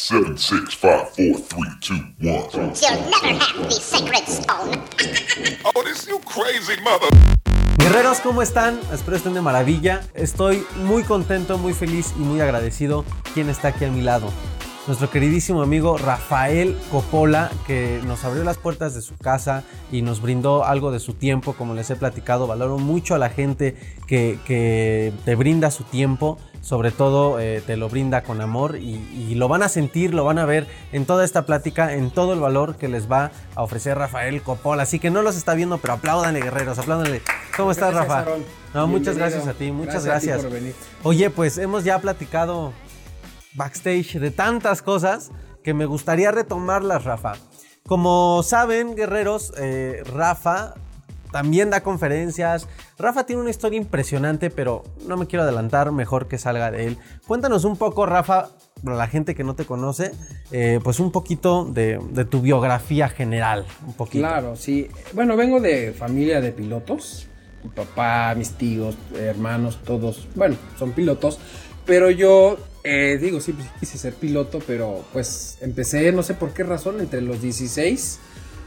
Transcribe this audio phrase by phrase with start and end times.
[0.00, 2.48] Seven, six, five, four, three, two, one.
[2.54, 4.80] You'll never have the sacred stone.
[5.74, 7.08] Oh, this you crazy mother.
[7.78, 8.78] Guerreros, ¿cómo están?
[8.92, 10.02] Espero estén de maravilla.
[10.14, 13.04] Estoy muy contento, muy feliz y muy agradecido.
[13.34, 14.30] ¿Quién está aquí a mi lado?
[14.88, 19.62] Nuestro queridísimo amigo Rafael Coppola, que nos abrió las puertas de su casa
[19.92, 22.46] y nos brindó algo de su tiempo, como les he platicado.
[22.46, 27.76] Valoro mucho a la gente que, que te brinda su tiempo sobre todo eh, te
[27.76, 31.06] lo brinda con amor y, y, lo van a sentir, lo van a ver en
[31.06, 34.82] toda esta plática, en todo el valor que les va a ofrecer Rafael Coppola.
[34.82, 37.22] Así que no los está viendo, pero apláudanle, guerreros, apláudanle.
[37.56, 38.26] ¿Cómo estás, Rafa?
[38.74, 40.24] No, muchas gracias a ti, muchas gracias.
[40.24, 40.42] gracias.
[40.42, 40.74] por venir.
[41.04, 42.72] Oye, pues hemos ya platicado
[43.54, 45.30] backstage de tantas cosas
[45.62, 47.34] que me gustaría retomarlas, Rafa.
[47.86, 50.74] Como saben, guerreros, eh, Rafa
[51.30, 52.68] también da conferencias.
[52.98, 56.98] Rafa tiene una historia impresionante, pero no me quiero adelantar, mejor que salga de él.
[57.26, 58.48] Cuéntanos un poco, Rafa,
[58.82, 60.12] para la gente que no te conoce,
[60.50, 61.98] eh, pues un poquito de,
[62.30, 63.66] tu biografía general.
[63.86, 64.26] Un poquito.
[64.26, 64.88] Claro, sí.
[65.12, 67.26] Bueno, vengo de familia de pilotos.
[67.62, 71.38] Mi papá, mis tíos, hermanos, todos, bueno, son pilotos.
[71.84, 72.56] Pero yo,
[72.90, 77.20] eh, digo, siempre quise ser piloto, pero pues empecé, no sé por qué razón, entre
[77.20, 78.18] los 16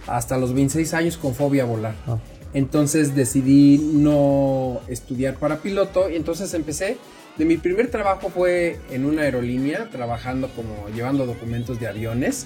[0.06, 1.96] hasta los 26 años con fobia a volar.
[2.06, 2.20] Ah.
[2.54, 6.98] Entonces decidí no estudiar para piloto y entonces empecé.
[7.40, 12.46] De mi primer trabajo fue en una aerolínea, trabajando como llevando documentos de aviones.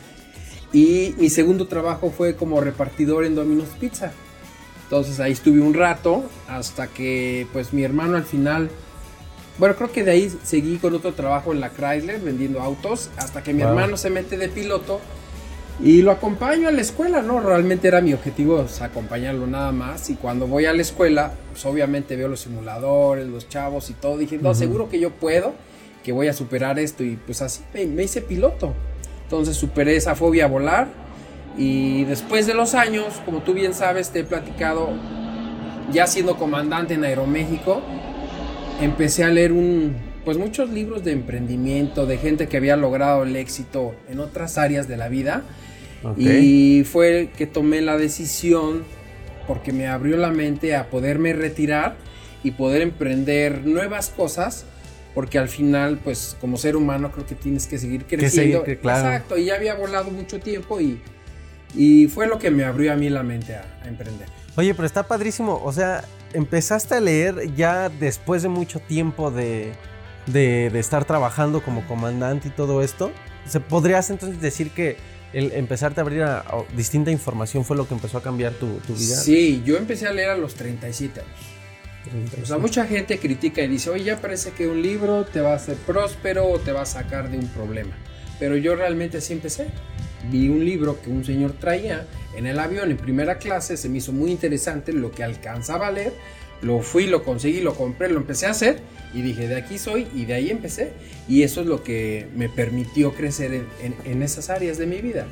[0.71, 4.13] Y mi segundo trabajo fue como repartidor en Domino's Pizza.
[4.83, 8.69] Entonces ahí estuve un rato hasta que pues mi hermano al final,
[9.57, 13.43] bueno creo que de ahí seguí con otro trabajo en la Chrysler vendiendo autos hasta
[13.43, 13.71] que mi wow.
[13.71, 14.99] hermano se mete de piloto
[15.83, 17.41] y lo acompaño a la escuela, ¿no?
[17.41, 20.09] Realmente era mi objetivo o sea, acompañarlo nada más.
[20.09, 24.17] Y cuando voy a la escuela, pues obviamente veo los simuladores, los chavos y todo.
[24.17, 24.55] Dije, no, uh -huh.
[24.55, 25.53] seguro que yo puedo,
[26.03, 27.03] que voy a superar esto.
[27.03, 28.73] Y pues así me, me, hice piloto.
[29.23, 30.87] Entonces superé esa fobia a volar.
[31.57, 34.89] Y después de los años, como tú bien sabes, te he platicado,
[35.91, 37.81] ya siendo comandante en Aeroméxico,
[38.81, 43.35] empecé a leer un, pues muchos libros de emprendimiento, de gente que había logrado el
[43.35, 45.43] éxito en otras áreas de la vida.
[46.03, 46.79] Okay.
[46.79, 48.83] Y fue que tomé la decisión
[49.47, 51.95] porque me abrió la mente a poderme retirar
[52.43, 54.65] y poder emprender nuevas cosas.
[55.13, 58.59] Porque al final, pues como ser humano creo que tienes que seguir creciendo.
[58.63, 59.07] Que seguir, claro.
[59.07, 60.99] Exacto, y ya había volado mucho tiempo y,
[61.73, 64.27] y fue lo que me abrió a mí la mente a, a emprender.
[64.57, 65.61] Oye, pero está padrísimo.
[65.63, 66.03] O sea,
[66.35, 69.73] empezaste a leer ya después de mucho tiempo de,
[70.27, 73.11] de, de, estar trabajando como comandante y todo esto,
[73.47, 74.97] ¿se podrías entonces decir que
[75.33, 78.67] el empezarte a abrir a, a distinta información fue lo que empezó a cambiar tu,
[78.87, 79.15] tu, vida?
[79.15, 81.31] Sí, yo empecé a leer a los 37 años.
[82.03, 82.43] 37.
[82.43, 85.53] O sea, mucha gente critica y dice, oye, ya parece que un libro te va
[85.53, 87.97] a hacer próspero o te va a sacar de un problema.
[88.39, 89.67] Pero yo realmente así empecé.
[90.31, 92.05] Vi un libro que un señor traía
[92.35, 95.91] en el avión en primera clase, se me hizo muy interesante lo que alcanzaba a
[95.91, 96.13] leer
[96.61, 98.79] lo fui, lo conseguí, lo compré, lo empecé a hacer
[99.13, 100.93] y dije, de aquí soy y de ahí empecé.
[101.27, 104.97] Y eso es lo que me permitió crecer en, en, en esas áreas de mi
[105.01, 105.27] vida.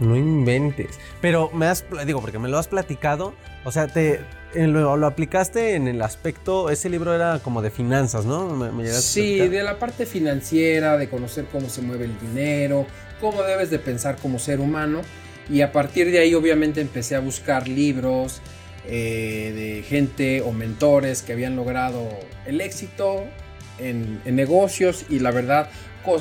[0.00, 0.98] No inventes.
[1.20, 3.32] Pero me has, digo, porque me lo has platicado,
[3.64, 4.20] o sea, te,
[4.54, 8.50] lo, lo, aplicaste en el aspecto, ese libro era como de finanzas, ¿no?
[8.56, 12.86] ¿Me, me sí, de la parte financiera, de conocer cómo se mueve el dinero,
[13.20, 15.02] cómo debes de pensar como ser humano.
[15.50, 18.40] Y a partir de ahí obviamente empecé a buscar libros,
[18.86, 22.08] eh, de gente o mentores que habían logrado
[22.46, 23.24] el éxito
[23.78, 25.70] en, en, negocios y la verdad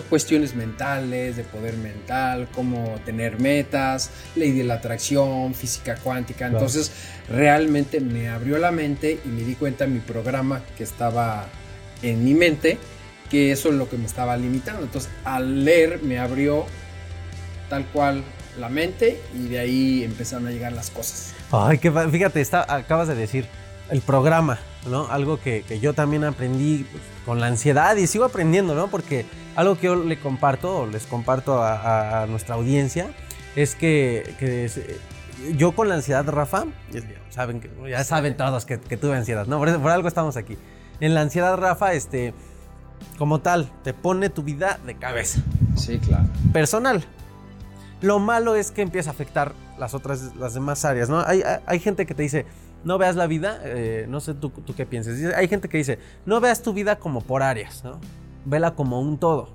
[0.10, 6.50] cuestiones mentales, de poder mental, cómo tener metas, ley de la atracción, física cuántica.
[6.50, 6.58] Claro.
[6.58, 6.92] Entonces
[7.30, 11.48] realmente me abrió la mente y me di cuenta en mi programa que estaba
[12.02, 12.78] en mi mente
[13.30, 14.84] que eso es lo que me estaba limitando.
[14.84, 16.66] Entonces al leer me abrió
[17.74, 18.24] tal cual
[18.60, 21.34] la mente y de ahí empezaron a llegar las cosas.
[21.52, 23.48] Ay, que fíjate, está, acabas de decir
[23.90, 25.08] el programa, ¿no?
[25.08, 28.90] Algo que, que yo también aprendí pues, con la ansiedad y sigo aprendiendo, ¿no?
[28.90, 29.26] Porque
[29.56, 33.08] algo que yo le comparto, les comparto a, a nuestra audiencia,
[33.56, 34.80] es que, que es,
[35.58, 36.66] yo con la ansiedad, Rafa,
[37.32, 37.60] saben
[37.90, 39.58] ya saben todos que, que tuve ansiedad, ¿no?
[39.58, 40.60] Por, por, algo estamos aquí.
[41.00, 42.36] En la ansiedad, Rafa, este,
[43.18, 45.42] como tal, te pone tu vida de cabeza.
[45.76, 46.26] Sí, claro.
[46.54, 47.04] Personal,
[48.04, 51.22] lo malo es que empieza a afectar las otras, las demás áreas, ¿no?
[51.26, 52.46] Hay, hay gente que te dice,
[52.84, 55.18] no veas la vida, eh, no sé tú, tú, qué piensas.
[55.36, 58.00] Hay gente que dice, no veas tu vida como por áreas, ¿no?
[58.44, 59.50] Vela como un todo.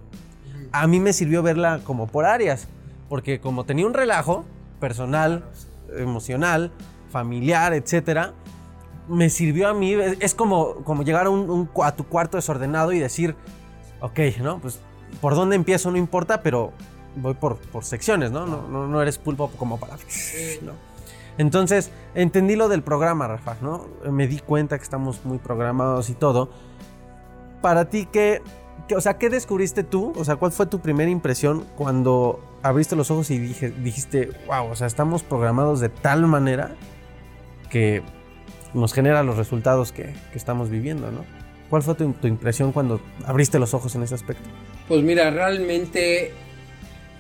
[0.73, 2.69] A mí me sirvió verla como por áreas,
[3.11, 4.47] porque como tenía un relajo
[4.81, 5.45] personal,
[5.95, 6.73] emocional,
[7.11, 8.33] familiar, etcétera,
[9.09, 13.37] me sirvió a mí, es como, como llegar a, un, tu cuarto desordenado y decir,
[14.01, 14.59] ok, ¿no?
[14.59, 14.81] Pues
[15.21, 16.73] por dónde empiezo no importa, pero
[17.21, 18.47] voy por, por secciones, ¿no?
[18.47, 19.97] No, no, no eres pulpo como para...
[20.63, 20.73] ¿no?
[21.39, 23.87] Entonces, entendí lo del programa, Rafa, ¿no?
[24.11, 26.51] Me di cuenta que estamos muy programados y todo.
[27.63, 28.43] Para ti, ¿qué,
[28.89, 30.13] qué- o sea, ¿qué descubriste tú?
[30.17, 34.67] O sea, ¿cuál fue tu primera impresión cuando abriste los ojos y dije, dijiste, wow,
[34.71, 36.75] o sea, estamos programados de tal manera
[37.71, 38.03] que
[38.75, 41.25] nos genera los resultados que, que estamos viviendo, ¿no?
[41.71, 44.49] ¿Cuál fue tu, tu impresión cuando abriste los ojos en ese aspecto?
[44.89, 46.33] Pues mira, realmente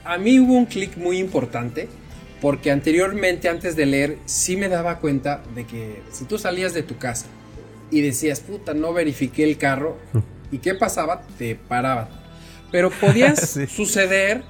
[0.08, 1.86] a mí hubo un clic muy importante
[2.40, 6.82] porque anteriormente, antes de leer, sí me daba cuenta de que si tú salías de
[6.82, 7.26] tu casa
[7.90, 9.98] y decías, puta, no verifiqué el carro,
[10.50, 11.22] ¿y qué pasaba?
[11.36, 12.08] Te paraban.
[12.72, 13.66] Pero podías Sí.
[13.66, 14.44] suceder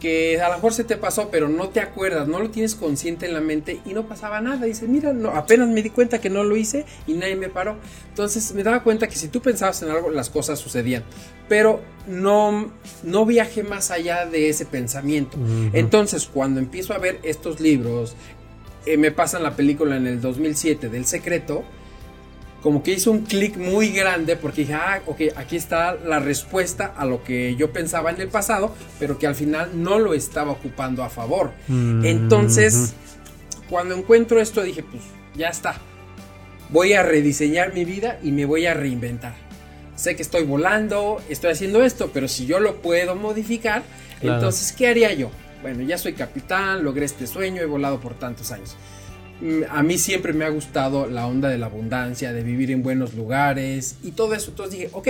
[0.00, 3.26] que a lo mejor se te pasó, pero no te acuerdas, no lo tienes consciente
[3.26, 4.66] en la mente y no pasaba nada.
[4.66, 7.76] Dices, mira, no, apenas me di cuenta que no lo hice y nadie me paró.
[8.08, 11.04] Entonces me daba cuenta que si tú pensabas en algo, las cosas sucedían.
[11.48, 12.70] Pero no,
[13.02, 15.38] no viajé más allá de ese pensamiento.
[15.72, 18.16] Entonces, cuando empiezo a ver estos libros,
[18.86, 21.64] eh, me pasan la película en el 2007 del secreto,
[22.62, 26.92] como que hizo un clic muy grande porque dije, ah, ok, aquí está la respuesta
[26.96, 30.50] a lo que yo pensaba en el pasado, pero que al final no lo estaba
[30.52, 31.52] ocupando a favor.
[31.68, 32.94] Entonces,
[33.70, 35.02] cuando encuentro esto, dije, pues
[35.36, 35.76] ya está.
[36.70, 39.34] Voy a rediseñar mi vida y me voy a reinventar.
[39.96, 43.82] Sé que estoy volando, estoy haciendo esto, pero si yo lo puedo modificar,
[44.20, 44.36] Claro.
[44.36, 45.30] entonces, ¿qué haría yo?
[45.62, 48.76] Bueno, ya soy capitán, logré este sueño, he volado por tantos años.
[49.40, 52.82] Mm, A mí siempre me ha gustado la onda de la abundancia, de vivir en
[52.82, 54.50] buenos lugares y todo eso.
[54.50, 55.08] Entonces dije, ok,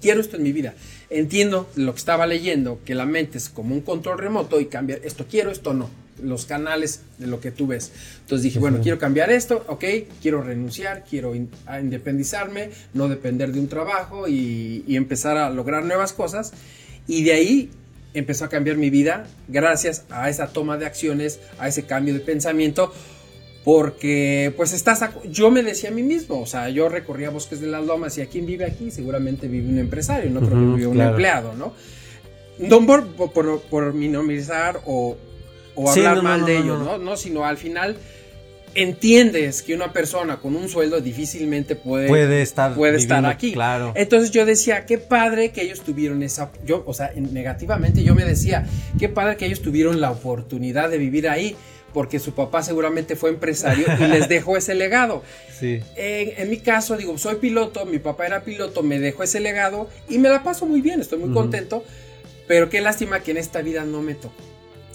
[0.00, 0.74] quiero esto en mi vida.
[1.10, 5.00] Entiendo lo que estaba leyendo, que la mente es como un control remoto y cambiar
[5.04, 5.88] esto quiero, esto no.
[6.22, 7.92] Los canales de lo que tú ves.
[8.22, 9.84] Entonces dije, bueno, quiero cambiar esto, ok,
[10.20, 11.48] quiero renunciar, quiero in-
[11.80, 16.52] independizarme, no depender de un trabajo y, y empezar a lograr nuevas cosas.
[17.06, 17.70] Y de ahí
[18.14, 22.20] empezó a cambiar mi vida gracias a esa toma de acciones, a ese cambio de
[22.20, 22.92] pensamiento.
[23.68, 27.66] Porque pues estás, yo me decía a mí mismo, o sea, yo recorría bosques de
[27.66, 30.86] las lomas y a quién vive aquí, seguramente vive un empresario, no creo que vive
[30.86, 31.74] un empleado, ¿no?
[32.58, 35.18] No por, por, minimizar o,
[35.74, 36.96] o Sí, hablar no, mal no, de ellos, no.
[36.96, 36.98] ¿no?
[36.98, 37.98] No, sino al final
[38.74, 43.52] entiendes que una persona con un sueldo difícilmente puede, Puede estar puede estar aquí.
[43.52, 43.92] claro.
[43.96, 48.14] Entonces yo decía, qué padre que ellos tuvieron esa, yo, o sea, en- negativamente yo
[48.14, 48.66] me decía,
[48.98, 51.54] qué padre que ellos tuvieron la oportunidad de vivir ahí,
[51.92, 55.22] porque su papá seguramente fue empresario y les dejó ese legado.
[55.58, 55.80] Sí.
[55.96, 59.88] En, en mi caso, digo, soy piloto, mi papá era piloto, me dejó ese legado
[60.08, 61.84] y me la paso muy bien, estoy muy contento,
[62.46, 64.34] pero qué lástima que en esta vida no me tocó.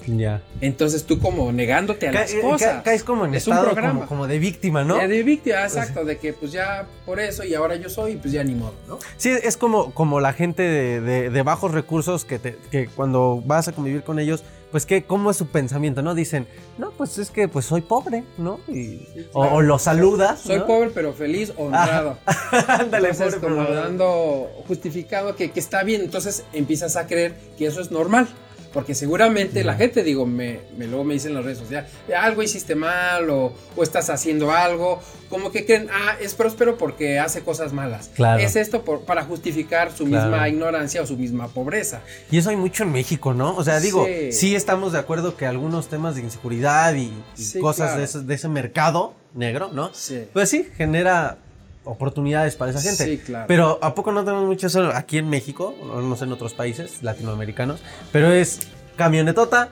[0.05, 0.41] Ya.
[0.59, 2.73] Entonces tú como negándote a Ca- las eh, cosas.
[2.77, 3.93] ca- caes como en es un estado programa.
[3.93, 4.97] como, como de víctima, ¿no?
[4.97, 8.43] De víctima, exacto, de que pues ya por eso y ahora yo soy, pues ya
[8.43, 8.99] ni modo, ¿no?
[9.15, 13.41] Sí, es como, como la gente de, de- de bajos recursos que, te- que cuando
[13.45, 16.01] vas a convivir con ellos, pues que, ¿cómo es su pensamiento?
[16.01, 16.15] ¿No?
[16.15, 16.47] Dicen,
[16.79, 18.59] no, pues es que pues soy pobre, ¿no?
[18.67, 19.55] Y- o, claro.
[19.57, 20.41] o lo saludas.
[20.41, 20.65] Soy ¿no?
[20.65, 22.17] pobre pero feliz, honrado.
[22.67, 27.35] Ándale, Entonces, pobre, como pero- dando justificado que, que está bien, entonces empiezas a creer
[27.55, 28.27] que eso es normal.
[28.73, 32.41] Porque seguramente la gente, digo, me, me- luego me dicen en las redes sociales, algo
[32.41, 34.99] hiciste mal o, o estás haciendo algo,
[35.29, 38.09] como que creen, ah, es próspero porque hace cosas malas.
[38.15, 38.41] Claro.
[38.41, 40.29] Es esto por- para justificar su Claro.
[40.31, 42.01] misma ignorancia o su misma pobreza.
[42.31, 43.55] Y eso hay mucho en México, ¿no?
[43.55, 44.31] O sea, digo, Sí.
[44.31, 47.99] sí, estamos de acuerdo que algunos temas de inseguridad y, y Sí, cosas claro.
[47.99, 49.93] de, ese, de ese mercado negro, ¿no?
[49.93, 50.25] Sí.
[50.33, 51.37] Pues sí, genera
[51.85, 53.05] oportunidades para esa gente.
[53.05, 53.45] Sí, claro.
[53.47, 55.75] Pero ¿a poco no tenemos mucho eso aquí en México?
[55.83, 57.81] No sé en otros países latinoamericanos.
[58.11, 58.59] Pero es
[58.95, 59.69] camionetota,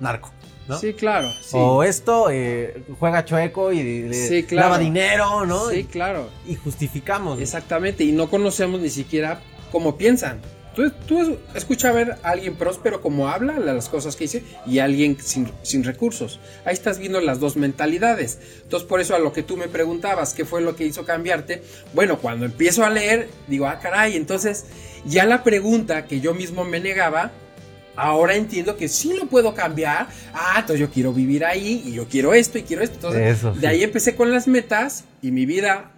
[0.00, 0.30] narco,
[0.68, 0.78] ¿no?
[0.78, 1.28] Sí, claro.
[1.42, 1.50] sí.
[1.58, 4.68] O esto, eh, juega chueco y le- Sí, claro.
[4.68, 5.70] lava dinero, ¿no?
[5.70, 6.28] Sí, claro.
[6.46, 7.40] y justificamos.
[7.40, 9.40] Exactamente, y no conocemos ni siquiera
[9.72, 10.40] cómo piensan.
[10.74, 14.78] Tú, tú escucha a ver a alguien próspero como habla, las cosas que dice, y
[14.78, 16.38] a alguien sin, sin recursos.
[16.64, 18.38] Ahí estás viendo las dos mentalidades.
[18.62, 21.62] Entonces, por eso a lo que tú me preguntabas, ¿qué fue lo que hizo cambiarte?
[21.92, 24.66] Bueno, cuando empiezo a leer, digo, ah, caray, entonces
[25.04, 27.32] ya la pregunta que yo mismo me negaba,
[27.96, 30.08] ahora entiendo que sí lo puedo cambiar.
[30.32, 32.94] Ah, entonces yo quiero vivir ahí, y yo quiero esto, y quiero esto.
[32.96, 35.90] Entonces, Eso, de ahí empecé con las metas, y mi vida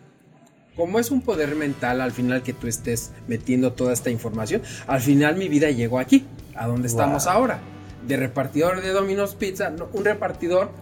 [0.82, 5.00] como es un poder mental al final que tú estés metiendo toda esta información, al
[5.00, 7.60] final mi vida llegó aquí, a donde estamos ahora.
[8.04, 10.72] De repartidor de Domino's Pizza, no, un repartidor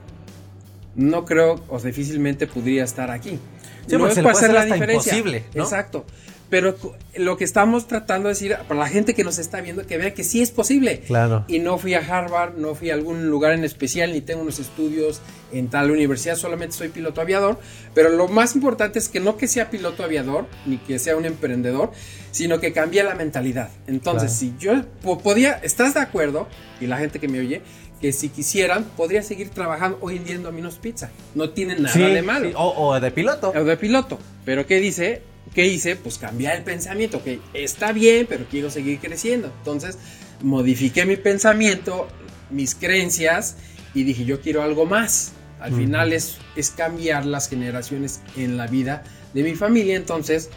[0.94, 3.38] no creo o difícilmente podría estar aquí.
[3.86, 5.64] Sí, se le puede hacer imposible, ¿no?
[5.64, 6.06] Exacto.
[6.50, 6.76] Pero
[7.16, 10.12] lo que estamos tratando de decir para la gente que nos está viendo, que vea
[10.14, 11.00] que sí es posible.
[11.06, 11.44] Claro.
[11.46, 14.58] Y no fui a Harvard, no fui a algún lugar en especial, ni tengo unos
[14.58, 15.20] estudios
[15.52, 17.58] en tal universidad, solamente soy piloto aviador.
[17.94, 21.24] Pero lo más importante es que no que sea piloto aviador, ni que sea un
[21.24, 21.92] emprendedor,
[22.32, 23.70] sino que cambie la mentalidad.
[23.86, 26.48] Entonces, si yo po- podía, ¿estás de acuerdo?
[26.80, 27.62] Y la gente que me oye,
[28.00, 31.10] que si quisieran, podría seguir trabajando hoy en día en Domino's Pizza.
[31.34, 32.48] No tiene nada Sí, de malo.
[32.48, 33.50] sí, O, o de piloto.
[33.54, 34.18] O de piloto.
[34.44, 35.22] Pero ¿qué dice?
[35.54, 35.96] ¿Qué hice?
[35.96, 37.22] Pues cambiar el pensamiento.
[37.22, 39.52] Que está bien, pero quiero seguir creciendo.
[39.58, 39.98] Entonces,
[40.42, 42.08] modifiqué mi pensamiento,
[42.50, 43.56] mis creencias
[43.94, 45.32] y dije, yo quiero algo más.
[45.60, 49.04] Al final es, es cambiar las generaciones en la vida
[49.34, 49.96] de mi familia.
[49.96, 50.48] Entonces,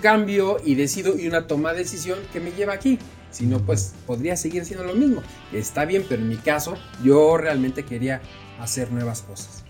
[0.00, 2.98] cambio y decido y una toma de decisión que me lleva aquí.
[3.30, 5.22] Si no, pues podría seguir siendo lo mismo.
[5.52, 8.20] Está bien, pero en mi caso, yo realmente quería
[8.60, 9.61] hacer nuevas cosas.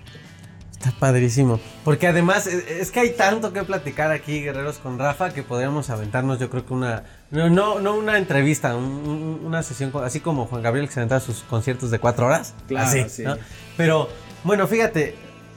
[0.84, 1.60] Está padrísimo.
[1.84, 5.90] Porque además es, es que hay tanto que platicar aquí, guerreros, con Rafa, que podríamos
[5.90, 7.04] aventarnos, yo creo que una.
[7.30, 10.98] No, no, no una entrevista, un- un- una sesión, así como Juan Gabriel que se
[11.00, 12.54] aventaba sus conciertos de cuatro horas.
[12.66, 13.22] Claro, así, sí.
[13.22, 13.36] ¿no?
[13.76, 14.08] Pero,
[14.42, 15.14] bueno, fíjate,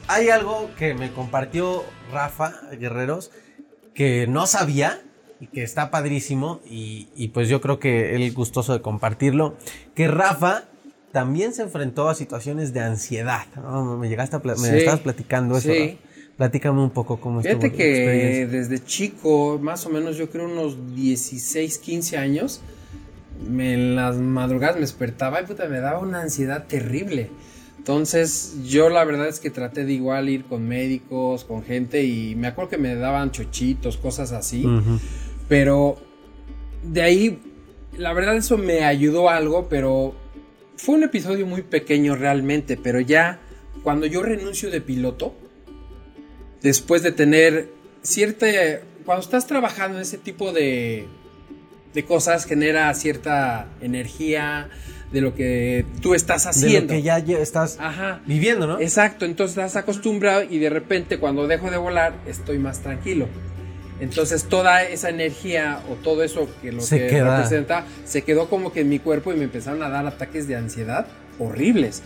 [0.08, 3.32] hay algo que me compartió Rafa, guerreros,
[3.96, 5.01] que no sabía
[5.39, 6.62] y que está padrísimo.
[6.70, 9.58] Y, y pues yo creo que él gustoso de compartirlo.
[9.96, 10.65] Que Rafa
[11.15, 13.45] también se enfrentó a situaciones de ansiedad.
[13.55, 13.98] ¿no?
[13.98, 14.75] Me llegaste a pla- me Sí.
[14.79, 15.72] estabas platicando eso.
[15.72, 15.98] Sí.
[16.36, 18.48] Platícame un poco cómo estuvo Fíjate tu que experiencia.
[18.60, 22.60] desde chico, más o menos yo creo unos 16, 15 años,
[23.50, 27.29] me- en las madrugadas me despertaba y puta, me daba una ansiedad terrible.
[27.77, 32.36] Entonces yo la verdad es que traté de igual ir con médicos, con gente y
[32.36, 34.65] me acuerdo que me daban chochitos, cosas así.
[35.48, 35.95] Pero
[36.84, 37.39] de ahí,
[37.98, 40.13] la verdad eso me ayudó algo, pero
[40.77, 43.39] fue un episodio muy pequeño realmente, pero ya
[43.84, 45.36] cuando yo renuncio de piloto,
[46.62, 47.70] después de tener
[48.01, 48.48] cierta...
[49.05, 51.05] Cuando estás trabajando en ese tipo de,
[51.94, 54.70] de cosas, genera cierta energía
[55.12, 56.94] de lo que tú estás De haciendo.
[56.94, 58.22] lo que ya estás Ajá.
[58.25, 58.79] viviendo, ¿no?
[58.79, 63.27] Exacto, entonces estás acostumbrado y de repente cuando dejo de volar estoy más tranquilo.
[63.99, 67.37] Entonces toda esa energía o todo eso que lo Se que queda.
[67.37, 70.55] representa se quedó como que en mi cuerpo y me empezaron a dar ataques de
[70.55, 71.07] ansiedad
[71.39, 72.01] horribles.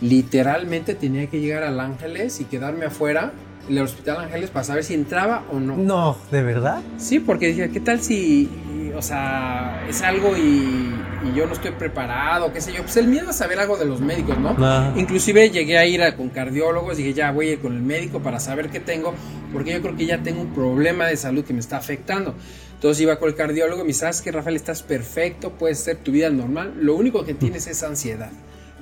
[0.00, 3.32] Literalmente tenía que llegar al Ángeles y quedarme afuera
[3.68, 5.76] del Hospital Ángeles para saber si entraba o no.
[5.76, 6.80] No, ¿de verdad?
[6.98, 8.48] Sí, porque dije, ¿qué tal si,
[8.96, 10.92] o sea, es algo y,
[11.24, 12.82] y yo no estoy preparado, qué sé yo?
[12.82, 14.50] Pues el miedo a saber algo de los médicos, ¿no?
[14.50, 14.92] Ajá.
[14.96, 18.20] Inclusive llegué a ir a- con cardiólogos, dije, ya voy a ir con el médico
[18.20, 19.14] para saber qué tengo,
[19.52, 22.34] porque yo creo que ya tengo un problema de salud que me está afectando.
[22.74, 24.56] Entonces iba con el cardiólogo y me dice, ¿sabes qué, Rafael?
[24.56, 28.30] Estás perfecto, puedes ser tu vida normal, lo único que tienes es ansiedad.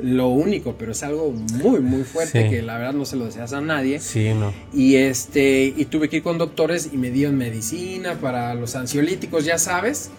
[0.01, 2.51] Lo único, pero es algo muy, muy fuerte Sí.
[2.51, 3.99] que la verdad no se lo deseas a nadie.
[4.01, 4.53] Sí, no.
[4.73, 9.45] Y este, y tuve que ir con doctores y me dieron medicina para los ansiolíticos,
[9.45, 10.11] ya sabes.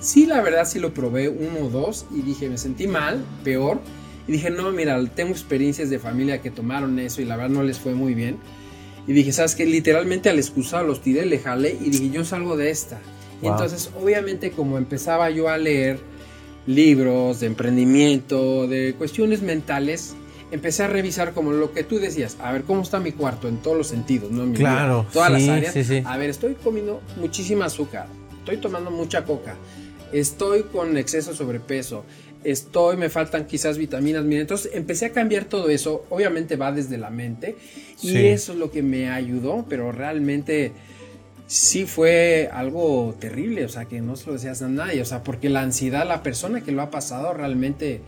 [0.00, 3.80] Sí, la verdad sí lo probé uno o dos y dije, me sentí mal, peor.
[4.26, 7.62] Y dije, no, mira, tengo experiencias de familia que tomaron eso y la verdad no
[7.62, 8.36] les fue muy bien.
[9.06, 9.64] Y dije, ¿sabes qué?
[9.64, 13.00] Literalmente al excusado los tiré, le jalé y dije, yo salgo de esta.
[13.42, 15.98] Y entonces, obviamente, como empezaba yo a leer
[16.68, 20.14] libros de emprendimiento, de cuestiones mentales,
[20.50, 23.56] empecé a revisar como lo que tú decías, a ver cómo está mi cuarto en
[23.56, 24.44] todos los sentidos, ¿no?
[24.44, 25.72] Mi vida, Claro, todas sí, las áreas.
[25.72, 26.02] sí, sí.
[26.04, 28.06] A ver, estoy comiendo muchísima azúcar,
[28.40, 29.56] estoy tomando mucha coca,
[30.12, 32.04] estoy con exceso de sobrepeso,
[32.44, 36.98] estoy, me faltan quizás vitaminas, mira, entonces empecé a cambiar todo eso, obviamente va desde
[36.98, 37.56] la mente
[38.02, 40.72] y eso es lo que me ayudó, pero realmente
[41.48, 45.24] sí fue algo terrible, o sea, que no se lo deseas a nadie, o sea,
[45.24, 48.02] porque la ansiedad, la persona que lo ha pasado realmente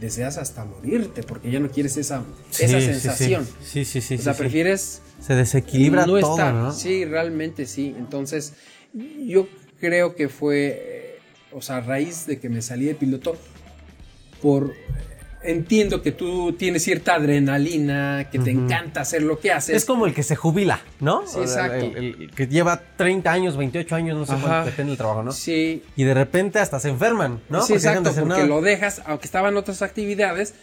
[0.00, 2.22] deseas hasta morirte, porque ya no quieres esa,
[2.52, 3.46] esa Sí, sensación.
[3.62, 4.14] Sí, sí, sí.
[4.14, 4.38] o sea, sí.
[4.38, 6.54] prefieres Se desequilibra no todo, estar.
[6.54, 6.72] ¿no?
[6.72, 7.94] Sí, realmente sí.
[7.98, 8.54] Entonces,
[9.26, 9.48] yo
[9.80, 11.18] creo que fue, eh,
[11.52, 13.36] o sea, a raíz de que me salí de piloto,
[14.40, 14.72] por...
[15.44, 19.76] Entiendo que tú tienes cierta adrenalina, que te encanta hacer lo que haces.
[19.76, 21.26] Es como el que se jubila, ¿no?
[21.26, 21.84] Sí, exacto.
[21.84, 24.42] El, el que lleva 30 años, 28 años, no sé Ajá.
[24.42, 25.32] cuánto depende del trabajo, ¿no?
[25.32, 27.62] Sí, Y de repente hasta se enferman, ¿no?
[27.62, 30.54] sí, Porque de exacto, hacer porque lo dejas, aunque estaban otras actividades,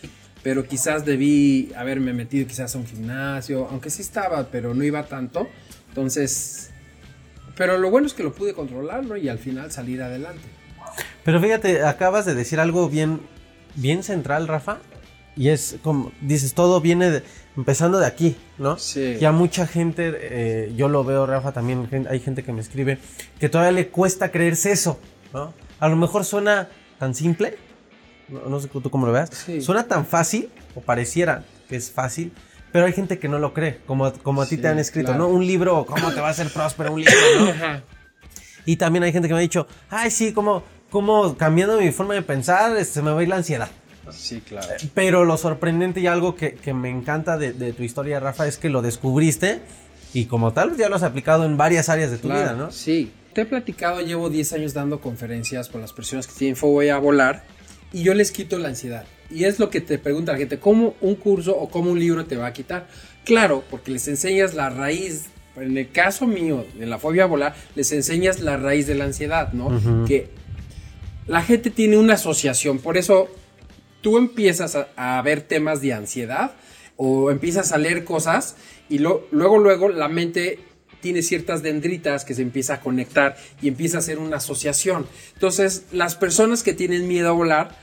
[0.44, 5.04] pero quizás debí haberme metido quizás a un gimnasio, aunque sí estaba, pero no iba
[5.04, 5.48] tanto.
[5.90, 6.72] Entonces,
[7.56, 9.16] pero lo bueno es que lo pude controlar, ¿no?
[9.18, 10.42] Y al final salir adelante.
[11.24, 13.22] Pero fíjate, acabas de decir algo bien,
[13.76, 14.78] bien central, Rafa.
[15.36, 17.24] Y es como, dices, todo viene de-
[17.56, 18.78] empezando de aquí, ¿no?
[18.78, 19.18] Sí.
[19.20, 22.98] Ya mucha gente, eh, yo lo veo, Rafa, también hay gente que me escribe,
[23.40, 25.00] que todavía le cuesta creerse eso,
[25.34, 25.54] ¿no?
[25.80, 26.68] A lo mejor suena
[27.00, 27.58] tan simple,
[28.28, 29.62] no, no sé tú cómo lo veas, Sí.
[29.62, 32.34] suena tan fácil, o pareciera que es fácil,
[32.74, 35.08] pero hay gente que no lo cree, como, como a ti Sí, te han escrito,
[35.14, 35.24] claro.
[35.24, 35.30] ¿no?
[35.30, 37.50] Un libro, ¿cómo te va a hacer próspero un libro, ¿no?
[37.52, 37.84] Ajá.
[38.66, 42.14] Y también hay gente que me ha dicho, ay, sí, como, como cambiando mi forma
[42.14, 43.70] de pensar, este, se me va a ir la ansiedad.
[44.12, 44.68] Sí, claro.
[44.94, 48.58] Pero lo sorprendente y algo que, que me encanta de, de tu historia, Rafa, es
[48.58, 49.62] que lo descubriste
[50.14, 52.72] y como tal ya lo has aplicado en varias áreas de tu Claro, vida, ¿no?
[52.72, 53.12] Sí.
[53.34, 57.00] Te he platicado, llevo 10 años dando conferencias con las personas que tienen fobia a
[57.00, 57.44] volar
[57.94, 59.06] y yo les quito la ansiedad.
[59.30, 62.26] Y es lo que te pregunta la gente, ¿cómo un curso o cómo un libro
[62.26, 62.88] te va a quitar?
[63.24, 65.28] Claro, porque les enseñas la raíz.
[65.56, 69.06] En el caso mío de la fobia a volar, les enseñas la raíz de la
[69.06, 69.70] ansiedad, ¿no?
[70.06, 70.30] Que
[71.28, 73.30] la gente tiene una asociación, por eso
[74.02, 76.54] tú empiezas a, ver temas de ansiedad
[76.98, 78.56] o empiezas a leer cosas
[78.90, 80.60] y luego, luego la mente
[81.02, 85.08] tiene ciertas dendritas que se empieza a conectar y empieza a hacer una asociación.
[85.34, 87.76] Entonces, las personas que tienen miedo a volar,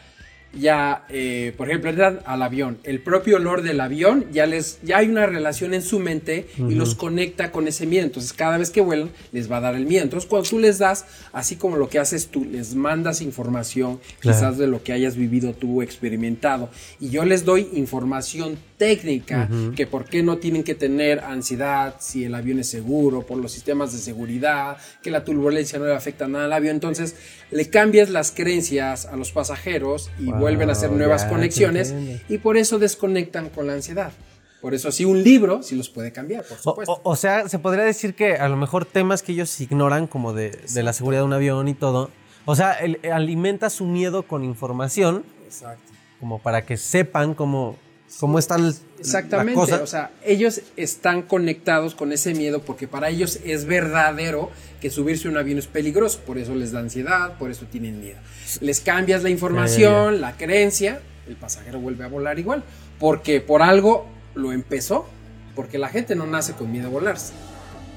[0.53, 2.79] ya, eh, por ejemplo, entran al avión.
[2.85, 6.75] El propio olor del avión ya les, ya hay una relación en su mente y
[6.75, 8.05] los conecta con ese miedo.
[8.07, 10.03] Entonces, cada vez que vuelan, les va a dar el miedo.
[10.05, 14.37] Entonces, cuando tú les das, así como lo que haces tú, les mandas información, Claro.
[14.39, 19.87] quizás de lo que hayas vivido tú, experimentado, y yo les doy información técnica, que
[19.87, 23.93] por qué no tienen que tener ansiedad si el avión es seguro, por los sistemas
[23.93, 26.77] de seguridad, que la turbulencia no le afecta nada al avión.
[26.77, 27.17] Entonces,
[27.51, 31.95] le cambias las creencias a los pasajeros y Wow, vuelven a hacer nuevas ya conexiones
[32.29, 34.13] y por eso desconectan con la ansiedad.
[34.61, 36.93] Por eso, sí, un libro sí los puede cambiar, por O, supuesto.
[37.05, 40.33] o- o sea, se podría decir que a lo mejor temas que ellos ignoran, como
[40.33, 42.11] de, de la seguridad de un avión y todo,
[42.45, 45.93] o sea, el- alimenta su miedo con información, Exacto.
[46.19, 47.77] como para que sepan cómo,
[48.21, 49.83] cómo está el- Exactamente, la cosa.
[49.83, 54.51] o sea, ellos están conectados con ese miedo porque para ellos es verdadero
[54.81, 58.01] que subirse a un avión es peligroso, por eso les da ansiedad, por eso tienen
[58.01, 58.19] miedo.
[58.61, 62.65] Les cambias la información, la creencia, el pasajero vuelve a volar igual,
[62.99, 65.07] porque por algo lo empezó,
[65.55, 67.17] porque la gente no nace con miedo a volar.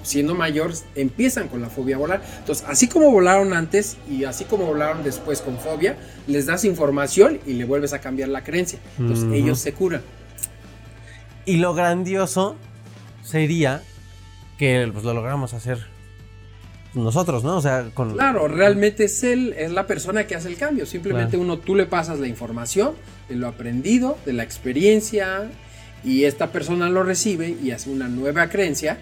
[0.03, 2.21] Siendo mayores, empiezan con la fobia a volar.
[2.39, 5.95] Entonces, así como volaron antes y así como volaron después con fobia,
[6.27, 8.79] les das información y le vuelves a cambiar la creencia.
[8.97, 10.01] Entonces, ellos se curan.
[11.45, 12.55] Y lo grandioso
[13.23, 13.83] sería
[14.57, 15.79] que pues, lo logramos hacer
[16.93, 17.57] nosotros, ¿no?
[17.57, 18.13] O sea, con...
[18.13, 20.85] Claro, realmente es él, es la persona que hace el cambio.
[20.85, 21.43] Simplemente Claro.
[21.43, 22.93] uno, tú le pasas la información
[23.29, 25.49] de lo aprendido, de la experiencia,
[26.03, 28.97] y esta persona lo recibe y hace una nueva creencia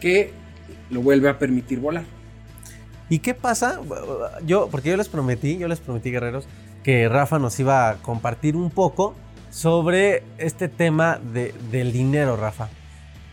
[0.00, 0.32] que
[0.90, 2.04] lo vuelve a permitir volar.
[3.08, 3.80] ¿Y qué pasa?
[4.44, 6.48] Yo, porque yo les prometí, yo les prometí, guerreros,
[6.82, 9.14] que Rafa nos iba a compartir un poco
[9.50, 12.68] sobre este tema de- del dinero, Rafa.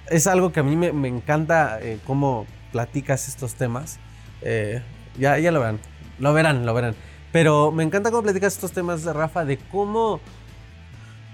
[0.10, 4.00] Es algo que a mí me, me encanta eh, cómo platicas estos temas.
[4.42, 4.82] Eh,
[5.18, 5.80] ya, ya lo verán,
[6.20, 6.96] lo verán, lo verán.
[7.32, 10.20] Pero me encanta cómo platicas estos temas Rafa, de cómo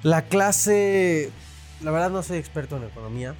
[0.02, 1.30] la clase,
[1.82, 3.36] la verdad no soy experto en economía,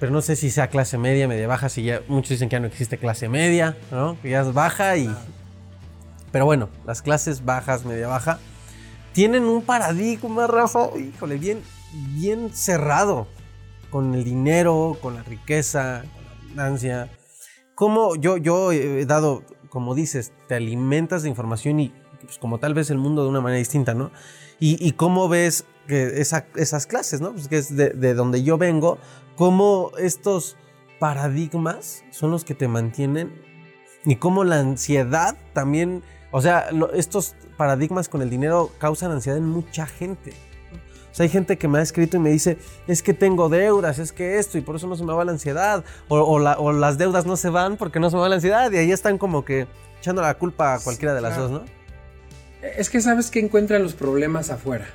[0.00, 2.60] pero no sé si sea clase media, media baja, si ya muchos dicen que ya
[2.60, 4.16] no existe clase media, ¿no?
[4.22, 5.14] Que ya es baja y
[6.32, 8.40] pero bueno, las clases bajas, media baja
[9.12, 11.62] tienen un paradigma, Rafa, híjole, bien
[12.14, 13.26] bien cerrado
[13.90, 17.10] con el dinero, con la riqueza, con la abundancia.
[17.74, 22.72] Como yo yo he dado, como dices, te alimentas de información y pues, como tal
[22.72, 24.10] vez el mundo de una manera distinta, ¿no?
[24.60, 27.32] Y, y cómo ves que esa- esas clases, ¿no?
[27.32, 28.98] Pues que es de, de donde yo vengo,
[29.36, 30.56] cómo estos
[30.98, 33.32] paradigmas son los que te mantienen
[34.04, 39.38] y cómo la ansiedad también, o sea, lo- estos paradigmas con el dinero causan ansiedad
[39.38, 40.32] en mucha gente.
[41.10, 43.98] O sea, hay gente que me ha escrito y me dice, es que tengo deudas,
[43.98, 45.84] es que esto, y por eso no se me va la ansiedad.
[46.08, 48.36] O, o la- o las deudas no se van porque no se me va la
[48.36, 48.70] ansiedad.
[48.70, 49.66] Y ahí están como que
[49.98, 51.48] echando la culpa a cualquiera de las claro.
[51.48, 51.66] dos, ¿no?
[52.62, 54.86] Es que sabes que encuentran los problemas afuera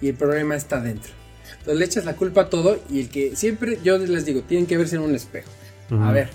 [0.00, 1.12] y el problema está adentro.
[1.52, 4.66] Entonces le echas la culpa a todo y el que siempre, yo les digo, tienen
[4.66, 5.50] que verse en un espejo.
[5.90, 6.28] A ver,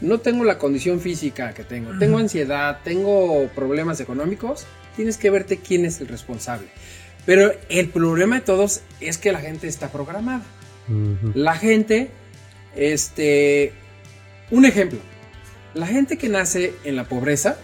[0.00, 4.64] no tengo la condición física que tengo, tengo ansiedad, tengo problemas económicos,
[4.96, 6.68] tienes que verte quién es el responsable.
[7.26, 10.42] Pero el problema de todos es que la gente está programada.
[11.34, 12.10] La gente,
[12.76, 13.72] este,
[14.50, 14.98] un ejemplo,
[15.72, 17.56] la gente que nace en la pobreza,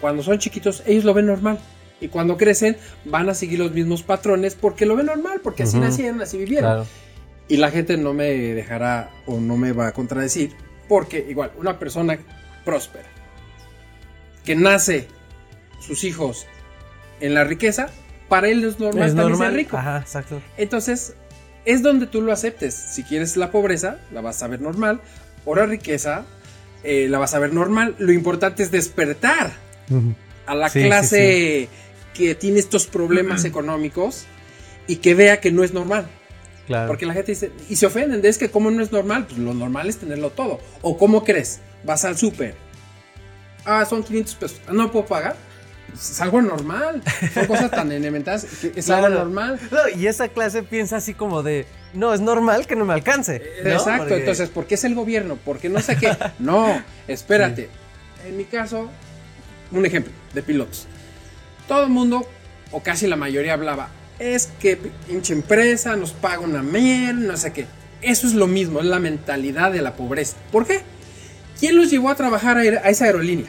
[0.00, 1.58] cuando son chiquitos, ellos lo ven normal.
[2.00, 5.78] Y cuando crecen, van a seguir los mismos patrones porque lo ven normal, porque así
[5.78, 6.70] nacieron, así vivieron.
[6.70, 6.86] Claro.
[7.48, 10.52] Y la gente no me dejará o no me va a contradecir,
[10.88, 12.18] porque igual, una persona
[12.64, 13.06] próspera,
[14.44, 15.08] que nace
[15.80, 16.46] sus hijos
[17.20, 17.88] en la riqueza,
[18.28, 19.48] para él es normal Es normal.
[19.48, 19.76] ser rico.
[19.76, 20.40] Ajá, exacto.
[20.56, 21.14] Entonces,
[21.64, 22.74] es donde tú lo aceptes.
[22.74, 25.00] Si quieres la pobreza, la vas a ver normal,
[25.44, 26.24] o la riqueza,
[26.84, 27.96] eh, la vas a ver normal.
[27.98, 29.52] Lo importante es despertar
[30.46, 31.68] a la Sí, sí, clase
[32.18, 34.24] que tiene estos problemas económicos
[34.86, 36.06] y que vea que no es normal.
[36.66, 36.88] Claro.
[36.88, 39.38] Porque la gente dice, y se ofenden, de es que como no es normal, pues
[39.38, 40.60] lo normal es tenerlo todo.
[40.82, 42.54] O cómo crees, vas al súper
[43.64, 44.60] Ah, son 500 pesos.
[44.66, 45.36] Ah, No puedo pagar.
[45.94, 47.02] Es algo normal.
[47.32, 49.58] Son cosas tan elementares que es algo normal.
[49.70, 53.42] No, y esa clase piensa así como de, no, es normal que no me alcance.
[53.64, 53.70] ¿no?
[53.70, 55.38] Exacto, Porque- entonces, ¿por qué es el gobierno?
[55.44, 56.14] Porque no sé qué.
[56.38, 57.68] No, espérate.
[58.26, 58.88] En mi caso,
[59.72, 60.86] un ejemplo de pilotos.
[61.68, 62.26] Todo el mundo,
[62.72, 63.90] o casi la mayoría, hablaba.
[64.18, 64.76] Es que
[65.06, 67.66] pinche empresa nos paga una mierda, no sé qué.
[68.02, 70.36] Eso es lo mismo, es la mentalidad de la pobreza.
[70.50, 70.80] ¿Por qué?
[71.60, 73.46] ¿Quién los llevó a trabajar a, esa aerolínea?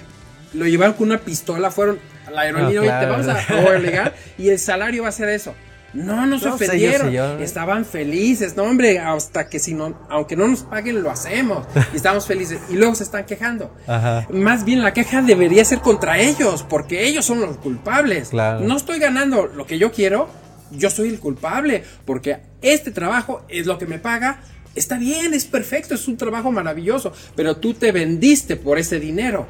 [0.53, 4.15] Lo llevaron con una pistola, fueron a la aerolínea, Ah, oye, te vamos a obligar
[4.37, 5.55] y el salario va a ser eso.
[5.93, 7.11] No, no se No, ofendieron.
[7.11, 11.65] yo- Estaban felices, no, hombre, hasta que si no, aunque no nos paguen, lo hacemos.
[11.93, 12.59] Y estamos felices.
[12.69, 13.73] Y luego se están quejando.
[13.87, 14.27] Ajá.
[14.31, 18.29] Más bien la queja debería ser contra ellos, porque ellos son los culpables.
[18.29, 18.59] Claro.
[18.61, 20.27] No estoy ganando lo que yo quiero,
[20.71, 24.41] yo soy el culpable, porque este trabajo es lo que me paga.
[24.75, 29.47] Está bien, es perfecto, es un trabajo maravilloso, pero tú te vendiste por ese dinero.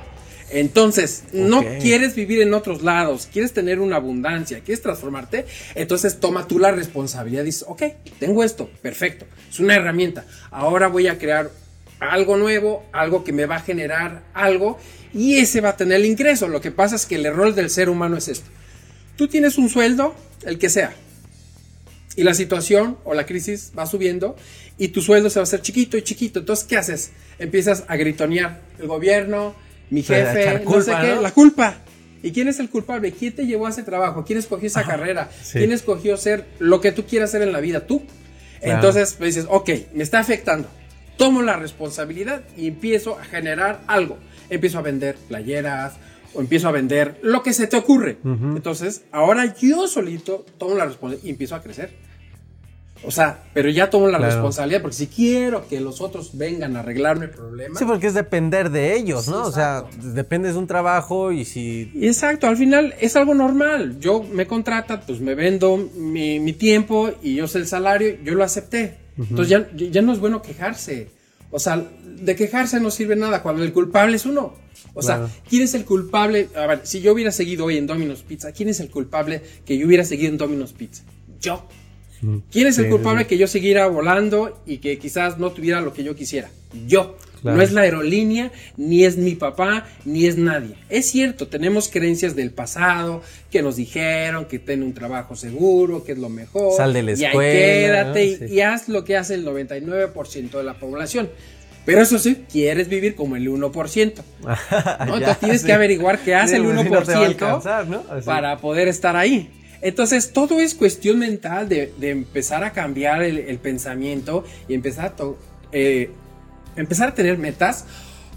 [0.52, 6.48] Entonces, no quieres vivir en otros lados, quieres tener una abundancia, quieres transformarte, entonces toma
[6.48, 7.84] tú la responsabilidad y dices, ok,
[8.20, 11.52] tengo esto, perfecto, es una herramienta, ahora voy a crear
[12.00, 14.80] algo nuevo, algo que me va a generar algo
[15.14, 16.48] y ese va a tener el ingreso.
[16.48, 18.50] Lo que pasa es que el error del ser humano es esto.
[19.18, 20.94] Tú tienes un sueldo, el que sea,
[22.16, 24.36] y la situación o la crisis va subiendo
[24.78, 26.40] y tu sueldo se va a hacer chiquito y chiquito.
[26.40, 27.12] Entonces, ¿qué haces?
[27.38, 28.62] Empiezas a gritonear.
[28.80, 29.56] El gobierno,
[29.89, 31.21] mi Pues, jefe, no sé culpa, qué, ¿no?
[31.21, 31.75] la culpa.
[32.21, 33.12] ¿Y quién es el culpable?
[33.13, 34.25] ¿Quién te llevó a ese trabajo?
[34.25, 35.30] ¿Quién escogió esa carrera?
[35.41, 35.58] sí.
[35.60, 37.88] ¿Quién escogió ser lo que tú quieras hacer en la vida?
[37.88, 38.04] Tú.
[38.60, 38.75] Claro.
[38.75, 40.67] Entonces me dices, ok, me está afectando.
[41.17, 44.17] Tomo la responsabilidad y empiezo a generar algo.
[44.49, 45.93] Empiezo a vender playeras
[46.34, 48.17] o empiezo a vender lo que se te ocurre.
[48.23, 51.91] Entonces, ahora yo solito tomo la responsabilidad y empiezo a crecer.
[53.04, 54.34] O sea, pero ya tomo la Claro.
[54.34, 57.80] responsabilidad porque si quiero que los otros vengan a arreglarme el problema.
[57.80, 59.44] Sí, porque es depender de ellos, Sí, ¿no?
[59.44, 61.92] o sea, dependes de un trabajo y si...
[62.02, 64.00] Exacto, al final es algo normal.
[64.02, 68.36] Yo me contrata, pues me vendo mi, mi tiempo y yo sé el salario, yo
[68.36, 68.98] lo acepté.
[69.18, 71.10] Entonces ya, ya no es bueno quejarse.
[71.52, 74.54] O sea, de quejarse no sirve nada cuando el culpable es uno.
[74.94, 75.28] O Claro.
[75.28, 76.50] sea, ¿quién es el culpable?
[76.56, 79.78] A ver, si yo hubiera seguido hoy en Domino's Pizza, ¿quién es el culpable que
[79.78, 81.04] yo hubiera seguido en Domino's Pizza?
[81.40, 81.66] Yo.
[82.51, 85.93] ¿Quién es el culpable sí, que yo siguiera volando y que quizás no tuviera lo
[85.93, 86.49] que yo quisiera?
[86.88, 87.17] Yo.
[87.41, 87.55] Claro.
[87.55, 90.75] No es la aerolínea, ni es mi papá, ni es nadie.
[90.89, 96.12] Es cierto, tenemos creencias del pasado que nos dijeron que ten un trabajo seguro, que
[96.12, 96.75] es lo mejor.
[96.75, 98.47] Sal de la y ahí escuela, quédate y, ¿no?
[98.47, 98.53] Sí.
[98.53, 101.29] y haz lo que hace el 99% de la población.
[101.86, 104.13] Pero eso sí, quieres vivir como el 1%.
[104.41, 104.47] ¿no?
[104.47, 105.67] Ya, Entonces tienes sí.
[105.67, 109.49] que averiguar qué hace Sí, el pues, 1% si no para poder estar ahí.
[109.82, 115.06] Entonces, todo es cuestión mental de, de empezar a cambiar el, el pensamiento y empezar
[115.06, 115.38] a, to-
[115.72, 116.12] eh,
[116.76, 117.86] empezar a tener metas.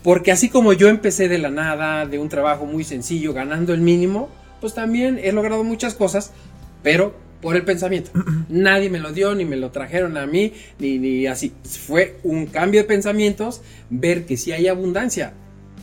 [0.03, 3.81] Porque así como yo empecé de la nada, de un trabajo muy sencillo, ganando el
[3.81, 4.29] mínimo,
[4.61, 6.33] pues también he logrado muchas cosas,
[6.83, 8.11] pero por el pensamiento.
[8.49, 11.53] Nadie me lo dio, ni me lo trajeron a mí, ni, ni así.
[11.87, 15.35] Fue un cambio de pensamientos, ver que sí hay abundancia.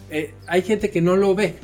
[0.09, 1.55] Eh, hay gente que no lo ve,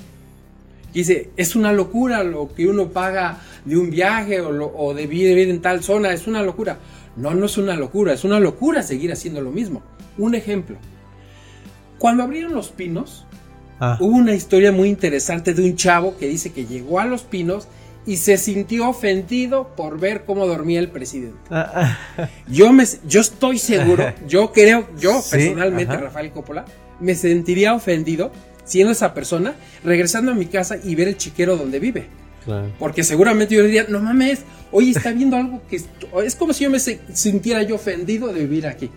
[0.95, 5.05] Dice, es una locura lo que uno paga de un viaje o, lo- o de
[5.07, 6.79] vivir en tal zona, es una locura.
[7.17, 9.83] No, no es una locura, es una locura seguir haciendo lo mismo.
[10.17, 10.77] Un ejemplo.
[11.99, 13.25] Cuando abrieron los pinos,
[13.77, 17.23] Ah, hubo una historia muy interesante de un chavo que dice que llegó a los
[17.23, 17.67] pinos
[18.05, 21.37] y se sintió ofendido por ver cómo dormía el presidente.
[21.49, 26.03] ah, ah, Yo, me, yo estoy seguro, yo creo, yo Sí, personalmente, ajá.
[26.03, 26.63] Rafael Coppola,
[27.01, 28.31] me sentiría ofendido
[28.65, 32.07] siendo esa persona, regresando a mi casa y ver el chiquero donde vive.
[32.43, 32.71] claro.
[32.77, 35.81] Porque seguramente yo diría, no mames, oye, está viendo algo que...
[36.25, 38.89] Es como si yo me se- sintiera yo ofendido de vivir aquí.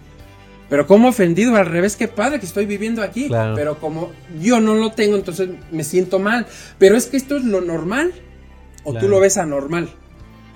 [0.68, 3.28] Pero como ofendido, al revés, qué padre que estoy viviendo aquí.
[3.28, 3.54] Claro.
[3.54, 6.46] Pero como yo no lo tengo, entonces me siento mal.
[6.78, 8.12] Pero es que esto es lo normal.
[8.84, 9.08] O tú Claro.
[9.08, 9.88] lo ves anormal.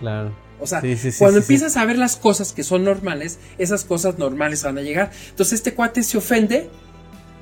[0.01, 0.33] Claro.
[0.61, 3.85] O sea, Sí, sí, sí, cuando empiezas a ver las cosas que son normales, esas
[3.85, 5.11] cosas normales van a llegar.
[5.31, 6.69] Entonces este cuate se ofende,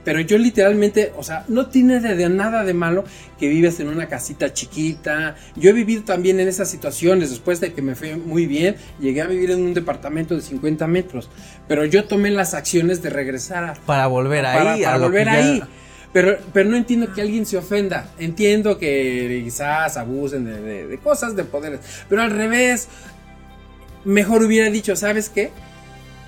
[0.05, 3.05] pero yo literalmente, o sea, no tiene de, de nada de malo
[3.39, 5.37] que vives en una casita chiquita.
[5.57, 9.21] Yo he vivido también en esas situaciones, después de que me fue muy bien, llegué
[9.23, 11.29] a vivir en un departamento de 50 metros,
[11.69, 14.83] pero yo tomé las acciones de regresar a, Para volver ahí.
[14.83, 15.63] para a volver ya- ahí.
[16.13, 18.11] Pero, pero no entiendo que alguien se ofenda.
[18.19, 21.79] Entiendo que quizás abusen de, de- de cosas, de poderes.
[22.09, 22.89] Pero al revés,
[24.05, 25.51] mejor hubiera dicho, ¿sabes qué?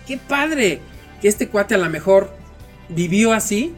[0.07, 0.81] Qué padre
[1.21, 2.33] que este cuate a lo mejor
[2.95, 3.75] vivió así.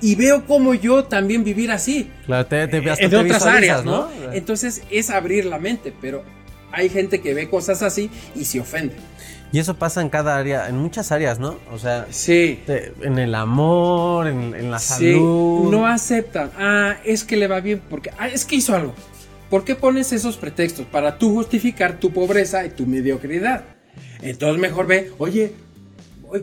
[0.00, 2.10] Y veo cómo yo también vivir así.
[2.26, 4.08] Claro, te, te, hasta en te otras áreas, ¿no?
[4.08, 4.32] ¿no?
[4.32, 6.22] Entonces es abrir la mente, pero
[6.70, 8.94] hay gente que ve cosas así y se ofende.
[9.52, 11.56] Y eso pasa en cada área, en muchas áreas, ¿no?
[11.72, 12.60] O sea, Sí.
[12.66, 15.70] te- en el amor, en, en la Sí, salud.
[15.70, 16.50] no aceptan.
[16.58, 18.92] Ah, es que le va bien porque ah, es que hizo algo.
[19.48, 20.84] ¿Por qué pones esos pretextos?
[20.86, 23.64] Para tú justificar tu pobreza y tu mediocridad.
[24.20, 25.52] Entonces mejor ve, oye,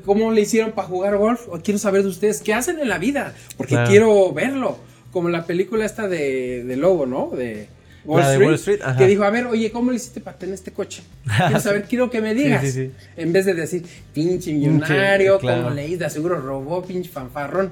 [0.06, 1.48] ¿cómo le hicieron para jugar golf?
[1.64, 3.90] Quiero saber de ustedes qué hacen en la vida, porque Claro.
[3.90, 4.78] quiero verlo.
[5.12, 7.30] Como la película esta de, de Lobo, ¿no?
[7.30, 7.68] De
[8.06, 8.98] Wall de Street, Wall Street, ajá.
[8.98, 11.04] que dijo, a ver, oye, ¿cómo le hiciste para tener este coche?
[11.38, 12.62] Quiero saber, quiero que me digas.
[12.64, 12.92] sí, sí.
[13.16, 15.64] En vez de decir, pinche millonario, claro.
[15.64, 17.72] como leí, de seguro robó, pinche fanfarrón.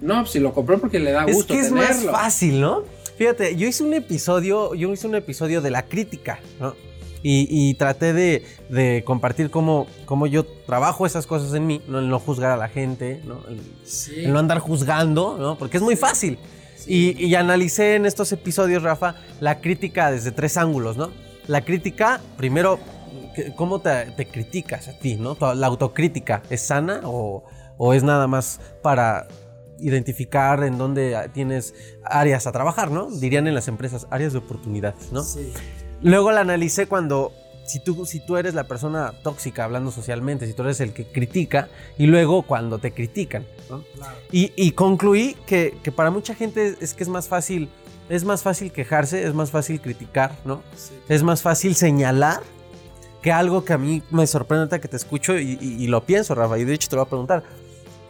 [0.00, 2.84] No, pues si lo compró porque le da Es gusto que es más fácil, ¿no?
[3.18, 6.74] Fíjate, yo hice un episodio, yo hice un episodio de la crítica, ¿no?
[7.22, 11.98] Y, y traté de, de compartir cómo, cómo yo trabajo esas cosas en mí, ¿no?
[11.98, 13.40] El no juzgar a la gente, ¿no?
[13.48, 14.24] El, Sí.
[14.24, 15.58] el no andar juzgando, ¿no?
[15.58, 16.38] Porque es muy fácil.
[16.86, 21.10] Y, y analicé en estos episodios, Rafa, la crítica desde tres ángulos, ¿no?
[21.48, 22.78] La crítica, primero,
[23.56, 25.36] ¿cómo te, te criticas a ti, ¿no?
[25.54, 27.44] La autocrítica, ¿es sana o,
[27.78, 29.26] o es nada más para
[29.80, 33.10] identificar en dónde tienes áreas a trabajar, ¿no?
[33.10, 35.22] Dirían en las empresas, áreas de oportunidades, ¿no?
[35.22, 35.52] Sí.
[36.02, 37.32] Luego la analicé cuando,
[37.64, 41.04] si tú, si tú eres la persona tóxica hablando socialmente, si tú eres el que
[41.06, 43.82] critica, y luego cuando te critican, ¿no?
[44.30, 47.68] Y, y concluí que, que para mucha gente es que es más fácil,
[48.08, 50.62] es más fácil quejarse, es más fácil criticar, ¿no?
[51.08, 52.40] Es más fácil señalar
[53.22, 56.04] que algo que a mí me sorprende ahorita que te escucho y, y- y lo
[56.04, 57.42] pienso, Rafa, y de hecho te lo voy a preguntar.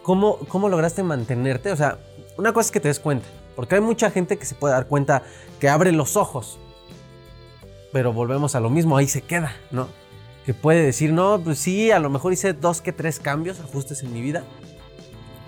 [0.02, 1.72] ¿Cómo, ¿Cómo lograste mantenerte?
[1.72, 1.98] O sea,
[2.36, 4.86] una cosa es que te des cuenta, porque hay mucha gente que se puede dar
[4.86, 5.22] cuenta
[5.58, 6.58] que abre los ojos,
[7.92, 9.88] pero volvemos a lo mismo, ahí se queda, ¿no?
[10.44, 14.02] Que puede decir, no, pues sí, a lo mejor hice dos que tres cambios, ajustes
[14.02, 14.44] en mi vida,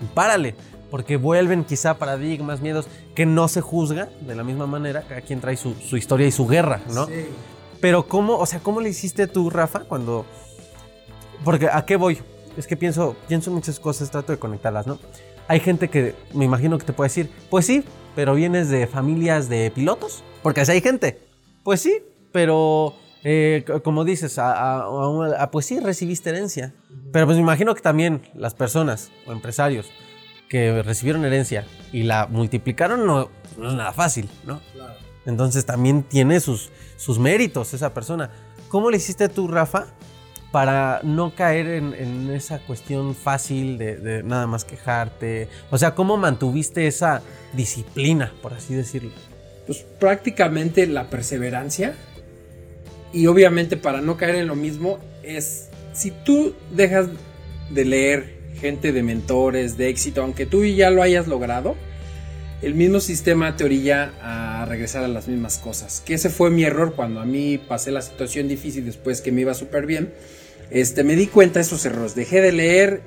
[0.01, 0.55] y párale,
[0.89, 5.39] porque vuelven quizá paradigmas, miedos que no se juzga de la misma manera, cada quien
[5.41, 7.07] trae su, su historia y su guerra, ¿no?
[7.07, 7.27] Sí.
[7.79, 10.25] Pero cómo, o sea, ¿cómo le hiciste tú, Rafa, cuando...
[11.43, 12.19] Porque ¿a qué voy?
[12.55, 14.99] Es que pienso, pienso en muchas cosas, trato de conectarlas, ¿no?
[15.47, 17.83] Hay gente que me imagino que te puede decir, pues sí,
[18.15, 21.19] pero vienes de familias de pilotos, porque así hay gente.
[21.63, 26.73] Pues sí, pero eh, como dices, a, a- a pues sí, recibiste herencia.
[27.11, 29.89] Pero pues me imagino que también las personas o empresarios
[30.49, 34.59] que recibieron herencia y la multiplicaron no, no es nada fácil, ¿no?
[35.25, 38.31] Entonces también tiene sus, sus méritos esa persona.
[38.69, 39.87] ¿Cómo le hiciste tú, Rafa,
[40.51, 45.47] para no caer en, en esa cuestión fácil de, de nada más quejarte?
[45.69, 47.21] O sea, ¿cómo mantuviste esa
[47.53, 49.11] disciplina, por así decirlo?
[49.67, 51.95] Pues prácticamente la perseverancia.
[53.13, 57.07] Y obviamente para no caer en lo mismo es, si tú dejas
[57.69, 61.75] de leer gente de mentores, de éxito, aunque tú ya lo hayas logrado,
[62.61, 66.01] el mismo sistema te orilla a regresar a las mismas cosas.
[66.05, 69.41] Que ese fue mi error cuando a mí pasé la situación difícil después que me
[69.41, 70.13] iba súper bien.
[70.69, 72.13] Este, me di cuenta de esos errores.
[72.15, 73.01] Dejé de leer,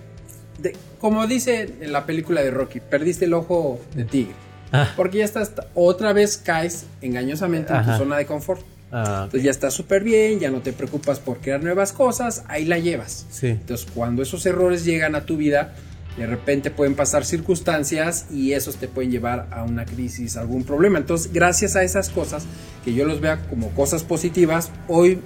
[0.59, 4.35] de- como dice en la película de Rocky, perdiste el ojo de tigre.
[4.73, 4.93] Ah.
[4.97, 8.61] Porque ya estás, otra vez caes engañosamente en tu zona de confort.
[8.97, 12.65] Ah, Entonces ya estás súper bien, ya no te preocupas por crear nuevas cosas, ahí
[12.65, 13.27] la llevas.
[13.29, 13.49] sí.
[13.49, 15.75] Entonces cuando esos errores llegan a tu vida,
[16.17, 20.63] de repente pueden pasar circunstancias y esos te pueden llevar a una crisis, a algún
[20.63, 20.99] problema.
[20.99, 22.47] Entonces gracias a esas cosas,
[22.85, 25.19] que yo los vea como cosas positivas, hoy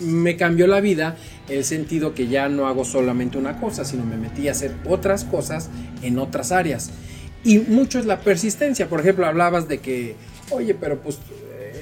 [0.00, 1.16] me cambió la vida
[1.50, 5.24] el sentido que ya no hago solamente una cosa, sino me metí a hacer otras
[5.24, 5.68] cosas
[6.00, 6.90] en otras áreas.
[7.44, 8.88] Y mucho es la persistencia.
[8.88, 10.16] Por ejemplo, hablabas de que,
[10.50, 11.18] oye, pero pues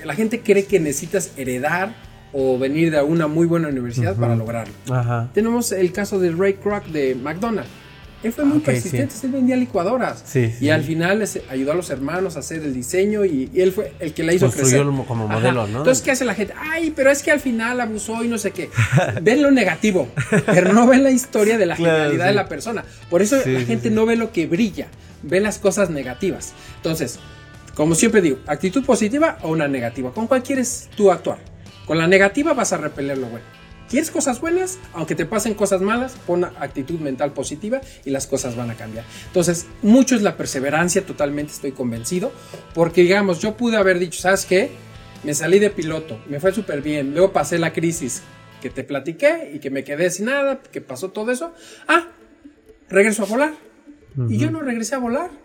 [0.04, 1.94] la gente cree que necesitas heredar
[2.32, 4.72] o venir de una muy buena universidad para lograrlo.
[4.90, 5.28] Ajá.
[5.34, 7.68] Tenemos el caso de Ray Kroc de McDonald's.
[8.22, 9.26] Él fue muy Ok, persistente, sí.
[9.26, 10.22] él vendía licuadoras.
[10.24, 13.60] Sí, y al final les ayudó a los hermanos a hacer el diseño y, y
[13.62, 15.06] él fue el que la hizo Construyó crecer.
[15.08, 15.78] como modelo, ¿no?
[15.78, 16.54] Entonces, ¿qué hace la gente?
[16.56, 18.70] Ay, pero es que al final abusó y no sé qué.
[19.22, 20.06] ven lo negativo,
[20.46, 22.84] pero no ven la historia de la Claro, genialidad de la persona.
[23.10, 24.86] Por eso la gente no ve lo que brilla,
[25.24, 26.52] ve las cosas negativas.
[26.76, 27.18] Entonces,
[27.74, 30.12] como siempre digo, actitud positiva o una negativa.
[30.12, 31.38] ¿Con cuál quieres tú actuar?
[31.86, 33.44] Con la negativa vas a repeler lo bueno.
[33.88, 34.78] ¿Quieres cosas buenas?
[34.94, 39.04] Aunque te pasen cosas malas, pon actitud mental positiva y las cosas van a cambiar.
[39.26, 42.32] Entonces, mucho es la perseverancia, totalmente estoy convencido.
[42.72, 44.70] Porque, digamos, yo pude haber dicho, ¿sabes qué?
[45.24, 48.22] Me salí de piloto, me fue súper bien, luego pasé la crisis
[48.62, 51.52] que te platiqué y que me quedé sin nada, que pasó todo eso.
[51.86, 52.08] Ah,
[52.88, 53.52] regreso a volar.
[54.28, 55.41] Y yo no regresé a volar.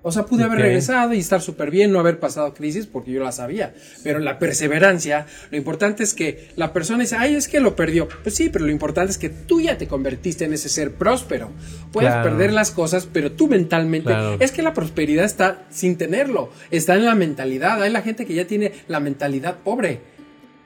[0.00, 3.22] O sea, pude haber regresado y estar súper bien, no haber pasado crisis porque yo
[3.22, 3.74] la sabía.
[4.04, 8.08] Pero la perseverancia, lo importante es que la persona dice, ay, es que lo perdió.
[8.22, 11.50] Pues sí, pero lo importante es que tú ya te convertiste en ese ser próspero.
[11.92, 12.30] Puedes Claro.
[12.30, 14.08] perder las cosas, pero tú mentalmente...
[14.10, 14.36] Claro.
[14.38, 17.82] Es que la prosperidad está sin tenerlo, está en la mentalidad.
[17.82, 20.00] Hay la gente que ya tiene la mentalidad pobre.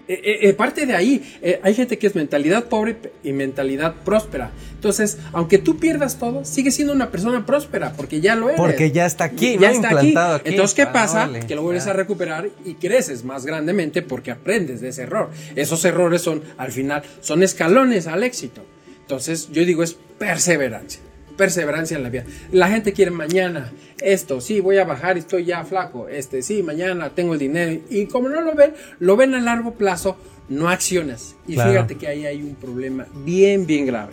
[0.08, 3.94] Eh, eh, eh, parte de ahí, eh, hay gente que es mentalidad pobre y mentalidad
[4.04, 4.50] próspera.
[4.74, 8.60] Entonces, aunque tú pierdas todo, sigues siendo una persona próspera porque ya lo eres.
[8.60, 9.74] Porque ya está aquí, ya ¿no?
[9.76, 10.40] está Implantado aquí.
[10.42, 10.50] aquí.
[10.50, 11.22] Entonces, ¿qué Ah, pasa?
[11.24, 11.92] órale, que lo vuelves ya.
[11.92, 15.30] a recuperar y creces más grandemente porque aprendes de ese error.
[15.54, 18.64] Esos errores son, al final, son escalones al éxito.
[19.02, 21.00] Entonces, yo digo, es perseverancia.
[21.42, 22.24] Perseverancia en la vida.
[22.52, 26.06] La gente quiere mañana esto, sí, voy a bajar estoy ya flaco.
[26.08, 27.82] Este, sí, mañana tengo el dinero.
[27.90, 30.16] Y como no lo ven, lo ven a largo plazo,
[30.48, 31.34] no accionas.
[31.48, 31.72] Y Claro.
[31.72, 34.12] fíjate que ahí hay un problema bien, bien grave.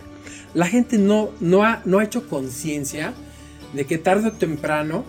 [0.54, 3.12] La gente no, no, ha, no ha hecho conciencia
[3.74, 5.04] de que tarde o temprano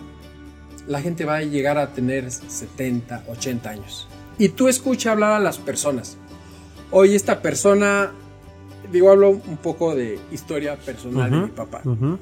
[0.86, 4.06] la gente va a llegar a tener 70, 80 años.
[4.38, 6.18] Y tú escucha hablar a las personas.
[6.92, 8.12] Oye, esta persona,
[8.92, 11.80] digo, hablo un poco de historia personal de Ujú, mi papá.
[11.84, 12.18] ujú.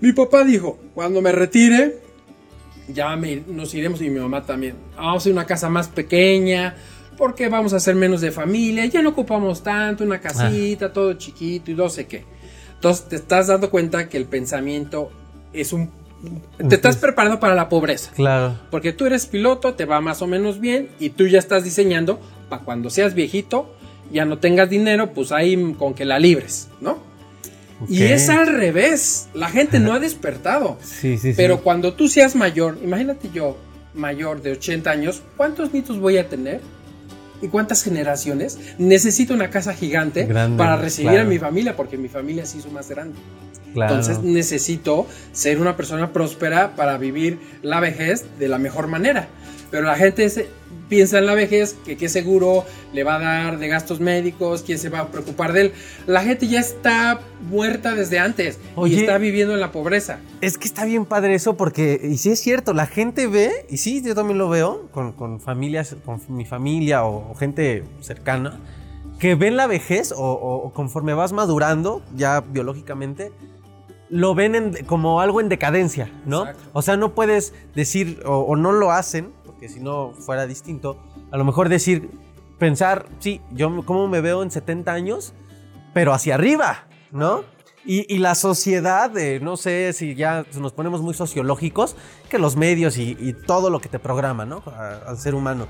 [0.00, 1.98] Mi papá dijo, cuando me retire,
[2.88, 4.74] ya me- nos iremos y mi mamá también.
[4.96, 6.74] Vamos a hacer una casa más pequeña,
[7.16, 11.70] porque vamos a hacer menos de familia, ya no ocupamos tanto, una casita, todo chiquito
[11.70, 12.24] y no sé qué.
[12.74, 15.10] Entonces te estás dando cuenta que el pensamiento
[15.52, 15.90] es un...
[16.68, 18.10] Te estás preparando para la pobreza.
[18.14, 18.58] Claro.
[18.70, 22.18] Porque tú eres piloto, te va más o menos bien y tú ya estás diseñando
[22.50, 23.74] para cuando seas viejito,
[24.12, 27.10] ya no tengas dinero, pues ahí con que la libres, ¿no?
[27.88, 29.28] Y es al revés.
[29.32, 30.76] La gente no ha despertado.
[30.82, 31.34] Sí, sí, sí.
[31.36, 33.56] Pero cuando tú seas mayor, imagínate yo,
[33.94, 36.60] mayor de 80 años, ¿cuántos nietos voy a tener?
[37.42, 38.58] ¿Y cuántas generaciones?
[38.78, 41.26] Necesito una casa gigante Grande, para recibir claro.
[41.26, 43.16] a mi familia, porque mi familia se hizo más grande.
[43.72, 43.94] Claro.
[43.94, 49.28] Entonces necesito ser una persona próspera para vivir la vejez de la mejor manera.
[49.70, 50.48] Pero la gente se-
[50.88, 54.76] piensa en la vejez, que qué seguro le va a dar de gastos médicos, quién
[54.78, 55.72] se va a preocupar de él.
[56.08, 58.96] La gente ya está muerta desde antes Oye.
[58.96, 60.18] y está viviendo en la pobreza.
[60.40, 63.76] Es que está bien padre eso porque, y sí es cierto, la gente ve, y
[63.76, 68.58] sí, yo también lo veo con, con familias, con mi familia o, o gente cercana,
[69.20, 73.30] que ven la vejez o, conforme vas madurando, ya biológicamente,
[74.08, 76.40] lo ven en- como algo en decadencia, ¿no?
[76.48, 76.62] Exacto.
[76.72, 80.96] O sea, no puedes decir, o, o no lo hacen, porque si no fuera distinto,
[81.30, 82.08] a lo mejor decir,
[82.58, 85.34] pensar, sí, yo cómo me veo en 70 años,
[85.92, 87.44] pero hacia arriba, ¿no?
[87.84, 91.94] Y, y la sociedad, eh, no sé si ya nos ponemos muy sociológicos,
[92.30, 94.62] que los medios y, y todo lo que te programa, ¿no?
[94.66, 95.66] A- al ser humano.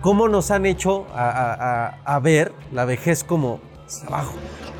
[0.00, 3.60] ¿Cómo nos han hecho a, a- a- a ver la vejez como
[4.06, 4.32] abajo?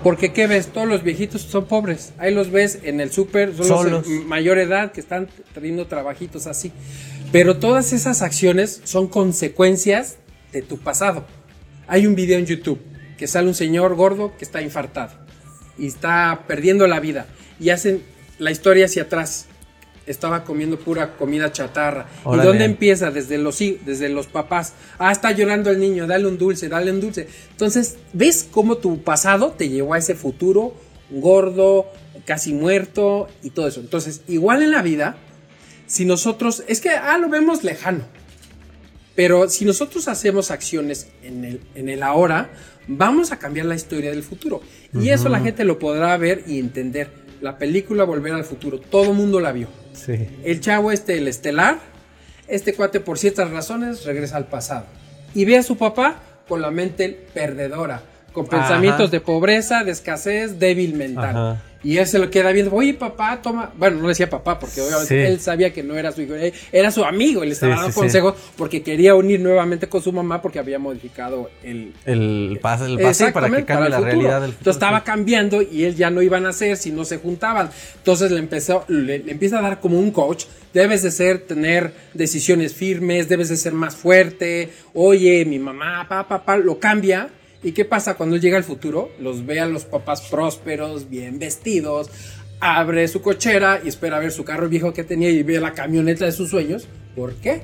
[0.03, 0.68] Porque, ¿qué ves?
[0.68, 2.14] Todos los viejitos son pobres.
[2.18, 3.92] Ahí los ves en el súper, son Solos.
[3.92, 6.72] los de mayor edad que están teniendo trabajitos así.
[7.35, 10.18] Pero todas esas acciones son consecuencias
[10.53, 11.25] de tu pasado.
[11.88, 12.79] Hay un video en YouTube
[13.18, 15.11] que sale un señor gordo que está infartado
[15.77, 17.27] y está perdiendo la vida.
[17.59, 18.05] Y hacen
[18.38, 19.47] la historia hacia atrás.
[20.07, 22.07] Estaba comiendo pura comida chatarra.
[22.23, 22.44] Órale.
[22.44, 23.11] ¿Y dónde empieza?
[23.11, 24.75] Desde los, desde los papás.
[25.01, 27.27] Ah, está llorando el niño, dale un dulce, dale un dulce.
[27.51, 30.73] Entonces, ¿ves cómo tu pasado te llevó a ese futuro
[31.11, 31.90] gordo,
[32.27, 33.81] casi muerto y todo eso?
[33.81, 35.16] Entonces, igual en la vida,
[35.87, 38.05] si nosotros, es que, ah, lo vemos lejano.
[39.14, 42.51] Pero si nosotros hacemos acciones en el, en el ahora,
[42.88, 44.61] vamos a cambiar la historia del futuro.
[44.92, 47.25] Y eso la gente lo podrá ver y entender.
[47.40, 49.68] La película Volver al Futuro, todo el mundo la vio.
[49.92, 50.14] Sí.
[50.44, 51.79] El chavo este, el estelar,
[52.49, 54.87] este cuate por ciertas razones regresa al pasado.
[55.35, 56.16] Y ve a su papá
[56.49, 58.59] con la mente perdedora, con Ajá.
[58.59, 61.37] pensamientos de pobreza, de escasez, débil mental.
[61.37, 61.62] Ajá.
[61.85, 64.81] Y él se lo queda viendo, oye papá, toma, bueno, no le decía papá porque
[64.81, 65.14] obviamente Sí.
[65.33, 66.33] él sabía que no era su hijo,
[66.73, 70.11] era su amigo, y le estaba Sí, dando consejos porque quería unir nuevamente con su
[70.11, 74.40] mamá porque había modificado el, El pase, el pase para que cambie para la realidad
[74.40, 74.59] del futuro.
[74.61, 77.68] Entonces estaba cambiando y él ya no iban a hacer si no se juntaban.
[77.99, 80.47] Entonces le empezó, le, le empieza a dar como un coach.
[80.73, 84.70] Debes de ser, tener decisiones firmes, debes de ser más fuerte.
[84.94, 87.29] Oye, mi mamá, papá, papá, lo cambia.
[87.64, 89.11] ¿Y qué pasa cuando llega al futuro?
[89.18, 92.11] Los ve a los papás prósperos, bien vestidos,
[92.61, 96.27] abre su cochera y espera ver su carro viejo que tenía y ve la camioneta
[96.27, 96.87] de sus sueños.
[97.16, 97.62] ¿Por qué?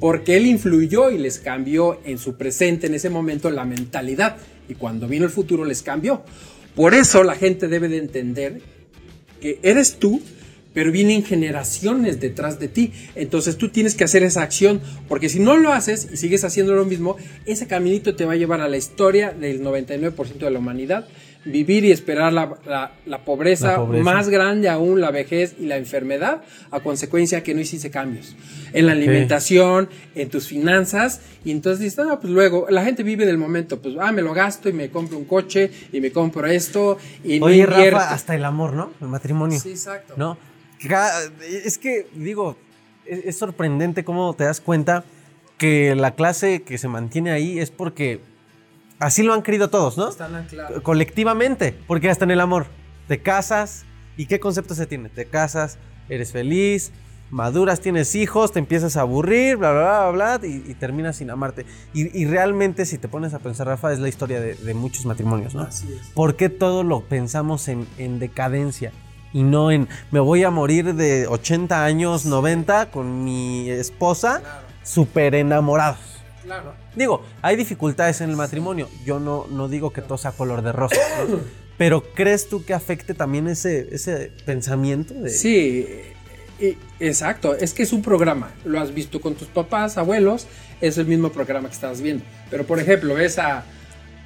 [0.00, 4.38] Porque él influyó y les cambió en su presente, en ese momento, la mentalidad.
[4.66, 6.22] Y cuando vino el futuro les cambió.
[6.74, 8.62] Por eso la gente debe de entender
[9.42, 10.22] que eres tú,
[10.74, 12.92] pero vienen generaciones detrás de ti.
[13.14, 16.74] Entonces tú tienes que hacer esa acción, porque si no lo haces y sigues haciendo
[16.74, 20.58] lo mismo, ese caminito te va a llevar a la historia del 99% de la
[20.58, 21.06] humanidad.
[21.46, 24.02] Vivir y esperar la, la- la pobreza, La pobreza.
[24.02, 28.34] más grande aún, la vejez y la enfermedad, a consecuencia que no hiciste cambios
[28.72, 33.26] en la alimentación, en tus finanzas, y entonces dices, no, pues luego, la gente vive
[33.26, 36.46] del momento, pues, ah, me lo gasto y me compro un coche y me compro
[36.46, 37.66] esto y no Oye.
[37.66, 38.92] Rafa, hasta el amor, ¿no?
[39.02, 39.60] El matrimonio.
[39.60, 40.14] Sí, exacto.
[40.16, 40.38] ¿No?
[40.80, 42.56] Es que, digo,
[43.06, 45.04] es, es sorprendente cómo te das cuenta
[45.58, 48.20] que la clase que se mantiene ahí es porque
[48.98, 50.08] así lo han querido todos, ¿no?
[50.08, 50.82] Están anclados.
[50.82, 52.66] Colectivamente, porque hasta en el amor,
[53.08, 53.84] te casas
[54.16, 56.92] y qué concepto se tiene, te casas, eres feliz,
[57.30, 61.30] maduras, tienes hijos, te empiezas a aburrir, bla, bla, bla, bla, y, y terminas sin
[61.30, 61.66] amarte.
[61.92, 65.06] Y, y realmente, si te pones a pensar, Rafa, es la historia de, de muchos
[65.06, 65.62] matrimonios, ¿no?
[65.62, 66.08] Así es.
[66.10, 68.92] ¿Por qué todo lo pensamos en, en decadencia?
[69.34, 74.66] Y no en me voy a morir de 80 años, 90 con mi esposa, Claro.
[74.82, 75.98] súper enamorados.
[76.44, 76.72] Claro.
[76.96, 78.88] Digo, hay dificultades en el matrimonio.
[79.04, 80.96] Yo no, no digo que todo sea color de rosa.
[81.28, 81.38] ¿no?
[81.76, 85.12] Pero ¿crees tú que afecte también ese, ese pensamiento?
[85.14, 85.28] De...
[85.30, 85.86] Sí,
[87.00, 87.54] exacto.
[87.56, 88.52] Es que es un programa.
[88.64, 90.46] Lo has visto con tus papás, abuelos.
[90.80, 92.24] Es el mismo programa que estabas viendo.
[92.50, 93.64] Pero, por ejemplo, ves a,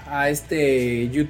[0.06, 1.28] a este, you-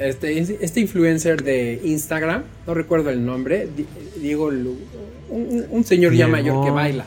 [0.00, 2.42] este, este influencer de Instagram.
[2.66, 3.68] No recuerdo el nombre.
[3.76, 3.86] Di-
[4.20, 4.46] Diego,
[5.28, 6.30] un, un señor ya Diego.
[6.32, 7.04] mayor que baila.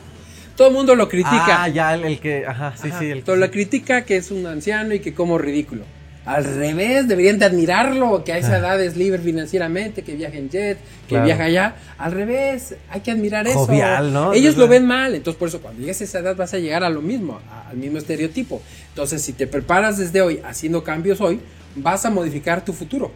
[0.56, 1.64] Todo el mundo lo critica.
[1.64, 2.46] Ah, ya, el, el que.
[2.46, 3.06] Ajá, sí, Ajá, sí.
[3.10, 5.82] El todo lo critica que es un anciano y que como ridículo.
[6.26, 10.48] Al revés, deberían de admirarlo, que a esa edad es libre financieramente, que viaja en
[10.48, 11.26] jet, que Claro.
[11.26, 11.74] viaja allá.
[11.98, 13.66] Al revés, hay que admirar eso.
[13.66, 14.32] Jovial, ¿no?
[14.32, 16.82] Ellos lo ven mal, entonces por eso cuando llegues a esa edad vas a llegar
[16.82, 18.62] a lo mismo, a- al mismo estereotipo.
[18.88, 21.40] Entonces si te preparas desde hoy haciendo cambios hoy,
[21.74, 23.12] vas a modificar tu futuro.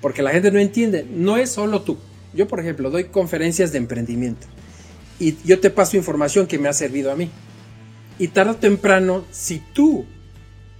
[0.00, 1.98] Porque la gente no entiende, no es solo tú.
[2.34, 4.46] Yo, por ejemplo, doy conferencias de emprendimiento
[5.22, 7.30] y yo te paso información que me ha servido a mí.
[8.18, 10.04] Y tarde o temprano, si tú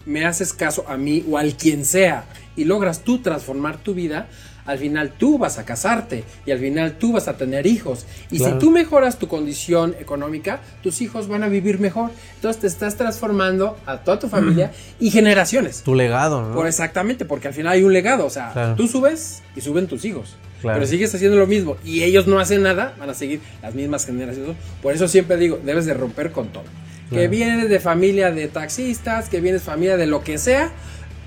[0.05, 2.24] me haces caso a mí o al quien sea
[2.57, 4.28] y logras tú transformar tu vida,
[4.64, 8.06] al final tú vas a casarte y al final tú vas a tener hijos.
[8.30, 8.54] Y Claro.
[8.54, 12.10] si tú mejoras tu condición económica, tus hijos van a vivir mejor.
[12.36, 15.82] Entonces te estás transformando a toda tu familia y generaciones.
[15.82, 16.54] Tu legado, ¿no?
[16.54, 18.26] Por exactamente, porque al final hay un legado.
[18.26, 18.74] O sea, Claro.
[18.76, 20.36] tú subes y suben tus hijos.
[20.60, 20.76] Claro.
[20.78, 24.06] Pero sigues haciendo lo mismo y ellos no hacen nada, van a seguir las mismas
[24.06, 24.56] generaciones.
[24.80, 26.62] Por eso siempre digo, debes de romper con todo.
[27.10, 30.70] Que vienes de familia de taxistas, que vienes familia de lo que sea.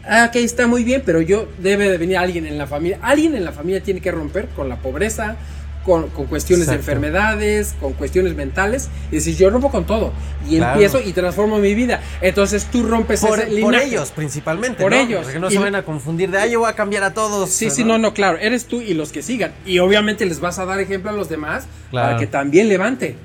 [0.08, 3.00] Ah, ok, está muy bien, pero yo debe de venir alguien en la familia.
[3.02, 5.36] Alguien en la familia tiene que romper con la pobreza,
[5.84, 8.90] con, con cuestiones de enfermedades, con cuestiones mentales.
[9.12, 10.14] Y decir, yo rompo con todo.
[10.48, 10.74] Y Claro.
[10.74, 12.02] empiezo y transformo mi vida.
[12.22, 14.82] Entonces tú rompes por, ese por ellos, principalmente.
[14.84, 14.98] Por ¿no?
[15.00, 15.22] ellos.
[15.22, 17.14] Para que no Y- se vayan a confundir de, ay, yo voy a cambiar a
[17.14, 17.50] todos.
[17.50, 18.38] Sí, sí, no, no, claro.
[18.40, 19.54] Eres tú y los que sigan.
[19.66, 22.08] Y obviamente les vas a dar ejemplo a los demás Claro.
[22.10, 23.16] para que también levante.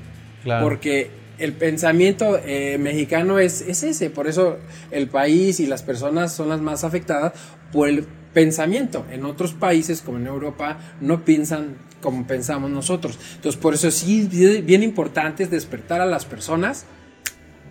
[0.43, 0.63] Claro.
[0.63, 1.11] Porque
[1.41, 4.11] el pensamiento eh, mexicano es, es ese.
[4.11, 4.59] Por eso
[4.91, 7.33] el país y las personas son las más afectadas
[7.71, 9.05] por el pensamiento.
[9.11, 13.17] En otros países, como en Europa, no piensan como pensamos nosotros.
[13.35, 14.27] Entonces, por eso sí,
[14.63, 16.85] bien importante es despertar a las personas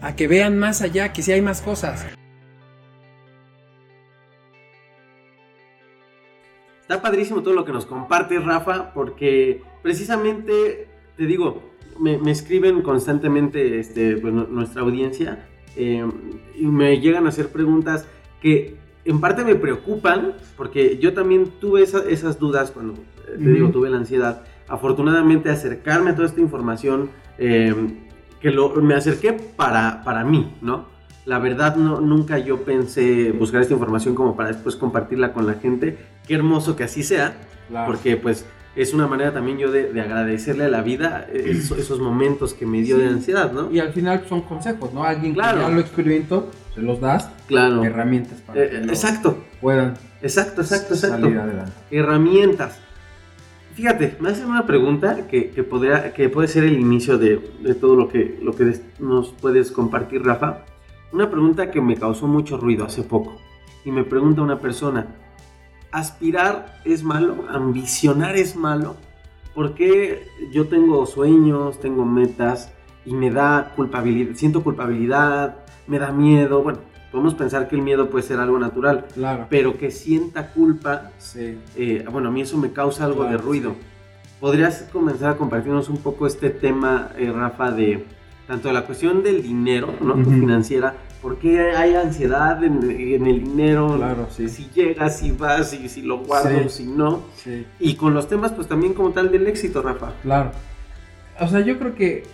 [0.00, 2.04] a que vean más allá, que sí hay más cosas.
[6.80, 11.69] Está padrísimo todo lo que nos compartes, Rafa, porque precisamente, te digo,
[12.00, 15.46] me, me escriben constantemente este, pues, nu- nuestra audiencia
[15.76, 16.04] eh,
[16.56, 18.06] y me llegan a hacer preguntas
[18.40, 23.50] que en parte me preocupan, porque yo también tuve esa- esas dudas cuando, eh, te
[23.52, 24.42] digo, tuve la ansiedad.
[24.68, 27.74] Afortunadamente, acercarme a toda esta información, eh,
[28.40, 30.86] que lo, me acerqué para, para mí, ¿no?
[31.26, 35.54] La verdad, no, nunca yo pensé buscar esta información como para después compartirla con la
[35.54, 35.98] gente.
[36.26, 37.36] Qué hermoso que así sea,
[37.86, 38.46] porque pues
[38.76, 42.54] es una manera también yo de, de agradecerle a la vida eh, eso- esos momentos
[42.54, 43.70] que me dio de ansiedad, ¿no?
[43.70, 45.04] Y al final son consejos, ¿no?
[45.04, 45.58] Alguien Claro.
[45.58, 47.82] que ya lo experimentó, se los das, Claro.
[47.84, 51.20] herramientas para Eh, que exacto, puedan exacto, exacto, exacto.
[51.22, 51.72] salir adelante.
[51.90, 52.78] herramientas.
[53.74, 57.74] Fíjate, me hacen una pregunta que, que, podría, que puede ser el inicio de, de
[57.74, 60.64] todo lo que, lo que nos puedes compartir, Rafa.
[61.12, 63.36] Una pregunta que me causó mucho ruido hace poco.
[63.84, 65.06] Y me pregunta una persona,
[65.92, 67.44] ¿aspirar es malo?
[67.50, 68.96] ¿Ambicionar es malo?
[69.54, 72.72] Porque yo tengo sueños, tengo metas
[73.04, 76.62] y me da culpabilidad, siento culpabilidad, me da miedo.
[76.62, 76.78] Bueno,
[77.10, 79.46] podemos pensar que el miedo puede ser algo natural, Claro.
[79.50, 81.58] pero que sienta culpa Sí.
[81.76, 83.74] eh, bueno, a mí eso me causa algo Claro, de ruido.
[84.38, 88.06] ¿Podrías comenzar a compartirnos un poco este tema, eh, Rafa, de
[88.46, 90.14] tanto de la cuestión del dinero, ¿no?
[90.24, 90.94] Financiera?
[91.22, 93.96] ¿Por qué hay ansiedad en, en el dinero?
[93.96, 94.48] Claro, sí.
[94.48, 96.84] Si llegas, si vas, si, si lo guardo, Sí.
[96.84, 97.24] si no.
[97.36, 97.66] Sí.
[97.78, 100.12] Y con los temas, pues también como tal del éxito, Rafa.
[100.22, 100.52] Claro.
[101.38, 102.24] O sea, yo creo que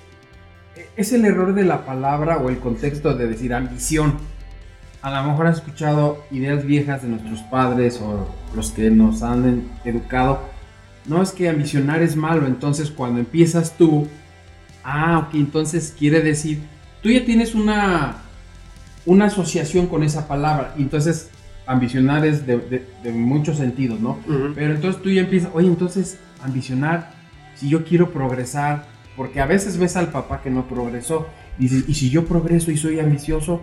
[0.96, 4.14] es el error de la palabra o el contexto de decir ambición.
[5.02, 9.68] A lo mejor has escuchado ideas viejas de nuestros padres o los que nos han
[9.84, 10.40] educado.
[11.06, 14.08] No es que ambicionar es malo, entonces cuando empiezas tú,
[14.82, 16.60] ah, ok, entonces quiere decir,
[17.02, 18.16] tú ya tienes una,
[19.06, 21.30] una asociación con esa palabra, y entonces
[21.66, 24.18] ambicionar es de, de- de muchos sentidos, ¿no?
[24.54, 27.12] Pero entonces tú ya empiezas, oye, entonces ambicionar,
[27.54, 28.84] si yo quiero progresar,
[29.16, 31.26] porque a veces ves al papá que no progresó,
[31.58, 33.62] y dices, y si yo progreso y soy ambicioso,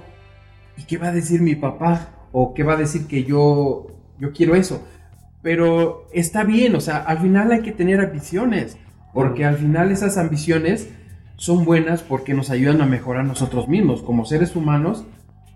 [0.78, 2.10] ¿y qué va a decir mi papá?
[2.36, 3.86] o qué va a decir que yo,
[4.20, 4.84] yo quiero eso.
[5.44, 8.78] Pero está bien, o sea, al final hay que tener ambiciones,
[9.14, 10.90] porque al final esas ambiciones
[11.36, 15.06] son buenas porque nos ayudan a mejorar nosotros mismos como seres humanos.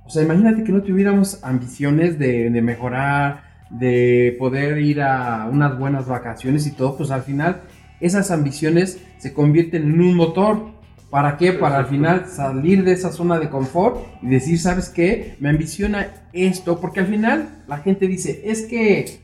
[0.07, 5.77] O sea, imagínate que no tuviéramos ambiciones de, de mejorar, de poder ir a unas
[5.77, 7.63] buenas vacaciones y todo, pues al final
[7.99, 10.77] esas ambiciones se convierten en un motor.
[11.09, 11.51] ¿Para qué?
[11.51, 15.35] Para al final salir de esa zona de confort y decir, ¿sabes qué?
[15.41, 19.19] Me ambiciona esto, porque al final la gente dice, es que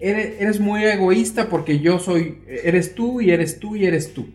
[0.00, 4.28] eres, eres muy egoísta porque yo soy, eres tú y eres tú y eres tú.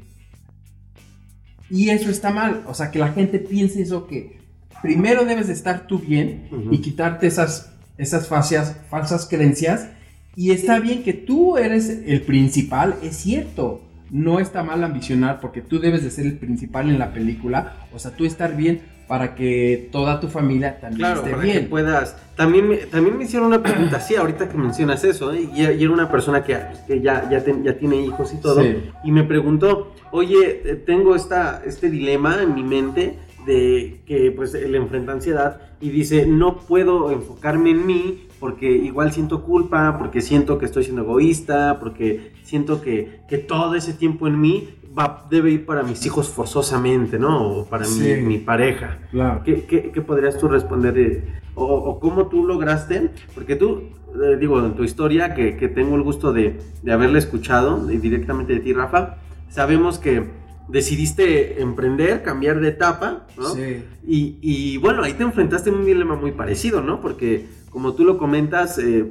[1.70, 4.43] Y eso está mal, o sea, que la gente piense eso que
[4.84, 9.88] primero debes de estar tú bien y quitarte esas, esas falsas, falsas creencias.
[10.36, 13.82] Y está bien que tú eres el principal, es cierto.
[14.12, 17.78] No está mal ambicionar porque tú debes de ser el principal en la película.
[17.96, 21.60] O sea, tú estar bien para que toda tu familia también Claro, esté para bien.
[21.64, 22.16] que puedas.
[22.36, 25.48] También me, también me hicieron una pregunta, sí, ahorita que mencionas eso, ¿eh?
[25.54, 26.58] y, y era una persona que,
[26.88, 28.78] que ya, ya, ten- ya tiene hijos y todo, Sí.
[29.04, 34.54] y me preguntó, oye, eh, tengo esta, este dilema en mi mente de que pues
[34.54, 40.22] él enfrenta ansiedad y dice, no puedo enfocarme en mí porque igual siento culpa, porque
[40.22, 45.26] siento que estoy siendo egoísta, porque siento que, que todo ese tiempo en mí va,
[45.30, 47.42] debe ir para mis hijos forzosamente, ¿no?
[47.60, 48.16] O para mi- Sí.
[48.22, 49.00] mi pareja.
[49.12, 49.42] Claro.
[49.46, 50.98] ¿Qué, qué, qué podrías tú responder?
[50.98, 51.24] eh,
[51.56, 53.12] o, o cómo tú lograste?
[53.34, 53.84] Porque tú,
[54.22, 57.98] eh, digo, en tu historia, que, que tengo el gusto de, de haberla escuchado eh,
[57.98, 59.18] directamente de ti, Rafa,
[59.50, 60.24] sabemos que
[60.68, 63.50] decidiste emprender, cambiar de etapa, ¿no?
[63.50, 63.84] Sí.
[64.08, 67.02] Y, y, bueno, ahí te enfrentaste a un dilema muy parecido, ¿no?
[67.02, 69.06] Porque como tú lo comentas eh,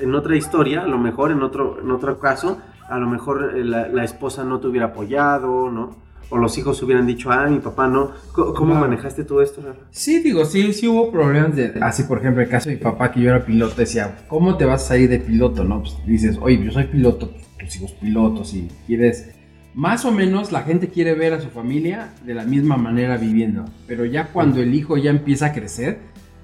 [0.00, 3.64] en otra historia, a lo mejor en otro, en otro caso, a lo mejor eh,
[3.64, 6.02] la, la esposa no te hubiera apoyado, ¿no?
[6.30, 8.10] O los hijos hubieran dicho, ah, mi papá no.
[8.32, 8.86] ¿Cómo, cómo Claro.
[8.88, 9.80] manejaste todo esto, Rafa?
[9.90, 11.74] Sí, digo, sí, sí hubo problemas de...
[11.82, 14.64] Así, por ejemplo, el caso de mi papá, que yo era piloto, decía, ¿cómo te
[14.64, 15.80] vas a salir de piloto, no?
[15.80, 17.30] Pues dices, oye, yo soy piloto,
[17.60, 19.34] tus hijos pilotos, y quieres...
[19.74, 23.64] Más o menos la gente quiere ver a su familia de la misma manera viviendo,
[23.88, 25.98] pero ya cuando el hijo ya empieza a crecer,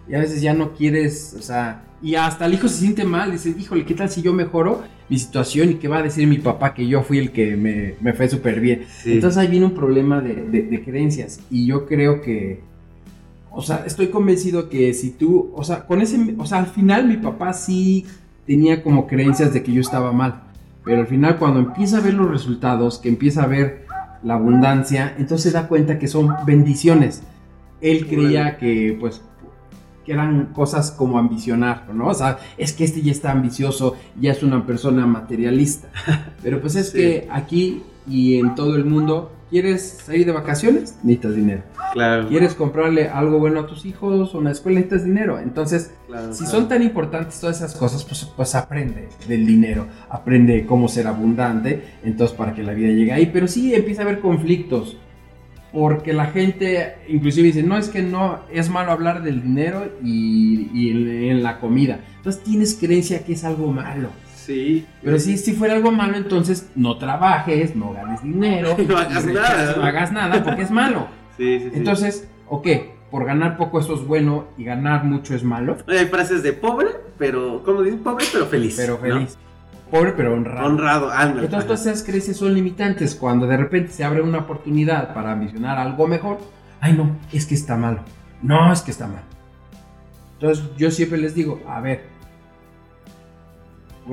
[0.09, 3.31] y a veces ya no quieres, o sea, y hasta el hijo se siente mal,
[3.31, 6.39] dice, híjole, ¿qué tal si yo mejoro mi situación y qué va a decir mi
[6.39, 8.87] papá que yo fui el que me, me fue súper bien?
[9.03, 9.13] Sí.
[9.13, 12.61] Entonces ahí viene un problema de, de- de creencias y yo creo que,
[13.53, 17.07] o sea, estoy convencido que si tú, o sea, con ese, o sea, al final
[17.07, 18.05] mi papá sí
[18.47, 20.43] tenía como creencias de que yo estaba mal,
[20.85, 23.87] pero al final cuando empieza a ver los resultados, que empieza a ver
[24.23, 27.23] la abundancia, entonces se da cuenta que son bendiciones.
[27.81, 29.23] Él creía que, pues,
[30.05, 32.09] que eran cosas como ambicionar, ¿no?
[32.09, 35.89] O sea, es que este ya está ambicioso, ya es una persona materialista.
[36.43, 36.99] Pero pues es Sí.
[36.99, 40.97] que aquí y en todo el mundo, ¿quieres salir de vacaciones?
[41.03, 41.63] Necesitas dinero.
[41.93, 42.29] Claro.
[42.29, 44.79] ¿Quieres comprarle algo bueno a tus hijos o una escuela?
[44.79, 45.39] Necesitas dinero.
[45.39, 46.51] Entonces, claro, si claro.
[46.53, 51.83] son tan importantes todas esas cosas, pues, pues aprende del dinero, aprende cómo ser abundante,
[52.05, 53.31] entonces para que la vida llegue ahí.
[53.33, 54.97] Pero sí empieza a haber conflictos,
[55.73, 60.71] porque la gente inclusive dice, no es que no, es malo hablar del dinero y,
[60.73, 62.01] y en, en la comida.
[62.17, 64.11] Entonces tienes creencia que es algo malo.
[64.51, 64.85] Sí.
[65.01, 69.77] Pero si, si fuera algo malo, entonces no trabajes, no ganes dinero, No hagas nada.
[69.77, 71.07] no hagas nada porque es malo.
[71.37, 71.77] Sí, sí, sí.
[71.79, 72.97] Entonces, ¿o qué?
[73.11, 75.79] Por ganar poco eso es bueno y ganar mucho es malo.
[75.87, 78.01] Hay frases de pobre, pero, ¿cómo dicen?
[78.01, 78.75] Pobre, pero feliz.
[78.77, 78.99] Pero ¿no?
[78.99, 79.39] feliz.
[79.91, 80.67] Pobre pero honrado.
[80.67, 81.45] Honrado, ándale.
[81.47, 83.15] Entonces todas esas creencias son limitantes.
[83.15, 86.41] Cuando de repente se abre una oportunidad para ambicionar algo mejor,
[86.81, 88.01] ay no, es que está malo.
[88.43, 89.23] No, es que está mal.
[90.35, 92.05] Entonces yo siempre les digo, a ver,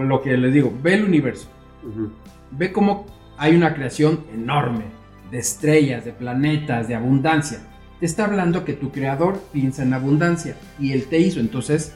[0.04, 1.48] lo que les digo, ve el universo.
[1.84, 2.12] Ujú.
[2.52, 3.06] Ve cómo
[3.38, 4.86] hay una creación enorme
[5.32, 7.60] de estrellas, de planetas, de abundancia.
[8.00, 11.40] Te está hablando que tu creador piensa en abundancia y él te hizo.
[11.40, 11.94] Entonces,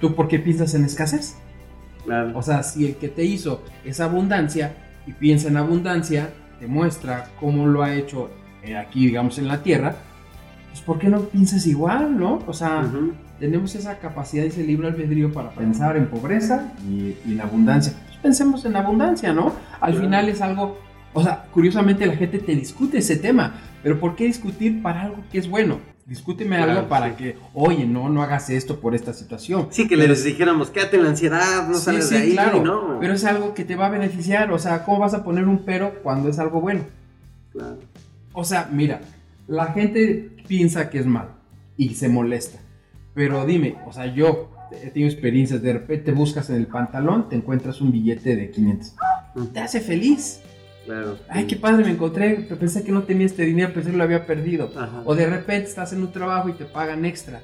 [0.00, 1.36] ¿tú por qué piensas en escasez?
[2.04, 2.36] Claro.
[2.36, 4.74] O sea, si el que te hizo es abundancia
[5.06, 8.30] y piensa en abundancia, te muestra cómo lo ha hecho
[8.62, 9.96] eh, aquí, digamos, en la Tierra,
[10.70, 12.40] pues ¿por qué no piensas igual, no?
[12.46, 13.12] O sea, Ujú.
[13.40, 17.94] Tenemos esa capacidad y ese libre albedrío para pensar en pobreza y, y en abundancia.
[18.06, 19.52] Pues pensemos en abundancia, ¿no?
[19.80, 20.04] Al Claro.
[20.06, 20.78] final es algo,
[21.14, 25.16] o sea, curiosamente la gente te discute ese tema, pero ¿por qué discutir para algo
[25.32, 25.78] que es bueno?
[26.06, 27.14] Discúteme Claro, algo para sí.
[27.16, 29.68] que, oye, no, no hagas esto por esta situación.
[29.70, 32.32] Sí, que Pero- les dijéramos, quédate en la ansiedad, no Sí, sales sí, de ahí,
[32.32, 32.98] claro, ¿no?
[33.00, 35.64] pero es algo que te va a beneficiar, o sea, ¿cómo vas a poner un
[35.64, 36.82] pero cuando es algo bueno?
[37.52, 37.78] Claro.
[38.32, 39.00] O sea, mira,
[39.48, 41.30] la gente piensa que es malo
[41.76, 42.58] y se molesta.
[43.20, 47.36] Pero dime, o sea, yo he tenido experiencias, de repente buscas en el pantalón, te
[47.36, 48.94] encuentras un billete de 500.
[49.52, 50.40] Te hace feliz.
[50.86, 51.18] Claro.
[51.28, 54.24] Ay, qué padre, me encontré, pensé que no tenía este dinero, pensé que lo había
[54.24, 54.72] perdido.
[54.74, 55.02] Ajá.
[55.04, 57.42] O de repente estás en un trabajo y te pagan extra.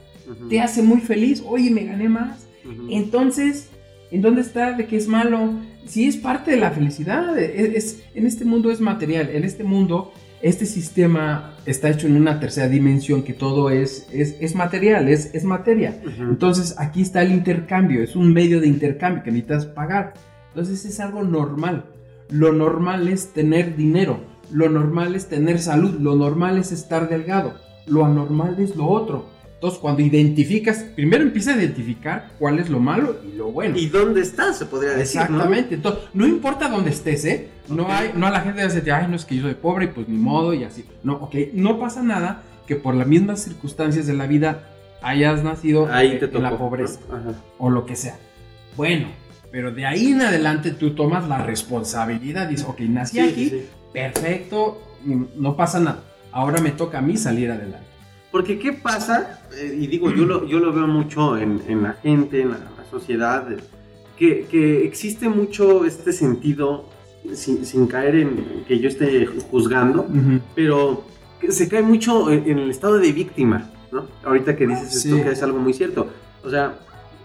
[0.48, 1.42] Te hace muy feliz.
[1.46, 2.46] Oye, me gané más.
[2.90, 3.68] Entonces,
[4.10, 5.50] ¿en dónde está de que es malo?
[5.84, 9.62] Si es parte de la felicidad, es, es- en este mundo es material, en este
[9.62, 10.10] mundo
[10.42, 15.34] este sistema está hecho en una tercera dimensión que todo es, es, es material, es,
[15.34, 16.00] es materia.
[16.18, 20.14] Entonces aquí está el intercambio, es un medio de intercambio que necesitas pagar.
[20.48, 21.86] Entonces es algo normal.
[22.30, 24.20] Lo normal es tener dinero,
[24.50, 27.54] lo normal es tener salud, lo normal es estar delgado,
[27.86, 29.26] lo anormal es lo otro.
[29.56, 33.76] Entonces cuando identificas, primero empieza a identificar cuál es lo malo y lo bueno.
[33.78, 34.58] ¿Y dónde estás?
[34.58, 35.16] Se podría decir.
[35.16, 35.22] ¿no?
[35.24, 35.74] Exactamente.
[35.76, 37.48] Entonces, no importa dónde estés, ¿eh?
[37.68, 37.90] No Ok.
[37.90, 40.08] hay, no a la gente decir, ay, no es que yo soy pobre y pues
[40.08, 40.84] ni modo y así.
[41.02, 44.68] No, ok, no pasa nada que por las mismas circunstancias de la vida
[45.02, 46.42] hayas nacido Ahí en- te en tocó.
[46.42, 47.16] la pobreza ¿no?
[47.16, 47.32] Ajá.
[47.58, 48.18] o lo que sea.
[48.76, 49.06] Bueno,
[49.50, 53.66] pero de ahí en adelante tú tomas la responsabilidad, dices, ok, nací Sí, aquí, sí,
[53.92, 56.02] perfecto, mm, no pasa nada.
[56.32, 57.85] Ahora me toca a mí salir adelante.
[58.36, 59.40] Porque ¿qué pasa?
[59.56, 62.58] Eh, y digo, yo lo, yo lo veo mucho en, en la gente, en la,
[62.58, 63.56] la sociedad, eh,
[64.18, 66.84] que, que existe mucho este sentido,
[67.32, 70.06] sin, sin caer en que yo esté juzgando,
[70.54, 71.04] pero
[71.40, 74.06] que se cae mucho en, en el estado de víctima, ¿no?
[74.22, 75.22] Ahorita que dices esto, Sí.
[75.22, 76.06] que es algo muy cierto.
[76.44, 76.74] O sea,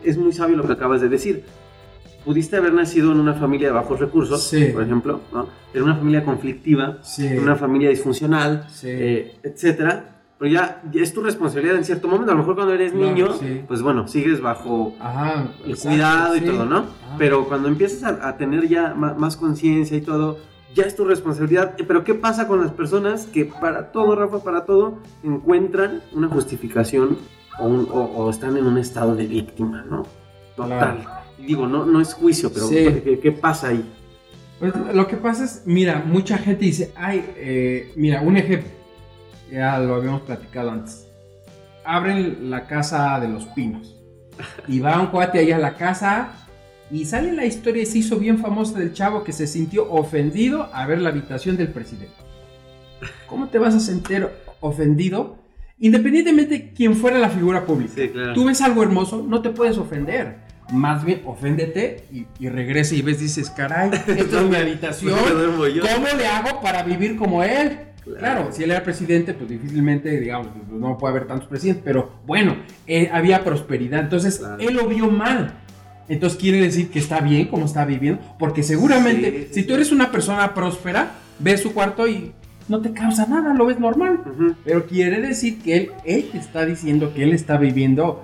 [0.04, 1.44] es muy sabio lo que acabas de decir.
[2.24, 4.66] Pudiste haber nacido en una familia de bajos recursos, Sí.
[4.74, 5.50] por ejemplo, ¿no?
[5.74, 7.28] En una familia conflictiva, Sí.
[7.28, 10.11] en una familia disfuncional, eh, etcétera.
[10.42, 12.32] Pero ya, ya es tu responsabilidad en cierto momento.
[12.32, 13.62] A lo mejor cuando eres Claro, niño, sí.
[13.68, 15.50] pues bueno, sigues bajo Ajá.
[15.64, 16.46] el exacto, cuidado y sí.
[16.48, 16.78] todo, ¿no?
[16.78, 17.16] Ajá.
[17.20, 20.40] Pero cuando empiezas a, a tener ya más conciencia y todo,
[20.74, 21.76] ya es tu responsabilidad.
[21.78, 26.28] Eh, Pero ¿qué pasa con las personas que para todo, Rafa, para todo, encuentran una
[26.28, 27.20] justificación
[27.60, 30.08] o, un- o- o están en un estado de víctima, ¿no?
[30.56, 31.06] Total.
[31.38, 32.78] Y digo, no, no es juicio, pero Sí.
[33.04, 33.86] ¿qué, qué pasa ahí?
[34.60, 38.70] Pues, lo que pasa es, mira, mucha gente dice, ay, eh, mira, un ejemplo,
[39.52, 41.08] ya lo habíamos platicado antes.
[41.84, 43.96] Abren la casa de los pinos
[44.68, 46.32] y va un cuate ahí a la casa
[46.90, 50.70] y sale la historia y se hizo bien famosa del chavo que se sintió ofendido
[50.74, 52.16] a ver la habitación del presidente.
[53.28, 54.28] ¿Cómo te vas a sentir
[54.60, 55.38] ofendido?
[55.80, 57.94] Independientemente de quién fuera la figura pública.
[57.96, 58.34] Sí, claro.
[58.34, 60.38] Tú ves algo hermoso, no te puedes ofender.
[60.72, 65.18] Más bien, oféndete y, y regresa y ves, dices, caray, esta es mi habitación.
[65.20, 67.80] ¿Cómo le hago para vivir como él?
[68.04, 68.20] Claro.
[68.20, 72.12] Claro, si él era presidente, pues difícilmente, digamos, pues, no puede haber tantos presidentes, pero
[72.26, 72.56] bueno,
[72.88, 74.58] eh, había prosperidad, entonces Claro.
[74.60, 75.54] él lo vio mal.
[76.10, 79.76] Entonces quiere decir que está bien como está viviendo, porque seguramente Sí, sí, si tú
[79.76, 82.34] eres una persona próspera, ves su cuarto y
[82.68, 84.20] no te causa nada, lo ves normal.
[84.66, 88.24] Pero quiere decir que él, él te está diciendo que él está viviendo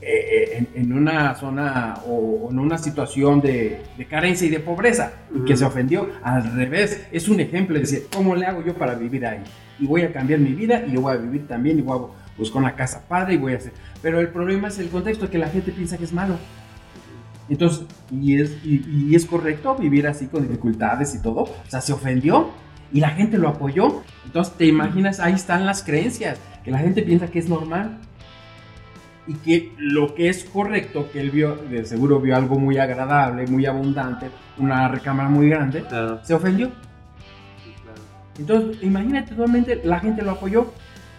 [0.00, 5.12] eh, en, en una zona o, en una situación de, de carencia y de pobreza
[5.34, 5.56] y que Ujú.
[5.56, 6.08] se ofendió.
[6.22, 9.40] Al revés, es un ejemplo de decir, ¿cómo le hago yo para vivir ahí?
[9.80, 12.36] Y voy a cambiar mi vida y yo voy a vivir también y voy a
[12.36, 13.72] buscar una casa padre y voy a hacer.
[14.00, 16.36] Pero el problema es el contexto, que la gente piensa que es malo.
[17.48, 21.42] Entonces, y es, y, y es correcto vivir así con dificultades y todo.
[21.42, 22.50] O sea, se ofendió
[22.92, 24.02] y la gente lo apoyó.
[24.26, 27.98] Entonces, te imaginas, ahí están las creencias, que la gente piensa que es normal.
[29.28, 33.46] Y que lo que es correcto, que él vio, de seguro vio algo muy agradable,
[33.46, 36.68] muy abundante, una recámara muy grande, Claro, se ofendió.
[37.62, 38.00] sí, claro.
[38.38, 40.72] Entonces, imagínate, totalmente la gente lo apoyó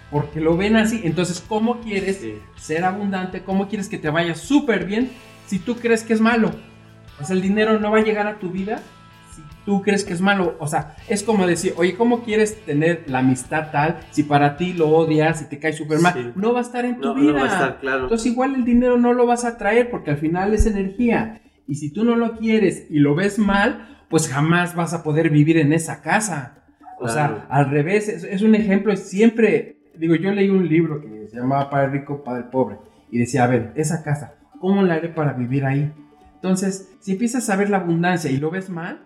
[0.10, 1.02] porque lo ven así.
[1.04, 2.34] Entonces, ¿cómo quieres Sí.
[2.58, 3.44] ser abundante?
[3.44, 5.12] ¿Cómo quieres que te vaya súper bien
[5.46, 6.52] si tú crees que es malo?
[7.22, 8.82] O sea, el dinero no va a llegar a tu vida
[9.70, 10.56] tú crees que es malo.
[10.60, 14.74] O sea, es como decir, oye, ¿cómo quieres tener la amistad tal si para ti
[14.74, 16.14] lo odias y te cae súper mal?
[16.16, 16.32] Sí.
[16.34, 17.34] No va a estar en tu No, vida.
[17.34, 18.04] no va a estar claro.
[18.04, 21.40] Entonces, igual el dinero no lo vas a traer porque al final es energía.
[21.68, 25.30] Y si tú no lo quieres y lo ves mal, pues jamás vas a poder
[25.30, 26.64] vivir en esa casa.
[27.00, 27.36] O Claro.
[27.36, 31.38] sea, al revés, es, es un ejemplo, siempre, digo, yo leí un libro que se
[31.38, 32.78] llamaba Padre Rico, Padre Pobre,
[33.12, 35.94] y decía, a ver, esa casa, ¿cómo la haré para vivir ahí?
[36.34, 39.02] Entonces, si empiezas a ver la abundancia y lo ves mal,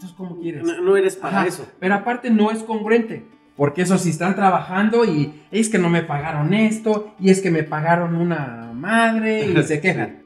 [0.00, 0.62] entonces, ¿cómo quieres?
[0.62, 1.68] No, no eres para Ajá, eso.
[1.78, 3.26] Pero aparte no es congruente.
[3.54, 7.50] Porque eso si están trabajando y es que no me pagaron esto y es que
[7.50, 10.22] me pagaron una madre y se quejan.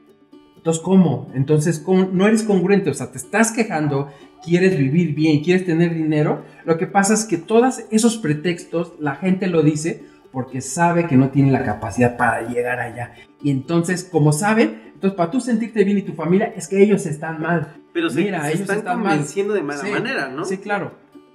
[0.55, 1.29] Entonces, ¿cómo?
[1.33, 2.07] Entonces, ¿cómo?
[2.09, 2.89] no eres congruente.
[2.89, 6.45] O sea, te estás quejando, quieres vivir bien, quieres tener dinero.
[6.63, 10.05] Lo que pasa es que todos esos pretextos la gente lo dice
[10.35, 13.13] porque sabe que no tiene la capacidad para llegar allá.
[13.41, 17.05] Y entonces, como saben, entonces para tú sentirte bien y tu familia es que ellos
[17.05, 17.73] están mal.
[17.93, 19.11] Pero Mira, se ellos están están mal.
[19.13, 20.43] convenciendo de mala Sí, manera, ¿no?
[20.43, 20.91] Sí, claro.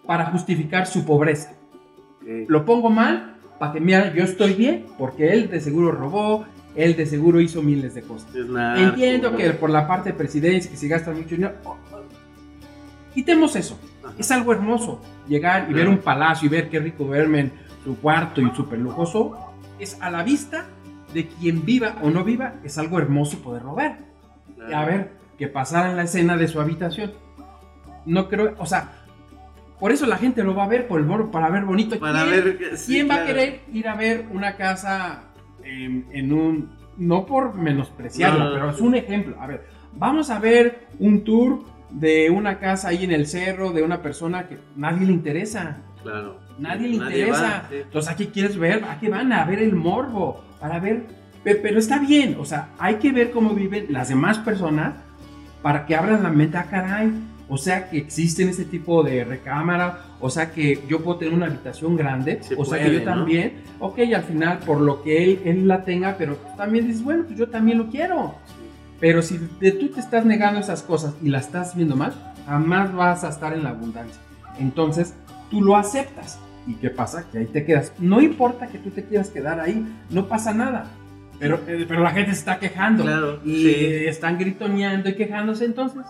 [0.07, 1.53] Para justificar su pobreza.
[2.21, 2.29] Ok.
[2.49, 6.45] Lo pongo mal para que mira, yo estoy bien, porque él de seguro robó,
[6.75, 8.35] él de seguro hizo miles de cosas.
[8.35, 11.55] Es narco, Entiendo que por la parte de presidencia, que se gasta mucho dinero.
[11.65, 12.01] oh, oh,
[13.15, 13.81] Quitemos eso.
[14.05, 14.15] Ajá.
[14.19, 15.01] Es algo hermoso.
[15.27, 17.51] Llegar y ver un palacio y ver qué rico duermen,
[17.85, 19.37] su cuarto y súper lujoso.
[19.79, 20.67] Es a la vista
[21.15, 23.97] de quien viva o no viva, es algo hermoso poderlo ver.
[24.57, 24.77] Claro.
[24.77, 27.13] A ver, que pasara en la escena de su habitación.
[28.07, 28.93] No creo, o sea,
[29.79, 31.99] por eso la gente lo va a ver por el morbo, para ver bonito.
[31.99, 35.25] Para ¿Quién- ver sí, ¿Quién va a querer ir a ver una casa
[35.65, 36.79] en, en un...
[36.99, 38.73] No por menospreciarla, No, no, pero no.
[38.73, 39.37] es un ejemplo.
[39.41, 39.65] A ver,
[39.95, 41.61] vamos a ver un tour
[41.91, 45.79] de una casa ahí en el cerro de una persona que nadie le interesa.
[46.03, 46.39] Claro.
[46.61, 47.43] Nadie le interesa.
[47.43, 47.77] va, sí.
[47.83, 48.85] Entonces, ¿a qué quieres ver?
[48.85, 49.33] ¿A qué van?
[49.33, 50.45] A ver el morbo.
[50.61, 51.07] Para ver.
[51.43, 52.37] pe- Pero está bien.
[52.39, 54.95] O sea, hay que ver cómo viven las demás personas
[55.63, 56.57] para que abran la mente.
[56.59, 57.13] Ah, caray.
[57.49, 60.05] O sea, que existen ese tipo de recámara.
[60.21, 62.39] O sea, que yo puedo tener una habitación grande.
[62.43, 63.05] Se o sea, puede, que yo ¿no?
[63.05, 63.55] también.
[63.81, 67.25] Ok, al final, por lo que él, él la tenga, pero tú también dices, bueno,
[67.27, 68.35] pues yo también lo quiero.
[69.01, 72.13] Pero si de- tú te estás negando esas cosas y las estás viendo mal,
[72.47, 74.21] jamás vas a estar en la abundancia.
[74.59, 75.15] Entonces,
[75.51, 76.39] tú lo aceptas.
[76.67, 77.25] ¿Y qué pasa?
[77.31, 77.93] Que ahí te quedas.
[77.99, 80.91] No importa que tú te quieras quedar ahí, no pasa nada.
[81.39, 83.03] Pero, eh, pero la gente se está quejando.
[83.05, 83.75] Claro, Y sí.
[84.07, 86.03] están gritoneando y quejándose, entonces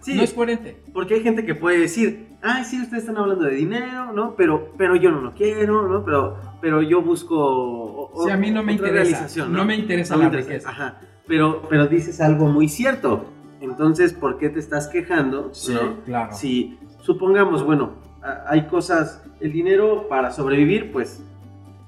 [0.00, 0.80] Sí, no es coherente.
[0.94, 4.34] porque hay gente que puede decir, ay, sí, ustedes están hablando de dinero, ¿no?
[4.34, 6.04] Pero, pero yo no lo quiero, ¿no?
[6.04, 10.14] Pero, pero yo busco o- Si a mí no me interesa, realización, no me interesa
[10.14, 10.48] No me la interesa.
[10.52, 10.70] riqueza.
[10.70, 11.00] Ajá.
[11.26, 13.26] Pero, pero dices algo muy cierto.
[13.60, 15.50] Entonces, ¿por qué te estás quejando?
[15.52, 16.00] Sí, ¿no?
[16.04, 16.32] claro.
[16.34, 17.92] Si supongamos, bueno,
[18.46, 21.22] hay cosas, el dinero para sobrevivir, pues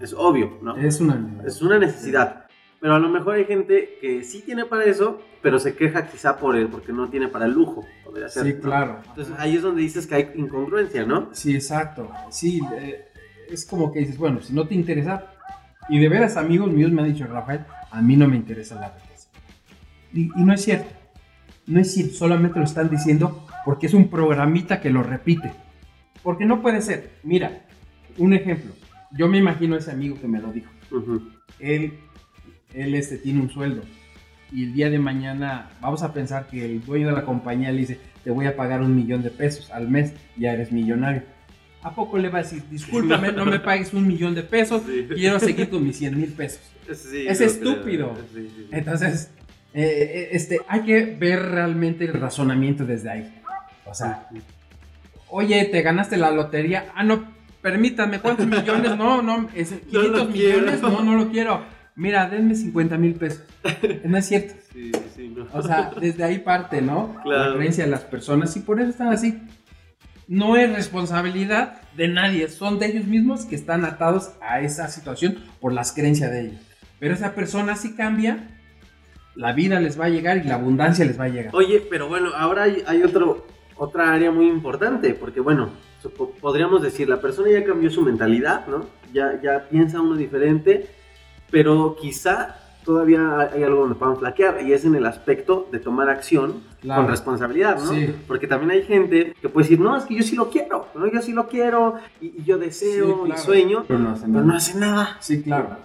[0.01, 0.77] es obvio, ¿no?
[0.77, 1.43] Es una...
[1.45, 2.47] Es una necesidad.
[2.81, 6.39] Pero a lo mejor hay gente que sí tiene para eso, pero se queja quizá
[6.39, 7.85] por él, porque no tiene para el lujo.
[8.29, 8.45] Ser.
[8.45, 8.61] Sí, ¿no?
[8.61, 8.99] claro.
[9.09, 11.29] Entonces ahí es donde dices que hay incongruencia, ¿no?
[11.33, 12.11] Sí, exacto.
[12.31, 13.05] Sí, eh,
[13.51, 15.27] es como que dices, bueno, si no te interesa,
[15.89, 18.95] y de veras amigos míos me han dicho, Rafael, a mí no me interesa la
[18.95, 19.29] riqueza.
[20.13, 20.91] Y, y no es cierto.
[21.67, 25.53] No es cierto, solamente lo están diciendo porque es un programita que lo repite.
[26.23, 27.11] Porque no puede ser.
[27.23, 27.63] Mira,
[28.19, 28.73] un ejemplo.
[29.13, 30.71] Yo me imagino a ese amigo que me lo dijo.
[30.91, 31.23] Ujú.
[31.59, 31.95] Él,
[32.75, 33.83] él este, tiene un sueldo.
[34.53, 37.79] Y el día de mañana, vamos a pensar que el dueño de la compañía le
[37.81, 41.23] dice, te voy a pagar un millón de pesos al mes, ya eres millonario.
[41.83, 45.07] ¿A poco le va a decir, discúlpame, no me pagues un millón de pesos, Sí.
[45.15, 46.61] quiero seguir con mis 100 mil pesos?
[46.93, 48.19] Sí, Es estúpido.
[48.35, 48.67] sí.
[48.73, 49.31] Entonces,
[49.73, 53.35] eh, este, hay que ver realmente el razonamiento desde ahí.
[53.87, 54.29] O sea,
[55.31, 56.87] oye, te ganaste la lotería.
[56.95, 57.25] Ah, no,
[57.63, 58.97] permítanme, ¿cuántos millones?
[58.97, 60.59] No, no, es 500 lo quiero.
[60.61, 60.83] millones.
[60.83, 61.63] No, no lo quiero.
[61.97, 63.43] Mira, denme 50 mil pesos.
[64.05, 64.55] No es cierto.
[64.73, 65.49] Sí, sí, no.
[65.53, 67.17] O sea, desde ahí parte, ¿no?
[67.25, 67.51] Claro.
[67.51, 69.37] La creencia de las personas y por eso están así.
[70.29, 75.39] No es responsabilidad de nadie, son de ellos mismos que están atados a esa situación
[75.61, 76.61] por las creencias de ellos.
[77.01, 78.47] Pero esa persona si cambia,
[79.35, 81.53] la vida les va a llegar y la abundancia les va a llegar.
[81.55, 83.49] Oye, pero bueno, ahora hay, hay otro,
[83.83, 85.71] otra área muy importante, porque bueno,
[86.41, 88.85] podríamos decir, la persona ya cambió su mentalidad, ¿no?
[89.13, 90.87] Ya, ya piensa uno diferente,
[91.51, 96.11] pero quizá todavía hay algo donde puedan flaquear, y es en el aspecto de tomar
[96.11, 97.03] acción Claro.
[97.03, 97.93] con responsabilidad, ¿no?
[97.93, 98.15] Sí.
[98.27, 101.07] Porque también hay gente que puede decir, no, es que yo sí lo quiero, ¿no?
[101.11, 103.41] Yo sí lo quiero, y, y yo deseo, Sí, y claro.
[103.43, 104.45] sueño, Pero no pero nada.
[104.45, 105.17] no hace nada.
[105.21, 105.77] Sí, claro.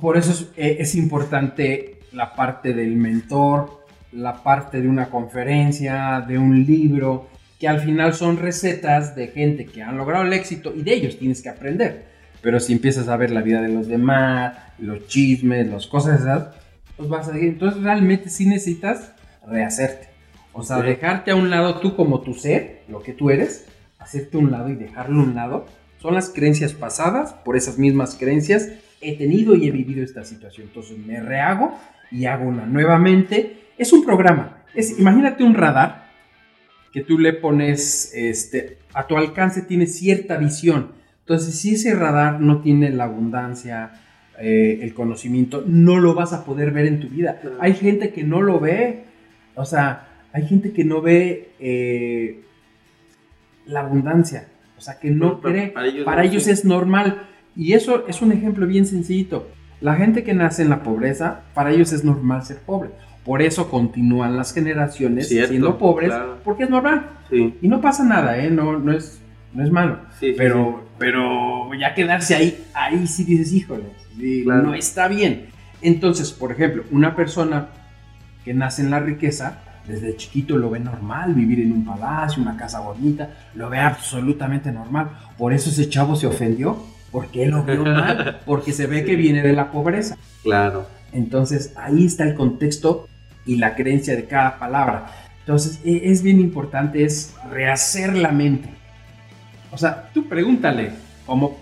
[0.00, 3.81] Por eso es, eh, es importante la parte del mentor,
[4.12, 9.66] la parte de una conferencia, de un libro, que al final son recetas de gente
[9.66, 12.06] que han logrado el éxito y de ellos tienes que aprender.
[12.40, 16.48] Pero si empiezas a ver la vida de los demás, los chismes, las cosas esas,
[16.96, 17.44] pues vas a ir.
[17.44, 19.12] Entonces realmente sí necesitas
[19.46, 20.08] rehacerte.
[20.52, 20.82] O sea, Sí.
[20.86, 23.66] dejarte a un lado tú como tu ser, lo que tú eres,
[23.98, 25.66] hacerte a un lado y dejarlo a un lado.
[25.98, 28.68] Son las creencias pasadas, por esas mismas creencias
[29.00, 30.66] he tenido y he vivido esta situación.
[30.66, 31.72] Entonces me rehago
[32.10, 33.61] y hago una nuevamente.
[33.78, 34.64] Es un programa.
[34.74, 36.10] Es, imagínate un radar
[36.92, 40.92] que tú le pones este, a tu alcance, tiene cierta visión.
[41.20, 43.92] Entonces, si ese radar no tiene la abundancia,
[44.38, 47.40] eh, el conocimiento, no lo vas a poder ver en tu vida.
[47.60, 49.04] Hay gente que no lo ve.
[49.54, 52.42] O sea, hay gente que no ve eh,
[53.66, 54.48] la abundancia.
[54.76, 55.68] O sea, que no Pero cree.
[55.68, 57.28] para ellos Para no, ellos es normal.
[57.54, 59.48] Y eso es un ejemplo bien sencillito.
[59.80, 62.90] La gente que nace en la pobreza, para ellos es normal ser pobre.
[63.24, 66.38] Por eso continúan las generaciones Cierto, siendo pobres, claro.
[66.44, 67.06] porque es normal.
[67.30, 68.50] Sí, Y no pasa nada, ¿eh?
[68.50, 69.20] No, no, es,
[69.54, 69.98] no es malo.
[70.18, 73.84] sí, sí, Pero, pero ya quedarse ahí, ahí sí dices, híjole,
[74.44, 74.62] Claro.
[74.64, 75.46] no está bien.
[75.80, 77.68] Entonces, por ejemplo, una persona
[78.44, 82.56] que nace en la riqueza, desde chiquito lo ve normal, vivir en un palacio, una
[82.56, 85.10] casa bonita, lo ve absolutamente normal.
[85.38, 86.76] Por eso ese chavo se ofendió,
[87.12, 90.16] porque él lo vio mal, porque se ve que viene de la pobreza.
[90.42, 90.86] Claro.
[91.12, 93.08] Entonces, ahí está el contexto
[93.46, 95.06] y la creencia de cada palabra.
[95.40, 98.68] Entonces, e- es bien importante, es rehacer la mente.
[99.70, 100.90] O sea, tú pregúntale,
[101.26, 101.58] como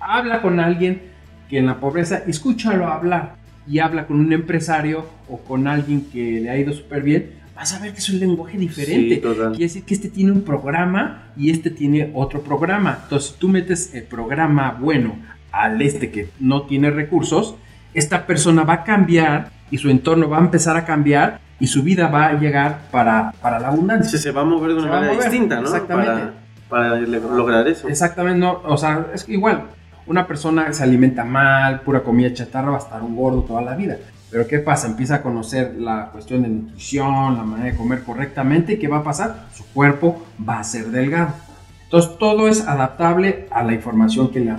[0.00, 1.02] habla con alguien
[1.48, 3.36] que en la pobreza, escúchalo hablar.
[3.66, 7.72] y habla con un empresario o con alguien que le ha ido súper bien, vas
[7.72, 9.14] a ver que es un lenguaje diferente.
[9.14, 9.20] Sí.
[9.22, 12.98] Quiere decir que este tiene un programa y este tiene otro programa.
[13.04, 15.16] Entonces, tú metes el programa bueno
[15.50, 17.54] al este que no tiene recursos,
[17.94, 21.82] esta persona va a cambiar y su entorno va a empezar a cambiar y su
[21.82, 24.08] vida va a llegar para, para la abundancia.
[24.08, 25.62] Se, se va a mover de una manera mover, distinta, ¿no?
[25.62, 26.32] exactamente.
[26.68, 27.88] Para, lograr eso.
[27.88, 29.64] Exactamente, no, o sea, es que igual,
[30.06, 33.62] una persona que se alimenta mal, pura comida chatarra, va a estar un gordo toda
[33.62, 33.96] la vida.
[34.30, 34.86] Pero ¿qué pasa?
[34.86, 38.98] Empieza a conocer la cuestión de nutrición, la manera de comer correctamente, ¿y qué va
[38.98, 39.46] a pasar?
[39.52, 41.34] Su cuerpo va a ser delgado.
[41.82, 44.54] Entonces, todo es adaptable a la información que le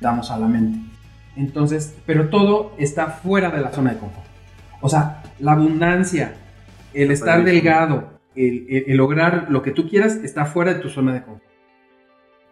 [0.00, 0.78] damos a la mente.
[1.36, 4.33] Entonces, pero todo está fuera de la zona de confort.
[4.84, 6.34] O sea, la abundancia,
[6.92, 10.90] el estar delgado, el, el- el lograr lo que tú quieras, está fuera de tu
[10.90, 11.42] zona de confort.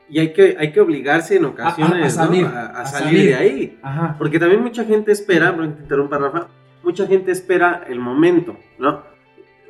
[0.08, 2.48] Y hay que, hay que obligarse en ocasiones a salir, ¿no?
[2.48, 3.28] a, a a salir, salir.
[3.28, 3.78] de ahí.
[3.82, 4.14] Ajá.
[4.18, 6.46] Porque también mucha gente espera, que te interrumpa Rafa,
[6.82, 9.02] mucha gente espera el momento, ¿no?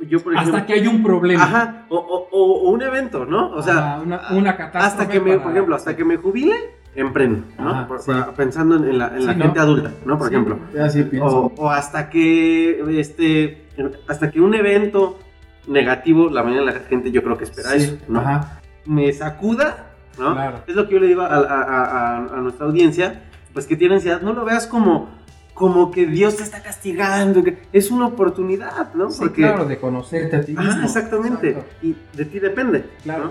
[0.09, 1.43] Yo, por ejemplo, hasta que hay un problema.
[1.43, 3.51] Ajá, o, o- o- un evento, ¿no?
[3.51, 4.87] O sea, Ajá, una, una catástrofe.
[4.87, 6.55] hasta que me, para- por ejemplo, hasta que me jubile,
[6.95, 7.71] emprendo, ¿no?
[7.71, 8.11] Ajá, Por- sí.
[8.11, 9.45] para- pensando en, la, en la Sí, ¿no?
[9.45, 10.19] gente adulta, ¿no?
[10.19, 10.59] Por Sí, ejemplo.
[10.83, 11.09] así.
[11.21, 13.67] O, o hasta que este
[14.09, 15.19] hasta que un evento
[15.67, 18.21] negativo, la de la gente yo creo que espera eso, ¿no?
[18.21, 18.61] Ajá.
[18.85, 19.87] Me sacuda,
[20.19, 20.35] ¿no?
[20.35, 20.59] Claro.
[20.67, 23.23] Es lo que yo le digo a, a- a- a- a nuestra audiencia,
[23.55, 25.09] pues que tiene ansiedad, no lo veas como,
[25.55, 29.11] como que Dios te está castigando, que es una oportunidad, ¿no?
[29.11, 30.71] Sí, claro, de conocerte a ti mismo.
[30.71, 31.51] Ajá, exactamente.
[31.51, 31.75] Exacto.
[31.83, 32.85] Y de ti depende.
[33.03, 33.25] Claro.
[33.25, 33.31] ¿no?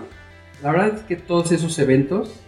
[0.64, 2.40] La verdad es que todos esos eventos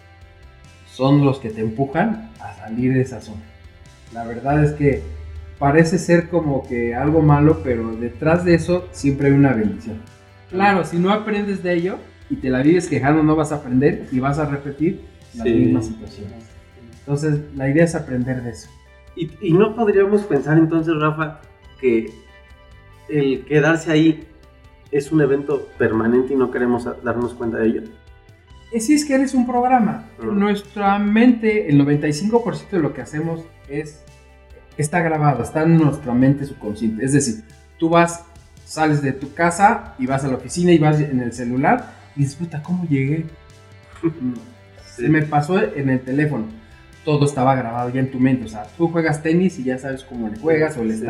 [0.94, 3.42] son los que te empujan a salir de esa zona.
[4.12, 5.02] La verdad es que
[5.58, 9.96] parece ser como que algo malo, pero detrás de eso siempre hay una bendición.
[10.50, 11.98] Claro, si no aprendes de ello
[12.30, 15.00] y te la vives quejando, no vas a aprender y vas a repetir
[15.34, 15.52] las Sí.
[15.52, 16.44] mismas situaciones.
[17.00, 18.68] Entonces, la idea es aprender de eso.
[19.16, 21.40] Y, y no podríamos pensar entonces, Rafa,
[21.80, 22.12] que
[23.08, 24.24] el quedarse ahí
[24.92, 27.82] es un evento permanente y no queremos darnos cuenta de ello.
[28.80, 30.06] Sí, es que eres un programa.
[30.18, 30.32] Ujú.
[30.32, 34.04] Nuestra mente, el 95% de lo que hacemos es
[34.76, 37.04] está grabado, está en nuestra mente subconsciente.
[37.04, 37.44] Es decir,
[37.78, 38.24] tú vas,
[38.64, 42.20] sales de tu casa y vas a la oficina y vas en el celular y
[42.20, 43.26] dices, puta, ¿cómo llegué?
[44.96, 46.46] Se me pasó en el teléfono.
[47.04, 48.46] Todo estaba grabado ya en tu mente.
[48.46, 51.06] O sea, tú juegas tenis y ya sabes cómo le juegas o el Sí.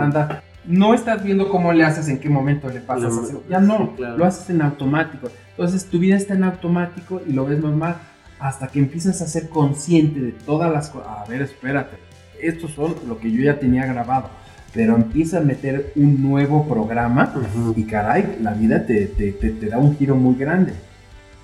[0.66, 3.14] No estás viendo cómo le haces, en qué momento le pasas.
[3.50, 4.16] Ya no, sí, claro.
[4.16, 5.28] lo haces en automático.
[5.56, 7.96] Entonces tu vida está en automático y lo ves normal
[8.40, 11.08] hasta que empiezas a ser consciente de todas las cosas.
[11.08, 11.96] A ver, espérate.
[12.42, 14.28] Estos son lo que yo ya tenía grabado.
[14.74, 17.32] Pero empieza a meter un nuevo programa
[17.76, 20.72] y caray, la vida te, te- te- te da un giro muy grande.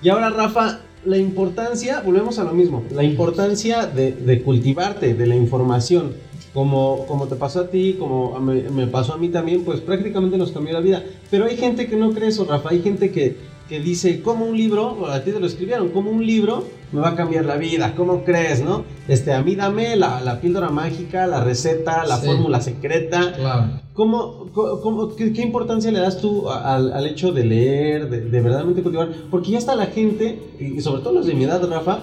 [0.03, 5.25] Y ahora, Rafa, la importancia, volvemos a lo mismo, la importancia de, de cultivarte, de
[5.27, 6.13] la información.
[6.53, 10.37] Como, como te pasó a ti, como me, me pasó a mí también, pues prácticamente
[10.37, 11.01] nos cambió la vida.
[11.29, 12.71] Pero hay gente que no cree eso, Rafa.
[12.71, 13.37] Hay gente que,
[13.71, 17.11] que dice, como un libro, a ti te lo escribieron, como un libro me va
[17.11, 17.93] a cambiar la vida.
[17.95, 18.83] ¿Cómo crees, no?
[19.07, 22.25] Este, a mí dame la, la píldora mágica, la receta, la Sí.
[22.25, 23.31] fórmula secreta.
[23.33, 23.79] Claro.
[23.93, 28.19] ¿Cómo, cómo- cómo- qué, qué importancia le das tú al, al hecho de leer, de,
[28.19, 29.07] de verdaderamente cultivar?
[29.31, 31.99] Porque ya está la gente, y sobre todo los de mi edad, Rafa,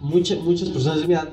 [0.00, 1.28] mucha- muchas personas de mi edad,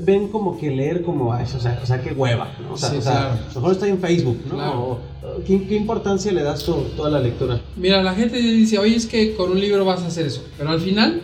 [0.00, 2.74] ven como que leer como, "Ay, o sea, o sea, qué hueva, ¿no?
[2.74, 3.28] O sea, Sí, o sea, claro.
[3.34, 4.54] a lo mejor está en Facebook, ¿no?
[4.54, 4.80] Claro.
[4.80, 5.00] O-
[5.46, 7.60] ¿qué, qué importancia le das tú, tú a la lectura?
[7.76, 10.44] Mira, la gente dice, oye, es que con un libro vas a hacer eso.
[10.58, 11.20] Pero al final,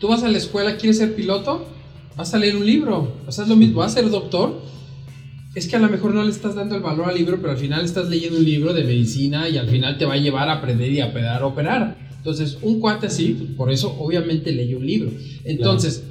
[0.00, 1.66] tú vas a la escuela, quieres ser piloto,
[2.16, 3.12] vas a leer un libro.
[3.26, 4.60] O sea, es lo mismo, vas a ser doctor.
[5.54, 7.58] Es que a lo mejor no le estás dando el valor al libro, pero al
[7.58, 10.54] final estás leyendo un libro de medicina y al final te va a llevar a
[10.54, 11.96] aprender y a operar, a operar.
[12.16, 15.10] Entonces, un cuate así, por eso obviamente leyó un libro.
[15.44, 16.02] Entonces,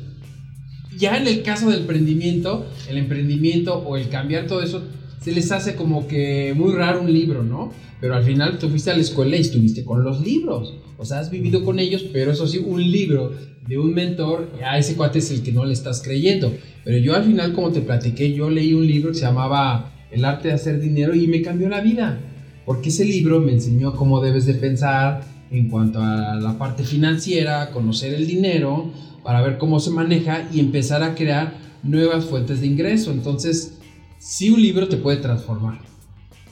[0.98, 4.84] ya en el caso del emprendimiento, el emprendimiento o el cambiar todo eso,
[5.22, 7.72] se les hace como que muy raro un libro, ¿no?
[8.02, 10.76] Pero al final tú fuiste a la escuela y estuviste con los libros.
[10.98, 13.32] O sea, has vivido con ellos, pero eso sí, un libro
[13.68, 16.54] de un mentor, ya ese cuate es el que no le estás creyendo.
[16.84, 20.26] Pero yo al final, como te platiqué, yo leí un libro que se llamaba El
[20.26, 22.20] arte de hacer dinero y me cambió la vida.
[22.66, 25.22] Porque ese libro me enseñó cómo debes de pensar
[25.54, 28.90] en cuanto a la parte financiera, conocer el dinero,
[29.24, 33.12] para ver cómo se maneja y empezar a crear nuevas fuentes de ingreso.
[33.12, 33.78] Entonces,
[34.20, 35.80] sí un libro te puede transformar.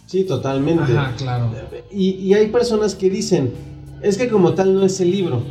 [0.05, 0.83] Sí, totalmente.
[0.83, 1.51] Ajá, claro.
[1.91, 3.51] Y, y hay personas que dicen,
[4.01, 5.41] es que como tal no es el libro,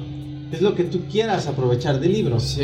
[0.52, 2.34] es lo que tú quieras aprovechar del libro.
[2.34, 2.40] ¿no?
[2.40, 2.62] Sí.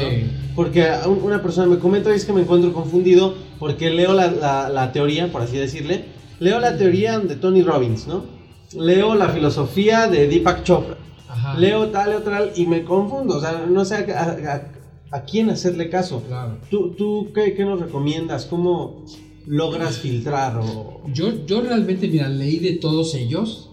[0.54, 4.30] Porque a un- una persona me comenta, es que me encuentro confundido porque leo la,
[4.30, 6.04] la- la teoría, por así decirle,
[6.38, 8.35] leo la teoría de Tony Robbins, ¿no?
[8.74, 10.96] Leo la filosofía de Deepak Chopra,
[11.28, 11.58] Ajá.
[11.58, 15.50] leo tal, leo tal, y me confundo, o sea, no sé a, a- a- quién
[15.50, 16.22] hacerle caso.
[16.26, 16.58] Claro.
[16.70, 18.44] ¿Tú, tú qué, qué nos recomiendas?
[18.46, 19.04] ¿Cómo,
[19.46, 21.00] logras filtrar o...
[21.14, 23.70] Yo, yo realmente, mira, leí de todos ellos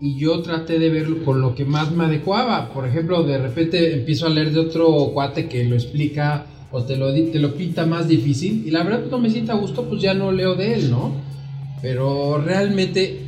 [0.00, 2.70] y yo traté de verlo con lo que más me adecuaba.
[2.70, 6.96] Por ejemplo, de repente empiezo a leer de otro cuate que lo explica o te
[6.96, 10.02] lo, te lo pinta más difícil y la verdad no me sienta a gusto, pues
[10.02, 11.12] ya no leo de él, ¿no?
[11.80, 13.25] Pero realmente,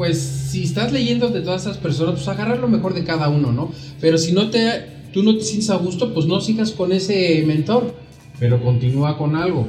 [0.00, 3.52] pues si estás leyendo de todas esas personas, pues agarrar lo mejor de cada uno,
[3.52, 3.70] ¿no?
[4.00, 4.82] Pero si no te,
[5.12, 7.94] tú no te sientes a gusto, pues no sigas con ese mentor,
[8.38, 9.68] pero continúa con algo.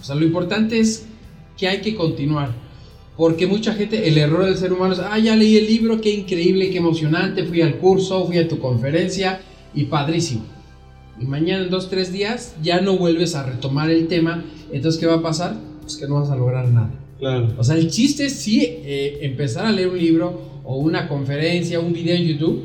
[0.00, 1.04] O sea, lo importante es
[1.58, 2.54] que hay que continuar.
[3.18, 6.10] Porque mucha gente, el error del ser humano es, ah, ya leí el libro, qué
[6.10, 9.42] increíble, qué emocionante, fui al curso, fui a tu conferencia
[9.74, 10.46] y padrísimo.
[11.20, 14.42] Y mañana en dos, tres días ya no vuelves a retomar el tema.
[14.72, 15.54] Entonces, ¿qué va a pasar?
[15.82, 17.05] Pues que no vas a lograr nada.
[17.18, 17.54] Claro.
[17.56, 21.80] O sea, el chiste es sí eh, empezar a leer un libro o una conferencia,
[21.80, 22.64] un video en YouTube,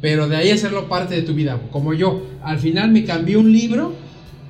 [0.00, 1.60] pero de ahí hacerlo parte de tu vida.
[1.70, 3.92] Como yo, al final me cambié un libro,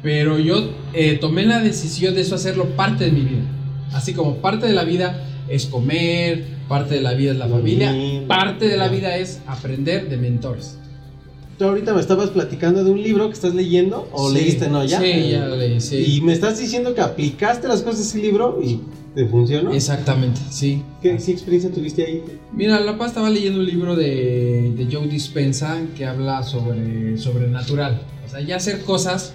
[0.02, 3.42] pero yo eh, tomé la decisión de eso hacerlo parte de mi vida.
[3.92, 7.94] Así como parte de la vida es comer, parte de la vida es la familia,
[8.26, 10.78] parte de la vida es aprender de mentores.
[11.58, 14.84] Tú ahorita me estabas platicando de un libro que estás leyendo o Sí, leíste, ¿no?
[14.84, 15.00] ¿Ya?
[15.00, 16.16] Sí, ya lo leí, sí.
[16.16, 18.80] Y me estás diciendo que aplicaste las cosas de ese libro y
[19.14, 19.72] te funcionó.
[19.72, 20.82] Exactamente, sí.
[21.00, 22.22] ¿Qué, qué experiencia tuviste ahí?
[22.52, 28.02] Mira, la paz estaba leyendo un libro de, de Joe Dispenza que habla sobre sobrenatural.
[28.26, 29.32] O sea, ya hacer cosas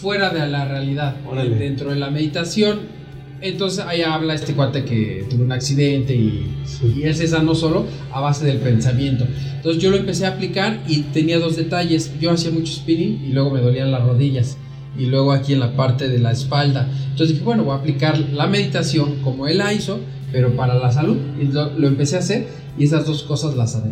[0.00, 1.54] fuera de la realidad, Órale.
[1.56, 3.04] dentro de la meditación.
[3.40, 6.50] Entonces ahí habla este cuate que tuvo un accidente y,
[6.96, 9.26] y él se sanó solo a base del pensamiento.
[9.56, 12.10] Entonces yo lo empecé a aplicar y tenía dos detalles.
[12.20, 14.56] Yo hacía mucho spinning y luego me dolían las rodillas
[14.98, 16.88] y luego aquí en la parte de la espalda.
[17.10, 20.00] Entonces dije, bueno, voy a aplicar la meditación como él la hizo,
[20.32, 21.16] pero para la salud.
[21.40, 23.90] Y lo, lo empecé a hacer y esas dos cosas las haré.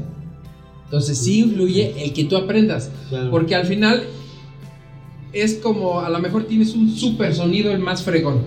[0.84, 2.90] Entonces sí influye el que tú aprendas.
[3.08, 3.30] Claro.
[3.30, 4.04] Porque al final
[5.32, 8.42] es como, a lo mejor tienes un super sonido el más fregón.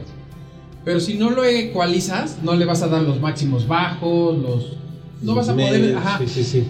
[0.84, 4.78] Pero si no lo ecualizas, no le vas a dar los máximos bajos, los...
[5.24, 5.82] No vas a poder...
[5.82, 6.20] Medios, Ajá.
[6.20, 6.64] Sí, sí, sí.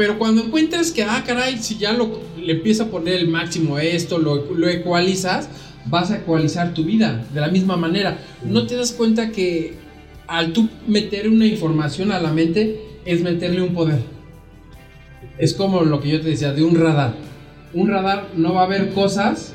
[0.00, 3.76] Pero cuando encuentras que, ah, caray, si ya lo, le empieza a poner el máximo
[3.76, 5.50] a esto, lo, lo ecualizas,
[5.84, 8.16] vas a ecualizar tu vida de la misma manera.
[8.42, 9.74] No te das cuenta que
[10.26, 13.98] al tú meter una información a la mente es meterle un poder.
[15.36, 17.12] Es como lo que yo te decía de un radar.
[17.74, 19.52] Un radar no va a ver cosas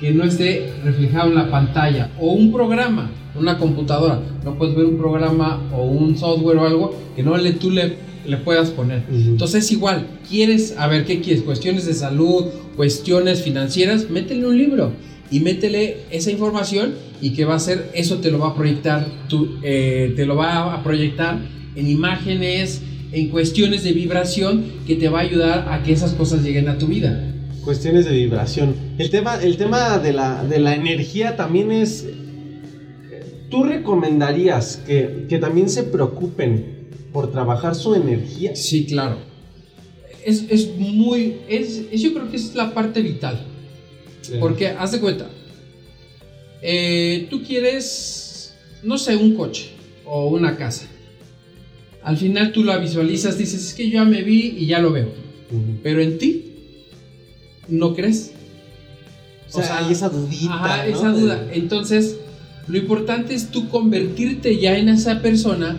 [0.00, 4.20] que no esté reflejado en la pantalla o un programa, una computadora.
[4.44, 8.09] No puedes ver un programa o un software o algo que no le tú le,
[8.26, 9.02] le puedas poner.
[9.08, 9.30] Ujú.
[9.30, 11.42] Entonces es igual, quieres, a ver, ¿qué quieres?
[11.42, 12.46] Cuestiones de salud,
[12.76, 14.92] cuestiones financieras, métele un libro
[15.30, 19.06] y métele esa información y que va a hacer, eso te lo va a proyectar,
[19.28, 21.38] tú, eh, te lo va a proyectar
[21.76, 26.42] en imágenes, en cuestiones de vibración que te va a ayudar a que esas cosas
[26.42, 27.32] lleguen a tu vida.
[27.64, 28.74] Cuestiones de vibración.
[28.98, 32.06] El tema, el tema de, la, de la energía también es...
[33.50, 36.79] ¿Tú recomendarías que, que también se preocupen
[37.12, 38.54] por trabajar su energía?
[38.56, 39.18] Sí, claro.
[40.24, 43.40] Es, es muy, es, es- yo creo que es la parte vital.
[44.38, 45.28] Porque, haz de cuenta,
[46.62, 49.70] eh, tú quieres, no sé, un coche
[50.04, 50.86] o una casa.
[52.02, 54.92] Al final tú la visualizas, dices, es que yo ya me vi y ya lo
[54.92, 55.08] veo.
[55.82, 56.44] Pero en ti,
[57.68, 58.32] ¿no crees?
[59.52, 60.54] O sea, hay esa dudita.
[60.54, 60.96] Ajá, ¿no?
[60.96, 61.48] esa duda.
[61.52, 62.16] Entonces,
[62.68, 65.76] lo importante es tú convertirte ya en esa persona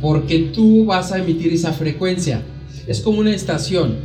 [0.00, 2.42] porque tú vas a emitir esa frecuencia.
[2.86, 3.96] Es como una estación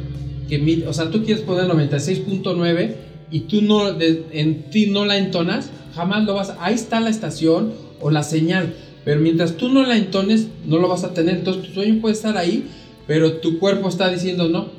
[0.48, 2.96] que o sea, tú quieres poner 96.9
[3.32, 7.74] y tú no en ti no la entonas, jamás lo vas ahí está la estación
[8.00, 11.36] o la señal, pero mientras tú no la entones, no lo vas a tener.
[11.36, 12.68] Entonces, tu sueño puede estar ahí,
[13.08, 14.70] pero tu cuerpo está diciendo no.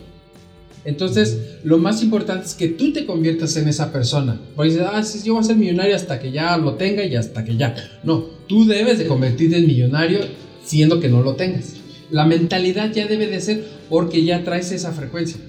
[0.84, 4.40] Entonces, lo más importante es que tú te conviertas en esa persona.
[4.54, 7.16] Porque dices, ah, sí, yo voy a ser millonario hasta que ya lo tenga y
[7.16, 7.74] hasta que ya.
[8.04, 10.20] No, tú debes de convertirte en millonario
[10.66, 11.74] siendo que no lo tengas.
[12.10, 15.40] La mentalidad ya debe de ser porque ya traes esa frecuencia.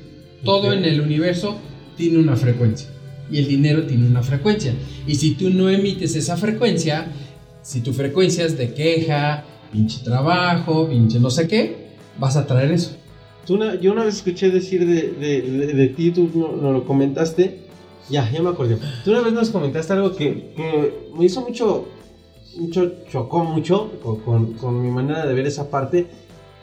[0.46, 1.58] Todo en el universo
[1.98, 2.88] tiene una frecuencia.
[3.30, 4.74] Y el dinero tiene una frecuencia.
[5.06, 7.08] Y si tú no emites esa frecuencia,
[7.62, 9.44] si tu frecuencia es de queja,
[9.74, 11.88] pinche trabajo, pinche no sé qué,
[12.18, 12.92] vas a traer eso.
[13.46, 16.74] Tú una- yo una vez escuché decir de, de- de- de ti, tú no- nos
[16.74, 17.60] lo comentaste.
[18.10, 18.78] Ya, ya me acordé.
[19.04, 21.88] Tú una vez nos comentaste algo que, que me hizo mucho,
[22.60, 26.08] mucho, chocó mucho con, con- con mi manera de ver esa parte,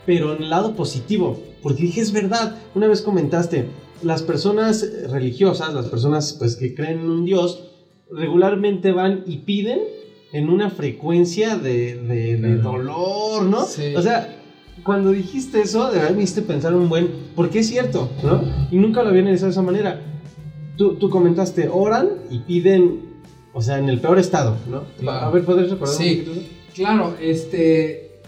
[0.05, 1.37] pero en el lado positivo.
[1.61, 3.65] Porque dije, es verdad, una vez comentaste,
[4.03, 7.63] las personas religiosas, las personas pues que creen en un Dios,
[8.11, 9.79] regularmente van y piden
[10.31, 13.65] en una frecuencia de, de- dolor, ¿no?
[13.65, 13.95] Sí.
[13.95, 14.41] O sea,
[14.83, 18.41] cuando dijiste eso, de verdad me hiciste pensar un buen, porque es cierto, ¿no?
[18.69, 20.01] Y nunca lo había analizado de esa manera.
[20.77, 23.04] Tú, tú comentaste, oran y piden
[23.57, 24.83] O sea, en el peor estado, ¿no?
[24.99, 25.25] Claro.
[25.27, 26.19] A ver, ¿podrías recordar Sí.
[26.19, 26.47] un poquito?
[26.75, 28.19] Claro, este.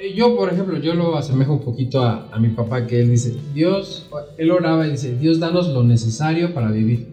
[0.00, 3.10] eh, Yo, por ejemplo, yo lo asemejo un poquito a, a mi papá, que él
[3.10, 4.06] dice: Dios,
[4.38, 7.08] él oraba y dice: Dios, danos lo necesario para vivir.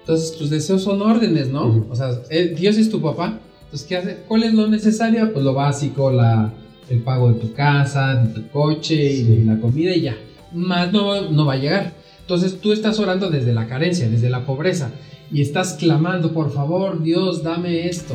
[0.00, 1.66] Entonces, tus deseos son órdenes, ¿no?
[1.68, 1.86] Ujú.
[1.90, 3.38] O sea, él- Dios es tu papá.
[3.66, 4.16] Entonces, ¿qué hace?
[4.26, 5.32] ¿Cuál es lo necesario?
[5.32, 6.52] Pues lo básico, la,
[6.90, 10.16] el pago de tu casa, de tu coche y de la comida y ya.
[10.52, 11.92] Más no, no va a llegar.
[12.20, 14.90] Entonces, tú estás orando desde la carencia, desde la pobreza.
[15.32, 18.14] Y estás clamando, por favor, Dios, dame esto.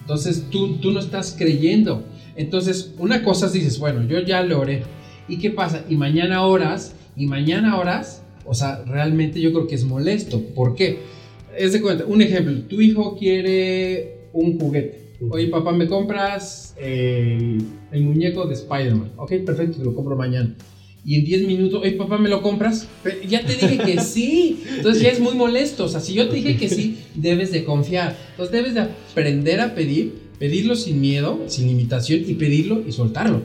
[0.00, 2.04] Entonces tú, tú no estás creyendo.
[2.36, 4.82] Entonces, una cosa es dices, bueno, yo ya le oré.
[5.28, 5.84] ¿Y qué pasa?
[5.88, 8.22] Y mañana oras, y mañana oras.
[8.46, 10.40] O sea, realmente yo creo que es molesto.
[10.54, 11.00] ¿Por qué?
[11.58, 15.16] Es de cuenta, un ejemplo, tu hijo quiere un juguete.
[15.30, 19.12] Oye, papá, ¿me compras el, el muñeco de Spider-Man?
[19.16, 20.54] Ok, perfecto, te lo compro mañana.
[21.06, 22.88] Y en 10 minutos, oye, papá, ¿me lo compras?
[23.28, 24.64] Ya te dije que sí.
[24.76, 25.84] Entonces ya es muy molesto.
[25.84, 28.16] O sea, si yo te dije que sí, debes de confiar.
[28.32, 33.42] Entonces debes de aprender a pedir, pedirlo sin miedo, sin limitación y pedirlo y soltarlo.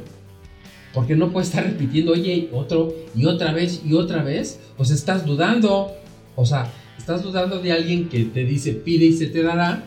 [0.92, 4.60] Porque no puedes estar repitiendo, oye, otro y otra vez y otra vez.
[4.76, 5.92] Pues estás dudando.
[6.36, 9.84] O sea, estás dudando de alguien que te dice pide y se te dará.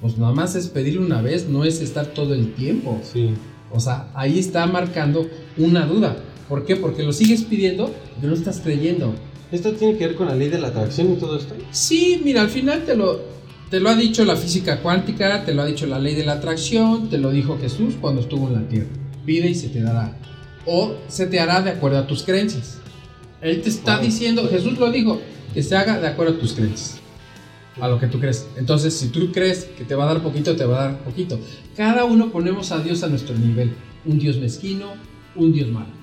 [0.00, 3.00] Pues nada más es pedirle una vez, no es estar todo el tiempo.
[3.04, 3.30] Sí.
[3.70, 6.16] O sea, ahí está marcando una duda.
[6.52, 6.76] ¿Por qué?
[6.76, 7.90] Porque lo sigues pidiendo,
[8.20, 9.14] pero no estás creyendo.
[9.50, 11.54] ¿Esto tiene que ver con la ley de la atracción y todo esto?
[11.70, 13.22] Sí, mira, al final te lo,
[13.70, 16.32] te lo ha dicho la física cuántica, te lo ha dicho la ley de la
[16.34, 18.90] atracción, te lo dijo Jesús cuando estuvo en la tierra.
[19.24, 20.14] Pide y se te dará.
[20.66, 22.76] O se te hará de acuerdo a tus creencias.
[23.40, 24.04] Él te está Wow.
[24.04, 25.22] diciendo, Jesús lo dijo,
[25.54, 27.00] que se haga de acuerdo a tus creencias.
[27.80, 28.46] A lo que tú crees.
[28.58, 31.40] Entonces, si tú crees que te va a dar poquito, te va a dar poquito.
[31.78, 33.72] Cada uno ponemos a Dios a nuestro nivel.
[34.04, 34.92] Un Dios mezquino,
[35.34, 36.01] un Dios malo.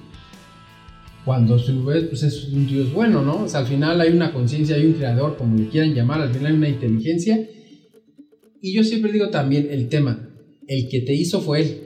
[1.25, 3.43] Cuando a su vez pues es un Dios bueno, ¿no?
[3.43, 6.29] O sea, al final hay una conciencia, hay un creador, como le quieran llamar, al
[6.29, 7.47] final hay una inteligencia.
[8.61, 10.29] Y yo siempre digo también el tema,
[10.67, 11.81] el que te hizo fue él,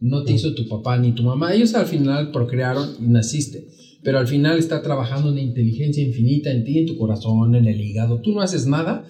[0.00, 1.54] no te hizo tu papá ni tu mamá.
[1.54, 3.68] Ellos al final procrearon y naciste,
[4.02, 7.80] pero al final está trabajando una inteligencia infinita en ti, en tu corazón, en el
[7.80, 8.20] hígado.
[8.20, 9.04] Tú no haces nada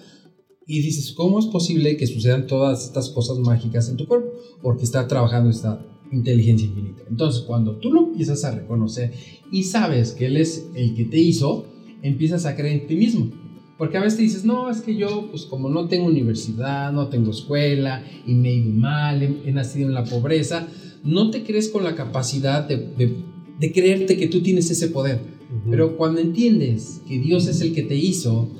[0.67, 4.31] y dices, ¿cómo es posible que sucedan todas estas cosas mágicas en tu cuerpo?
[4.61, 7.03] Porque está trabajando esta inteligencia infinita.
[7.09, 9.11] Entonces, cuando tú lo empiezas a reconocer
[9.51, 11.65] y sabes que Él es el que te hizo,
[12.01, 13.29] empiezas a creer en ti mismo.
[13.77, 17.07] Porque a veces te dices, no, es que yo, pues como no tengo universidad, no
[17.07, 20.67] tengo escuela y me he ido mal, he, he nacido en la pobreza,
[21.03, 23.15] no te crees con la capacidad de, de,
[23.59, 25.19] de creerte que tú tienes ese poder.
[25.69, 28.51] Pero cuando entiendes que Dios es el que te hizo,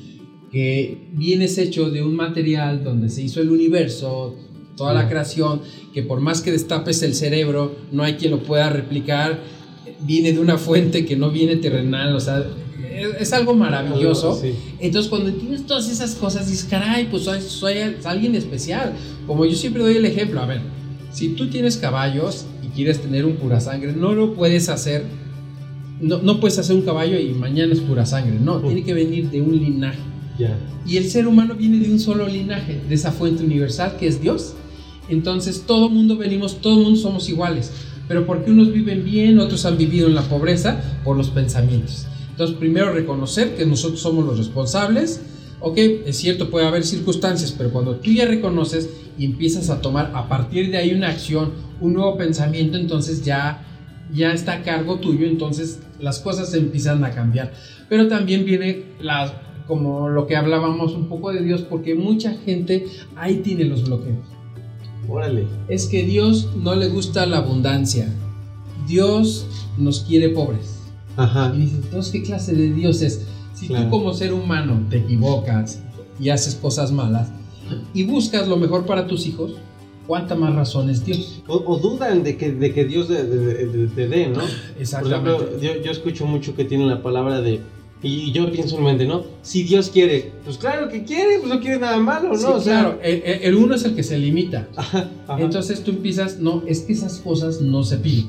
[0.52, 4.36] que vienes hecho de un material donde se hizo el universo,
[4.76, 5.62] toda la creación,
[5.94, 9.40] que por más que destapes el cerebro, no hay quien lo pueda replicar,
[10.02, 12.44] viene de una fuente que no viene terrenal, o sea,
[12.94, 14.40] es, es algo maravilloso.
[14.40, 14.54] Sí.
[14.80, 18.94] Entonces cuando entiendes todas esas cosas, dices, caray, pues soy, soy alguien especial.
[19.28, 20.62] Como yo siempre doy el ejemplo, a ver,
[21.12, 25.04] si tú tienes caballos y quieres tener un pura sangre, no lo puedes hacer,
[26.00, 29.30] no, no puedes hacer un caballo y mañana es pura sangre, no, tiene que venir
[29.30, 30.00] de un linaje.
[30.40, 30.58] Ya.
[30.86, 34.22] Y el ser humano viene de un solo linaje, de esa fuente universal que es
[34.22, 34.56] Dios.
[35.10, 37.72] Entonces todo mundo venimos, todo mundo somos iguales.
[38.08, 42.08] Pero porque unos viven bien, otros han vivido en la pobreza por los pensamientos.
[42.32, 45.22] Entonces primero reconocer que nosotros somos los responsables.
[45.60, 50.12] Ok, es cierto, puede haber circunstancias, pero cuando tú ya reconoces y empiezas a tomar
[50.16, 53.64] a partir de ahí una acción, un nuevo pensamiento, entonces ya,
[54.12, 57.54] ya está a cargo tuyo, entonces las cosas empiezan a cambiar.
[57.90, 62.88] Pero también viene la, como lo que hablábamos un poco de Dios, porque mucha gente
[63.16, 64.41] ahí tiene los bloqueos.
[65.12, 65.46] Órale.
[65.68, 68.08] Es que Dios no le gusta la abundancia.
[68.88, 69.46] Dios
[69.78, 70.78] nos quiere pobres.
[71.18, 71.52] Ajá.
[71.56, 73.22] Y dices, entonces, ¿qué clase de Dios es?
[73.54, 73.86] Si Claro.
[73.86, 75.82] tú como ser humano te equivocas
[76.20, 77.30] y haces cosas malas
[77.94, 79.52] y buscas lo mejor para tus hijos,
[80.08, 81.42] ¿cuánta más razón es Dios?
[81.48, 84.36] O, o dudan de que, de que Dios te dé, ¿no?
[84.40, 84.50] Por
[84.80, 85.32] Exactamente.
[85.32, 87.60] ejemplo, yo, yo escucho mucho que tienen la palabra de.
[88.04, 89.24] Y yo pienso en mente, ¿no?
[89.44, 92.36] Si Dios quiere, pues claro que quiere, pues no quiere nada malo, ¿no?
[92.38, 94.68] Sí, O sea, claro, el, el- uno es el que se limita.
[94.76, 95.10] Ajá.
[95.38, 98.28] Entonces tú empiezas, no, es que esas cosas no se piden.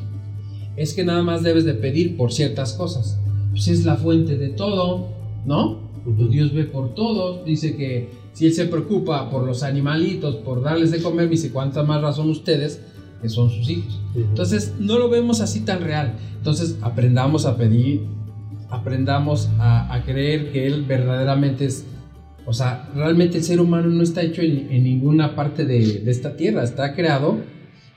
[0.77, 3.19] Es que nada más debes de pedir por ciertas cosas.
[3.51, 5.09] Pues es la fuente de todo,
[5.47, 5.79] ¿no?
[6.05, 7.45] Pues Dios ve por todos.
[7.45, 11.83] Dice que si Él se preocupa por los animalitos, por darles de comer, dice, ¿cuánta
[11.83, 12.81] más razón ustedes
[13.23, 14.01] que son sus hijos?
[14.15, 16.15] Entonces no lo vemos así tan real.
[16.39, 18.03] Entonces aprendamos a pedir,
[18.73, 21.85] aprendamos a, creer que Él verdaderamente es...
[22.45, 26.11] O sea, realmente el ser humano no está hecho en, en ninguna parte de, de
[26.11, 27.39] esta tierra, está creado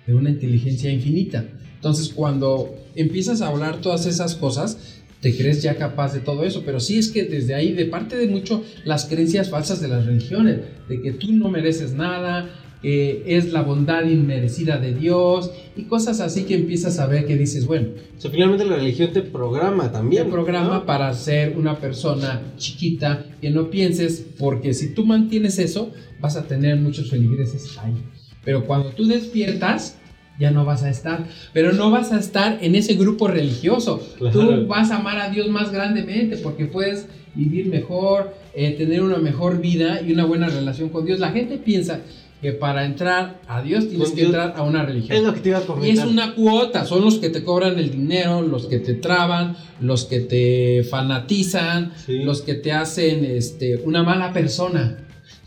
[0.06, 1.45] de una inteligencia infinita.
[1.73, 6.61] Entonces cuando empiezas a hablar todas esas cosas, te crees ya capaz de todo eso.
[6.64, 10.06] Pero sí es que desde ahí, de parte de mucho las creencias falsas de las
[10.06, 12.47] religiones, de que tú no mereces nada,
[12.81, 17.35] que es la bondad inmerecida de Dios y cosas así que empiezas a ver que
[17.35, 20.26] dices, bueno, O sea, finalmente la religión te programa también.
[20.26, 20.85] el programa ¿no?
[20.85, 26.43] para ser una persona chiquita que no pienses, porque si tú mantienes eso, vas a
[26.43, 27.95] tener muchos feligreses ahí.
[28.43, 29.97] Pero cuando tú despiertas,
[30.39, 31.26] ya no vas a estar.
[31.53, 34.02] Pero no vas a estar en ese grupo religioso.
[34.18, 34.39] Claro.
[34.39, 39.18] Tú vas a amar a Dios más grandemente porque puedes vivir mejor, eh, tener una
[39.18, 41.19] mejor vida y una buena relación con Dios.
[41.19, 42.02] La gente piensa
[42.41, 45.18] que para entrar a Dios tienes Con que Dios- entrar a una religión.
[45.18, 45.90] Es lo que te iba a comentar.
[45.90, 49.56] Y es una cuota, son los que te cobran el dinero, los que te traban,
[49.82, 52.20] los que te fanatizan, Sí.
[52.24, 54.98] los que te hacen este, una mala persona.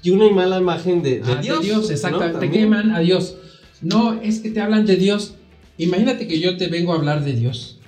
[0.02, 1.60] Y una mala imagen de, de Ah, Dios.
[1.60, 1.90] de Dios, ¿no?
[1.92, 2.34] exactamente.
[2.38, 2.64] te También.
[2.64, 3.36] queman a Dios.
[3.82, 5.34] No, es que te hablan de Dios.
[5.76, 7.78] Imagínate que yo te vengo a hablar de Dios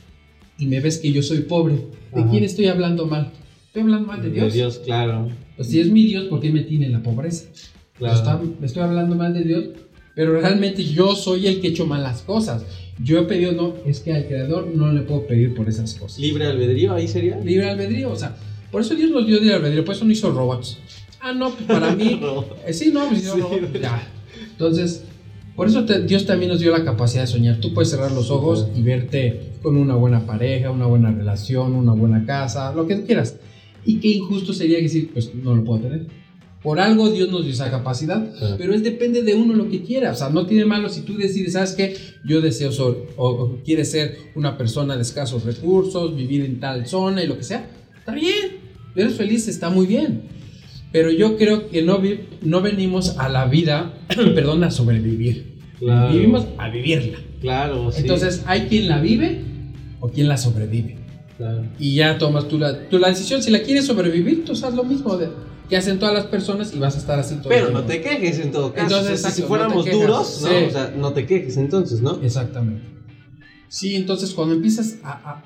[0.58, 1.74] y me ves que yo soy pobre.
[2.14, 2.30] ¿De Ajá.
[2.30, 3.32] quién estoy hablando mal?
[3.66, 4.52] ¿Estoy hablando mal de Dios?
[4.52, 5.28] De Dios, claro.
[5.56, 7.46] Pues si es mi Dios, ¿por qué me tiene en la pobreza?
[8.00, 8.16] Claro.
[8.18, 9.64] Está- me estoy hablando mal de Dios,
[10.16, 12.64] pero realmente yo soy el que he hecho malas cosas.
[13.02, 16.18] Yo he pedido, no, es que al creador no le puedo pedir por esas cosas.
[16.18, 17.38] Libre albedrío, ahí sería.
[17.38, 18.34] Libre albedrío, o sea,
[18.72, 20.78] por eso Dios nos dio libre albedrío, por eso no hizo robots.
[21.20, 22.44] Ah, no, pues para mí, No.
[22.66, 23.40] eh, sí, no, pues hizo Sí.
[23.40, 24.02] robots, ya.
[24.52, 25.04] Entonces,
[25.56, 27.58] por eso te- Dios también nos dio la capacidad de soñar.
[27.60, 31.92] Tú puedes cerrar los ojos y verte con una buena pareja, una buena relación, una
[31.92, 33.36] buena casa, lo que tú quieras.
[33.84, 36.06] Y qué injusto sería decir, pues no lo puedo tener.
[36.62, 38.56] Por algo Dios nos dio esa capacidad, Claro.
[38.58, 40.12] pero es depende de uno lo que quiera.
[40.12, 41.96] O sea, no tiene malo si tú decides, ¿sabes qué?
[42.24, 42.84] Yo deseo ser,
[43.16, 47.38] o, o quieres ser una persona de escasos recursos, vivir en tal zona y lo
[47.38, 47.70] que sea.
[47.98, 48.58] Está bien,
[48.94, 50.22] eres feliz, está muy bien.
[50.92, 55.54] Pero yo creo que no, vi- no venimos a la vida, perdón, a sobrevivir.
[55.78, 56.12] Claro.
[56.12, 57.18] Vivimos a vivirla.
[57.40, 58.02] Claro, sí.
[58.02, 59.40] Entonces, hay quien la vive
[60.00, 60.96] o quien la sobrevive.
[61.38, 61.62] Claro.
[61.78, 63.42] Y ya tomas tú la, tú la decisión.
[63.42, 65.28] Si la quieres sobrevivir, tú haz lo mismo de,
[65.70, 68.02] que hacen todas las personas y vas a estar así todo el Pero no te
[68.02, 68.86] quejes en todo caso.
[68.86, 70.06] Entonces, O sea, si- exacto, si fuéramos no te quejas.
[70.06, 70.48] duros, ¿no?
[70.48, 70.64] Sí.
[70.66, 72.20] O sea, no te quejes entonces, ¿no?
[72.22, 72.82] Exactamente.
[73.68, 75.44] Sí, entonces cuando empiezas a, a-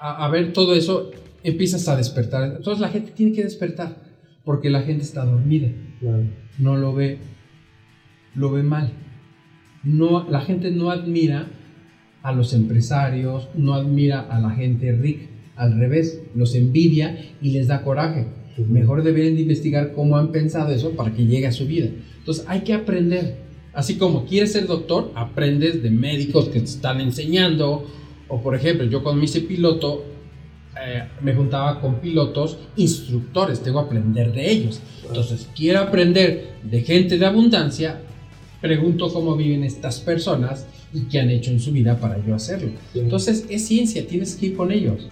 [0.00, 1.10] a- a ver todo eso,
[1.42, 2.56] empiezas a despertar.
[2.56, 3.96] Entonces la gente tiene que despertar
[4.44, 5.68] porque la gente está dormida.
[6.00, 6.24] Claro.
[6.58, 7.18] No lo ve,
[8.34, 8.92] lo ve mal.
[9.84, 11.48] No, la gente no admira
[12.22, 15.26] a los empresarios, no admira a la gente rica.
[15.56, 18.26] Al revés, los envidia y les da coraje.
[18.56, 21.88] Mejor deberían de investigar cómo han pensado eso para que llegue a su vida.
[22.18, 23.36] Entonces hay que aprender.
[23.72, 27.86] Así como quieres ser doctor, aprendes de médicos que te están enseñando.
[28.28, 30.04] O por ejemplo, yo cuando me hice piloto,
[30.80, 34.80] eh, me juntaba con pilotos instructores, tengo que aprender de ellos.
[35.06, 38.00] Entonces, quiero aprender de gente de abundancia,
[38.60, 42.70] pregunto cómo viven estas personas y qué han hecho en su vida para yo hacerlo.
[42.94, 45.08] Entonces, es ciencia, tienes que ir con ellos.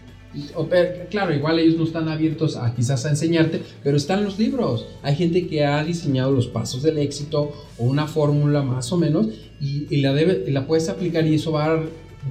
[1.11, 4.87] Claro, igual ellos no están abiertos a quizás a enseñarte, pero están los libros.
[5.03, 9.29] Hay gente que ha diseñado los pasos del éxito o una fórmula más o menos
[9.61, 11.81] y, y la, debe, y la puedes aplicar y eso va a,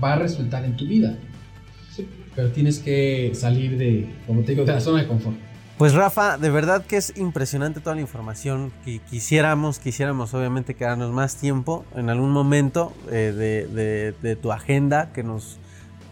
[0.04, 1.18] va a resultar en tu vida.
[2.36, 5.36] Pero tienes que salir de, como te digo, de la zona de confort.
[5.78, 11.12] Pues Rafa, de verdad que es impresionante toda la información que quisiéramos, quisiéramos obviamente quedarnos
[11.12, 15.58] más tiempo en algún momento eh, de, de- de tu agenda que nos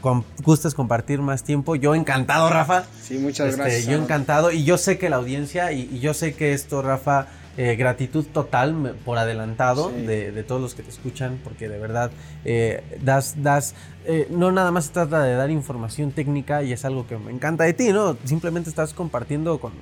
[0.01, 1.75] com- gustes compartir más tiempo.
[1.75, 2.85] Yo encantado, Rafa.
[3.01, 3.85] Sí, muchas Este, gracias.
[3.85, 7.27] Yo encantado y yo sé que la audiencia y, y yo sé que esto, Rafa,
[7.57, 10.05] eh, gratitud total por adelantado Sí.
[10.05, 12.11] de, de todos los que te escuchan, porque de verdad
[12.45, 16.85] eh, das, das, eh, no nada más se trata de dar información técnica y es
[16.85, 18.15] algo que me encanta de ti, ¿no?
[18.23, 19.73] Simplemente estás compartiendo con,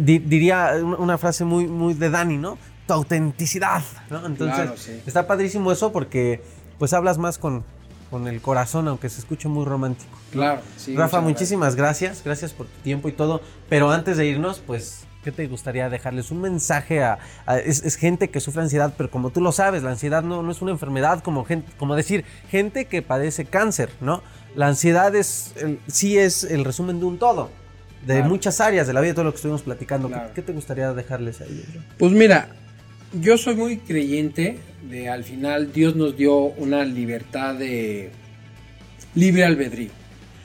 [0.00, 2.58] di- diría una, una frase muy, muy de Dani, ¿no?
[2.86, 4.24] Tu autenticidad, ¿no?
[4.26, 5.00] Entonces, Claro, sí.
[5.06, 6.42] está padrísimo eso porque
[6.78, 7.64] pues hablas más con,
[8.14, 10.16] con el corazón, aunque se escuche muy romántico.
[10.30, 10.94] Claro, sí.
[10.94, 12.22] Rafa, muchísimas gracias.
[12.24, 13.40] gracias, por tu tiempo y todo.
[13.68, 16.30] Pero antes de irnos, pues, ¿qué te gustaría dejarles?
[16.30, 19.82] Un mensaje a, a- es, es gente que sufre ansiedad, pero como tú lo sabes,
[19.82, 23.90] la ansiedad no, no es una enfermedad como gente, como decir, gente que padece cáncer,
[24.00, 24.22] ¿no?
[24.54, 27.50] La ansiedad es, el- sí es el resumen de un todo,
[28.06, 28.28] de Claro.
[28.28, 30.06] muchas áreas de la vida, todo lo que estuvimos platicando.
[30.06, 30.30] ¿Qué- Claro.
[30.36, 31.66] ¿Qué, te gustaría dejarles a ellos?
[31.98, 32.50] Pues mira,
[33.12, 38.10] yo soy muy creyente de al final Dios nos dio una libertad de
[39.14, 39.90] libre albedrío.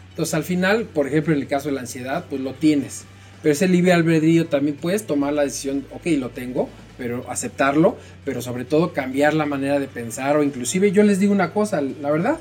[0.09, 3.05] Entonces al final, por ejemplo, en el caso de la ansiedad, pues lo tienes.
[3.41, 8.41] Pero ese libre albedrío también puedes tomar la decisión, ok, lo tengo, pero aceptarlo, pero
[8.41, 12.11] sobre todo cambiar la manera de pensar o inclusive yo les digo una cosa, la
[12.11, 12.39] verdad,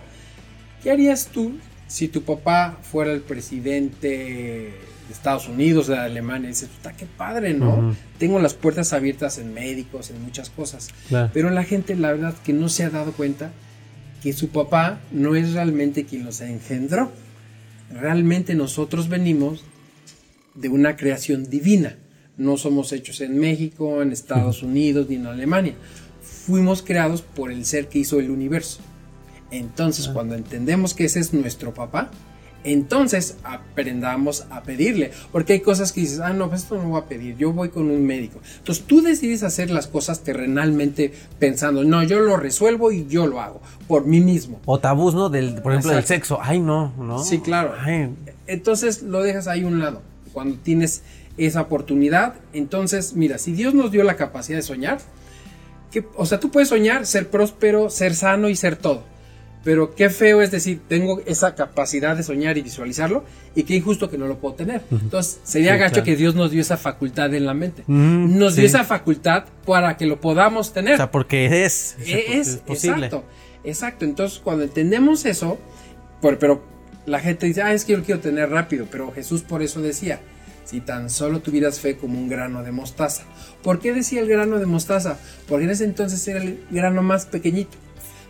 [0.82, 1.52] ¿qué harías tú
[1.86, 4.72] si tu papá fuera el presidente
[5.08, 6.48] de Estados Unidos, de Alemania?
[6.48, 7.70] Y dices, puta, qué padre, ¿no?
[7.74, 7.94] Ujú.
[8.18, 10.90] Tengo las puertas abiertas en médicos, en muchas cosas.
[11.08, 11.30] Claro.
[11.34, 13.50] Pero la gente, la verdad, que no se ha dado cuenta
[14.22, 17.10] que su papá no es realmente quien los engendró.
[17.90, 19.64] realmente nosotros venimos
[20.54, 21.96] de una creación divina.
[22.36, 25.74] No somos hechos en México, en Estados Unidos ni en Alemania.
[26.20, 28.80] Fuimos creados por el ser que hizo el universo.
[29.50, 32.10] Entonces, cuando entendemos que ese es nuestro papá,
[32.64, 35.12] entonces aprendamos a pedirle.
[35.32, 37.68] Porque hay cosas que dices, ah, no, pues esto no voy a pedir, yo voy
[37.68, 38.40] con un médico.
[38.58, 43.40] Entonces tú decides hacer las cosas terrenalmente pensando, no, yo lo resuelvo y yo lo
[43.40, 44.60] hago por mí mismo.
[44.64, 45.28] O tabús, ¿no?
[45.28, 46.38] Del, por ejemplo, del sexo.
[46.40, 47.22] Ay, no, ¿no?
[47.22, 47.74] Sí, claro.
[47.78, 48.14] Ay,
[48.46, 50.02] Entonces lo dejas ahí a un lado.
[50.32, 51.02] Cuando tienes
[51.36, 54.98] esa oportunidad, entonces, mira, si Dios nos dio la capacidad de soñar,
[55.90, 59.04] que, o sea, tú puedes soñar, ser próspero, ser sano y ser todo.
[59.68, 63.22] Pero qué feo es decir, tengo esa capacidad de soñar y visualizarlo,
[63.54, 64.80] y qué injusto que no lo puedo tener.
[64.90, 66.04] Entonces, sería Sí, gacho claro.
[66.06, 67.84] que Dios nos dio esa facultad en la mente.
[67.86, 68.60] Mm, nos sí.
[68.62, 70.94] dio esa facultad para que lo podamos tener.
[70.94, 73.06] o sea, porque es, o sea, porque Es, posible.
[73.08, 73.24] exacto,
[73.62, 74.04] exacto.
[74.06, 75.58] Entonces, cuando entendemos eso,
[76.22, 76.64] por- pero
[77.04, 79.82] la gente dice, ah, es que yo lo quiero tener rápido, pero Jesús por eso
[79.82, 80.18] decía,
[80.64, 83.24] si tan solo tuvieras fe como un grano de mostaza.
[83.62, 85.18] ¿Por qué decía el grano de mostaza?
[85.46, 87.76] Porque en ese entonces era el grano más pequeñito.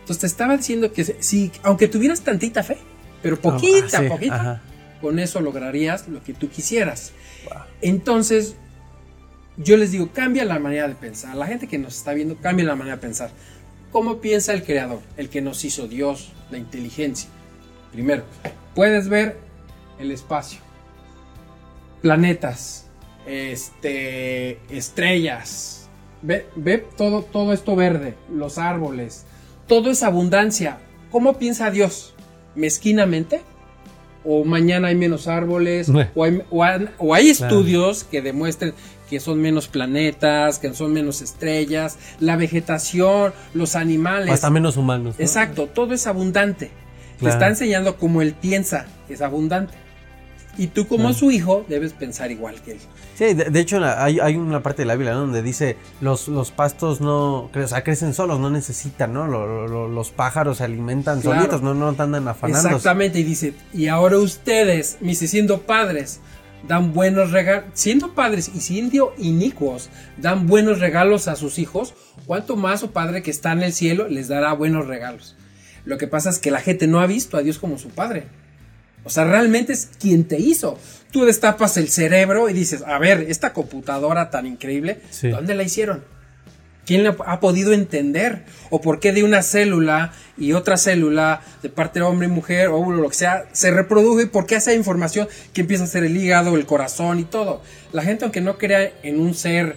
[0.09, 2.77] Entonces te estaba diciendo que si, aunque tuvieras tantita fe,
[3.21, 4.61] pero poquita, Ah, sí, poquita, ajá.
[5.01, 7.11] con eso lograrías lo que tú quisieras.
[7.79, 8.55] Entonces,
[9.57, 11.35] yo les digo, cambia la manera de pensar.
[11.35, 13.29] La gente que nos está viendo, cambia la manera de pensar.
[13.91, 14.99] ¿Cómo piensa el creador?
[15.15, 17.29] El que nos hizo Dios, la inteligencia.
[17.91, 18.23] Primero,
[18.73, 19.37] puedes ver
[19.99, 20.59] el espacio,
[22.01, 22.87] planetas,
[23.27, 25.87] este, estrellas.
[26.23, 29.25] Ve, ve todo, todo esto verde, los árboles,
[29.69, 30.79] todo es abundancia.
[31.11, 32.13] ¿Cómo piensa Dios?
[32.55, 33.41] ¿Mezquinamente?
[34.25, 35.89] ¿O mañana hay menos árboles?
[36.13, 37.55] ¿O hay, o han- o hay Claro.
[37.59, 38.73] estudios que demuestren
[39.09, 44.31] que son menos planetas, que son menos estrellas, la vegetación, los O animales?
[44.33, 45.15] hasta menos humanos.
[45.17, 45.23] ¿no?
[45.23, 46.69] Exacto, todo es abundante.
[47.19, 49.73] Te está enseñando cómo él piensa, que es abundante.
[50.57, 51.15] Y tú como Claro.
[51.15, 52.79] su hijo debes pensar igual que él.
[53.19, 55.19] Sí, de, de hecho hay, hay una parte de la Biblia ¿no?
[55.19, 59.27] donde dice los, los pastos no o sea, crecen solos, no necesitan, ¿no?
[59.27, 61.37] Lo- lo- lo- los pájaros se alimentan Claro.
[61.41, 62.69] solitos, no, no andan afanando.
[62.69, 66.21] Exactamente, y dice, y ahora ustedes, mis siendo padres,
[66.65, 72.55] dan buenos regalos, siendo padres y siendo inicuos, dan buenos regalos a sus hijos, ¿cuánto
[72.55, 75.35] más su padre que está en el cielo les dará buenos regalos?
[75.83, 78.27] Lo que pasa es que la gente no ha visto a Dios como su padre.
[79.03, 80.77] O sea, realmente es quien te hizo.
[81.11, 85.29] Tú destapas el cerebro y dices, a ver, esta computadora tan increíble, Sí.
[85.29, 86.03] ¿dónde la hicieron?
[86.85, 88.45] ¿Quién la ha podido entender?
[88.71, 92.69] ¿O por qué de una célula y otra célula de parte de hombre y mujer
[92.69, 94.25] o lo que sea se reproduce?
[94.27, 97.61] ¿Por qué esa información que empieza a ser el hígado, el corazón y todo?
[97.91, 99.75] La gente, aunque no crea en un ser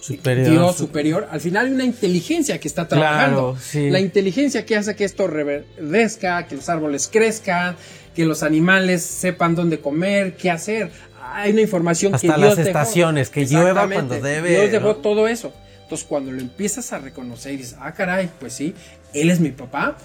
[0.00, 0.50] Superior.
[0.50, 3.52] Dios superior, al final hay una inteligencia que está trabajando.
[3.52, 3.88] Claro, sí.
[3.88, 7.76] La inteligencia que hace que esto reverdezca, que los árboles crezcan,
[8.14, 10.90] que los animales sepan dónde comer, qué hacer.
[11.34, 12.68] Hay una información que Hasta Dios las dejó.
[12.68, 14.96] estaciones, que llueva cuando debe, Dios dejó ¿no?
[14.96, 15.52] todo eso.
[15.82, 18.74] Entonces, cuando lo empiezas a reconocer y dices, ah, caray, pues sí,
[19.14, 19.96] él es mi papá.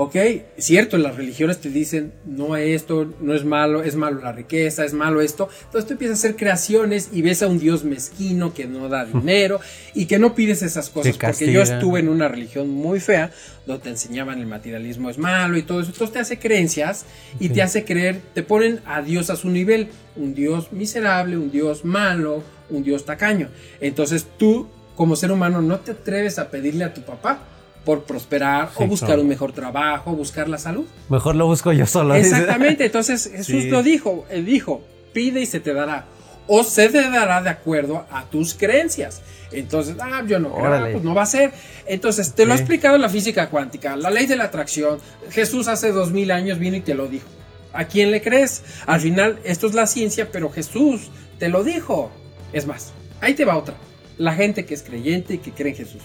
[0.00, 0.14] Ok,
[0.58, 4.92] cierto, las religiones te dicen, no esto, no es malo, es malo la riqueza, es
[4.92, 5.48] malo esto.
[5.64, 9.04] Entonces tú empiezas a hacer creaciones y ves a un Dios mezquino que no da
[9.04, 9.58] dinero
[9.94, 11.18] y que no pides esas cosas.
[11.18, 13.32] Porque yo estuve en una religión muy fea
[13.66, 15.90] donde te enseñaban el materialismo es malo y todo eso.
[15.90, 17.04] Entonces te hace creencias
[17.40, 19.88] y te hace creer, te ponen a Dios a su nivel.
[20.14, 23.48] Un Dios miserable, un Dios malo, un Dios tacaño.
[23.80, 27.40] Entonces tú, como ser humano, no te atreves a pedirle a tu papá
[27.84, 29.22] por prosperar Sí, o buscar claro.
[29.22, 30.84] un mejor trabajo, buscar la salud.
[31.08, 32.14] Mejor lo busco yo solo.
[32.14, 33.70] Exactamente, entonces Jesús Sí.
[33.70, 34.82] lo dijo, él dijo,
[35.12, 36.06] pide y se te dará,
[36.46, 39.22] o se te dará de acuerdo a tus creencias.
[39.50, 41.52] Entonces, ah, yo no creo, pues no va a ser.
[41.86, 44.98] Entonces, te lo ha explicado la física cuántica, la ley de la atracción.
[45.30, 47.26] Jesús hace dos mil años vino y te lo dijo.
[47.72, 48.62] ¿A quién le crees?
[48.86, 52.10] Al final, esto es la ciencia, pero Jesús te lo dijo.
[52.52, 52.92] Es más,
[53.22, 53.74] ahí te va otra.
[54.18, 56.02] La gente que es creyente y que cree en Jesús.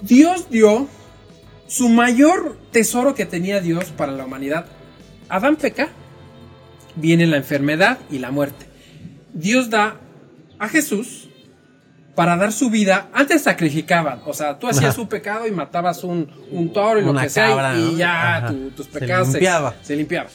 [0.00, 0.88] Dios dio
[1.66, 4.66] su mayor tesoro que tenía Dios para la humanidad.
[5.28, 5.88] Adán peca,
[6.96, 8.66] viene la enfermedad y la muerte.
[9.32, 9.96] Dios da
[10.58, 11.28] a Jesús
[12.14, 13.08] para dar su vida.
[13.12, 17.14] Antes sacrificaban, o sea, tú hacías un pecado y matabas un, un toro y lo
[17.14, 17.98] que sea, y ¿no?
[17.98, 19.74] ya tu- tus Se pecados limpiaba.
[19.82, 20.30] se limpiaban.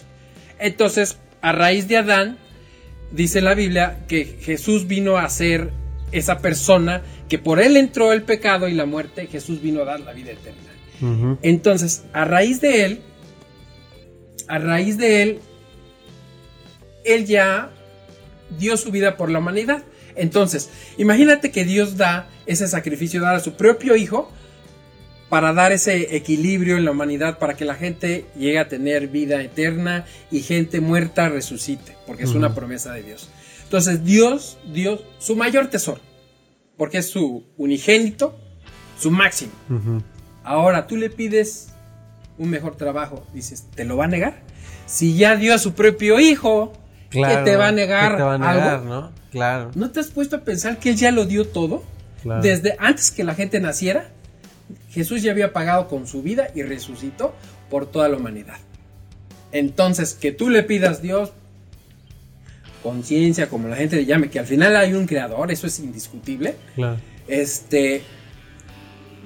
[0.60, 2.38] Entonces, a raíz de Adán,
[3.12, 5.72] dice la Biblia que Jesús vino a ser
[6.14, 10.00] esa persona que por él entró el pecado y la muerte, Jesús vino a dar
[10.00, 11.38] la vida eterna.
[11.42, 13.02] Entonces, a raíz de él,
[14.48, 15.40] a raíz de él,
[17.04, 17.72] él ya
[18.58, 19.84] dio su vida por la humanidad.
[20.16, 24.32] Entonces, imagínate que Dios da ese sacrificio, dar a su propio hijo
[25.30, 29.42] para dar ese equilibrio en la humanidad, para que la gente llegue a tener vida
[29.42, 33.30] eterna y gente muerta resucite, porque es una promesa de Dios.
[33.74, 36.00] Entonces Dios, Dios, su mayor tesoro,
[36.78, 38.38] porque es su unigénito,
[39.00, 39.52] su máximo.
[40.44, 41.70] Ahora tú le pides
[42.38, 44.44] un mejor trabajo, dices, ¿te lo va a negar?
[44.86, 46.74] Si ya dio a su propio hijo,
[47.10, 48.12] Claro, ¿qué te va a negar?
[48.12, 48.86] ¿qué te va a negar, algo?
[48.86, 49.12] no?
[49.32, 49.72] Claro.
[49.74, 51.84] ¿No te has puesto a pensar que él ya lo dio todo?
[52.22, 52.44] Claro.
[52.44, 54.12] Desde antes que la gente naciera,
[54.92, 57.34] Jesús ya había pagado con su vida y resucitó
[57.72, 58.58] por toda la humanidad.
[59.52, 61.34] Entonces, que tú le pidas Dios
[62.84, 66.56] conciencia, como la gente le llame, que al final hay un creador, eso es indiscutible.
[66.76, 66.98] Claro.
[67.28, 68.04] Este,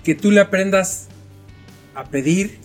[0.03, 1.07] que tú le aprendas
[1.95, 2.59] a pedir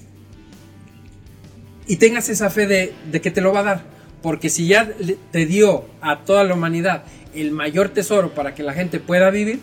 [1.86, 3.82] y tengas esa fe de, de que te lo va a dar.
[4.22, 4.88] Porque si ya
[5.32, 7.02] te dio a toda la humanidad
[7.34, 9.60] el mayor tesoro para que la gente pueda vivir,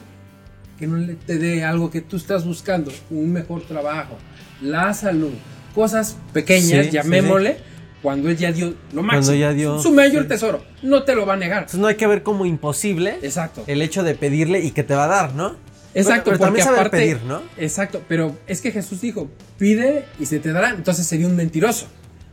[0.77, 4.17] que no le te dé algo que tú estás buscando, un mejor trabajo,
[4.61, 5.33] la salud,
[5.75, 7.57] cosas pequeñas, Sí, llamémosle,
[8.01, 10.29] cuando él ya dio lo máximo, Cuando ya dio- su mayor sí.
[10.29, 11.59] tesoro, no te lo va a negar.
[11.59, 13.63] Entonces no hay que ver como imposible Exacto.
[13.67, 15.55] el hecho de pedirle y que te va a dar, ¿no?
[15.93, 17.41] Exacto, Pero, pero porque también saber aparte, pedir, ¿no?
[17.57, 21.87] Exacto, pero es que Jesús dijo, pide y se te dará, entonces sería un mentiroso.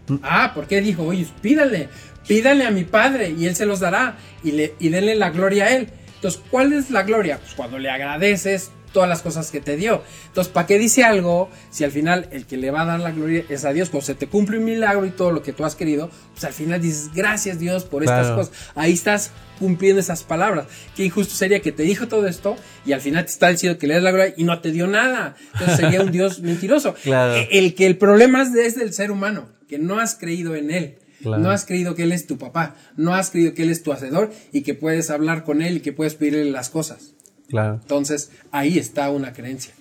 [0.09, 0.17] Mm.
[0.23, 1.89] Ah, ¿por qué dijo, oye, pídale,
[2.29, 5.65] pídale a mi Padre y Él se los dará y, le, y denle la gloria
[5.65, 5.89] a Él?
[6.17, 7.39] Entonces, ¿cuál es la gloria?
[7.39, 10.03] Pues cuando le agradeces todas las cosas que te dio.
[10.29, 13.11] Entonces, ¿para qué dice algo si al final el que le va a dar la
[13.11, 13.91] gloria es a Dios?
[13.91, 16.55] Cuando se te cumple un milagro y todo lo que tú has querido, pues al
[16.55, 18.37] final dices, gracias Dios por estas Claro.
[18.37, 18.55] cosas.
[18.75, 20.65] Ahí estás cumpliendo esas palabras.
[20.97, 22.57] Qué injusto sería que te dijo todo esto
[22.87, 24.87] y al final te está diciendo que le das la gloria y no te dio
[24.87, 25.37] nada.
[25.53, 26.95] Entonces sería un Dios mentiroso.
[27.03, 27.35] Claro.
[27.35, 30.55] E- El que el problema es, de- es del ser humano, que no has creído
[30.57, 30.97] en él.
[31.23, 31.43] Claro.
[31.43, 33.91] No has creído que él es tu papá, no has creído que él es tu
[33.93, 37.15] hacedor y que puedes hablar con él y que puedes pedirle las cosas.
[37.49, 37.75] Claro.
[37.83, 39.73] Entonces, ahí está una creencia.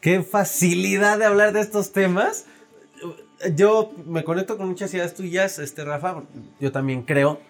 [0.00, 2.46] Qué facilidad de hablar de estos temas.
[3.56, 6.22] Yo me conecto con muchas ideas tuyas, este Rafa,
[6.60, 7.40] yo también creo,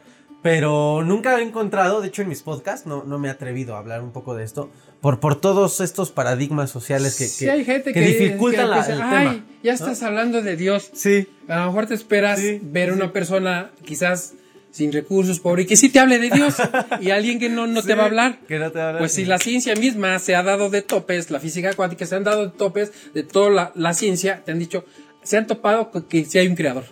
[0.42, 3.78] pero nunca he encontrado, de hecho en mis podcasts no, no me he atrevido a
[3.78, 4.70] hablar un poco de esto,
[5.02, 8.70] por, por todos estos paradigmas sociales que, Sí, que- hay gente que que, dificultan que
[8.70, 9.46] la- piensa, el "Ay, tema.
[9.62, 9.74] Ya ¿no?
[9.74, 10.90] estás hablando de Dios.
[10.94, 12.94] Sí, A lo mejor te esperas Sí, ver sí.
[12.96, 14.32] una persona quizás
[14.72, 16.56] sin recursos, pobre, y que sí te hable de Dios
[17.00, 18.38] y alguien que no, no te Sí, va a hablar.
[18.48, 19.00] que no te va a hablar.
[19.02, 22.24] Pues si la ciencia misma se ha dado de topes, la física cuántica se han
[22.24, 24.84] dado de topes de toda la, la ciencia, te han dicho,
[25.22, 26.84] se han topado con que sí hay un creador.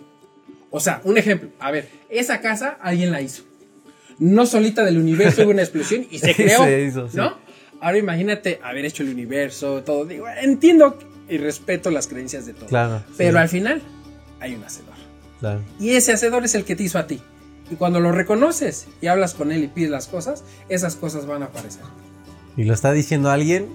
[0.69, 3.43] O sea, un ejemplo, a ver, esa casa alguien la hizo.
[4.19, 6.63] No solita del universo hubo una explosión y se creó.
[6.63, 7.17] Se hizo, sí.
[7.17, 7.35] ¿No?
[7.81, 10.05] Ahora imagínate haber hecho el universo, todo.
[10.05, 12.69] Digo, entiendo y respeto las creencias de todos.
[12.69, 13.15] Claro, sí.
[13.17, 13.81] Pero al final
[14.39, 14.93] hay un hacedor.
[15.39, 15.61] Claro.
[15.79, 17.19] Y ese hacedor es el que te hizo a ti.
[17.71, 21.41] Y cuando lo reconoces y hablas con él y pides las cosas, esas cosas van
[21.41, 21.81] a aparecer.
[22.57, 23.67] Y lo está diciendo alguien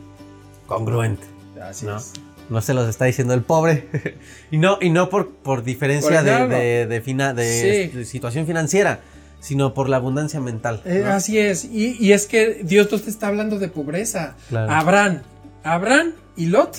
[0.67, 1.25] congruente.
[1.63, 1.97] Así ¿no?
[1.97, 2.13] es.
[2.51, 3.89] No se los está diciendo el pobre.
[4.51, 8.05] y no, y no por, por diferencia Por de, de, de fina- de- Sí.
[8.05, 9.01] situación financiera,
[9.41, 10.83] sino por la abundancia mental.
[10.85, 11.13] Eh, ¿no?
[11.13, 11.65] Así es.
[11.65, 14.37] Y, y es que Dios no te está hablando de pobreza.
[14.51, 14.71] Claro.
[14.73, 15.23] Abraham,
[15.65, 16.77] Abraham y Lot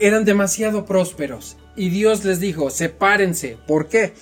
[0.00, 1.56] eran demasiado prósperos.
[1.76, 3.56] Y Dios les dijo, sepárense.
[3.66, 4.12] ¿Por qué?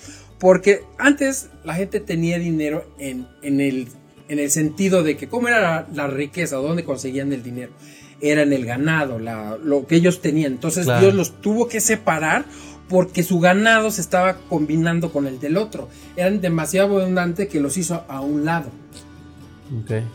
[0.41, 3.87] Porque antes la gente tenía dinero en, en el,
[4.27, 7.71] en el sentido de que cómo era la, la riqueza, dónde conseguían el dinero.
[8.19, 10.53] Era en el ganado, la- lo que ellos tenían.
[10.53, 10.99] Entonces Claro.
[11.01, 12.43] Dios los tuvo que separar
[12.89, 15.87] porque su ganado se estaba combinando con el del otro.
[16.15, 18.69] Eran demasiado abundantes que los hizo a un lado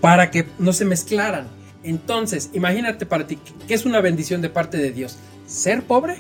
[0.01, 1.47] para que no se mezclaran.
[1.85, 3.39] Entonces, imagínate para ti,
[3.69, 5.17] ¿qué es una bendición de parte de Dios?
[5.47, 6.17] ¿Ser pobre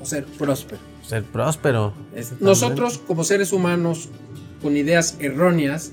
[0.00, 0.80] o ser próspero?
[1.12, 1.92] Ser próspero.
[2.40, 4.08] Nosotros, como seres humanos,
[4.62, 5.92] con ideas erróneas,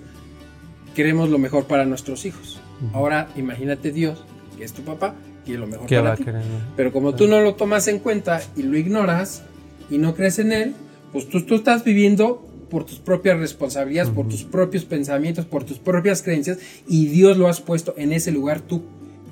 [0.95, 2.61] queremos lo mejor para nuestros hijos.
[2.93, 4.23] Ahora, imagínate Dios,
[4.57, 6.47] que es tu papá, quiere lo mejor ¿Qué va para a ti.
[6.77, 9.43] Pero como tú no lo tomas en cuenta y lo ignoras
[9.89, 10.73] y no crees en él,
[11.11, 15.79] pues tú, tú estás viviendo por tus propias responsabilidades, por tus propios pensamientos, por tus
[15.79, 18.83] propias creencias y Dios lo has puesto en ese lugar tú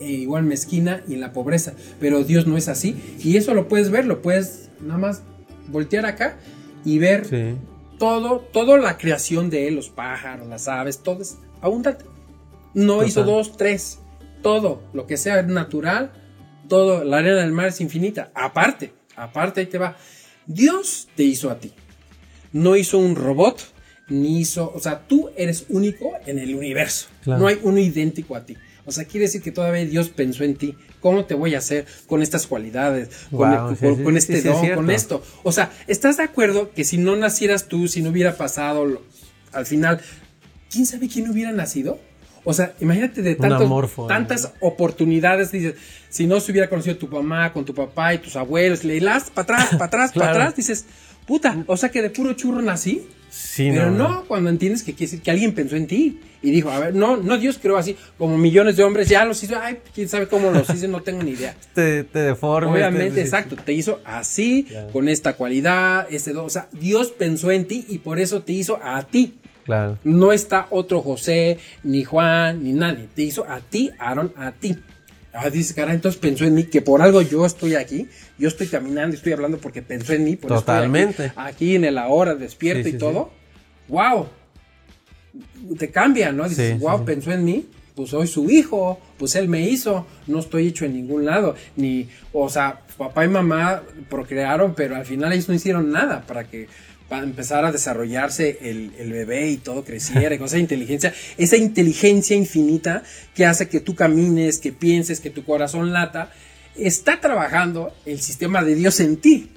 [0.01, 1.75] eh, igual mezquina y en la pobreza.
[2.01, 2.93] Pero Dios no es así
[3.23, 5.21] y eso lo puedes ver, lo puedes nada más
[5.67, 6.37] voltear acá
[6.85, 7.55] y ver Sí.
[7.99, 12.05] todo, toda la creación de él, los pájaros, las aves, todo es abundante.
[12.73, 13.07] No Total.
[13.07, 13.99] hizo dos, tres,
[14.41, 16.11] todo, lo que sea natural,
[16.67, 18.31] todo, la arena del mar es infinita.
[18.35, 19.95] Aparte, aparte ahí te va.
[20.45, 21.73] Dios te hizo a ti.
[22.53, 23.59] No hizo un robot,
[24.09, 27.07] ni hizo, o sea, tú eres único en el universo.
[27.23, 27.41] Claro.
[27.41, 28.55] No hay uno idéntico a ti.
[28.87, 30.75] O sea, quiere decir que todavía Dios pensó en ti.
[31.01, 33.09] ¿Cómo te voy a hacer con estas cualidades?
[33.29, 35.21] Con, Guau, sí, con- sí, con sí, este sí, don, con esto.
[35.43, 39.03] O sea, ¿estás de acuerdo que si no nacieras tú, si no hubiera pasado lo-
[39.51, 39.99] al final,
[40.71, 41.99] quién sabe quién hubiera nacido?
[42.45, 45.51] O sea, imagínate de tantas oportunidades.
[45.51, 45.75] Dices,
[46.09, 49.29] si no se hubiera conocido tu mamá, con tu papá y tus abuelos, le das
[49.29, 50.39] para atrás, para atrás, para Claro.
[50.39, 50.85] atrás, dices,
[51.27, 53.05] puta, o sea que de puro churro nací.
[53.29, 56.71] Sí, Pero no, cuando entiendes que quiere decir que alguien pensó en ti y dijo,
[56.71, 59.79] a ver, no, no Dios creó así, como millones de hombres ya los hizo, ay,
[59.93, 61.53] quién sabe cómo los hizo, no tengo ni idea.
[61.75, 62.71] Te, te deforme.
[62.71, 64.89] Obviamente, te- exacto, te hizo así, Claro.
[64.91, 68.79] con esta cualidad, do- o sea, Dios pensó en ti y por eso te hizo
[68.81, 69.35] a ti.
[69.65, 69.99] Claro.
[70.05, 73.07] No está otro José, ni Juan, ni nadie.
[73.13, 74.77] Te hizo a ti, Aaron, a ti.
[75.39, 78.07] Ah, dice, cara, entonces pensó en mí, que por algo yo estoy aquí,
[78.39, 81.25] yo estoy caminando, estoy hablando porque pensó en mí, por estoy Totalmente.
[81.25, 83.31] aquí, aquí en el ahora, despierto Sí, sí, y todo.
[83.87, 84.27] ¡Wow!
[85.77, 86.49] Te cambia, ¿no?
[86.49, 90.67] Dices, wow, pensó en mí, pues soy su hijo, pues él me hizo, no estoy
[90.67, 95.49] hecho en ningún lado, ni, o sea, papá y mamá procrearon, pero al final ellos
[95.49, 96.67] no hicieron nada para que
[97.09, 101.55] para empezar a desarrollarse el, el bebé y todo creciera y con esa inteligencia, esa
[101.57, 103.03] inteligencia infinita
[103.33, 106.31] que hace que tú camines, que pienses, que tu corazón lata,
[106.75, 109.49] está trabajando el sistema de Dios en ti.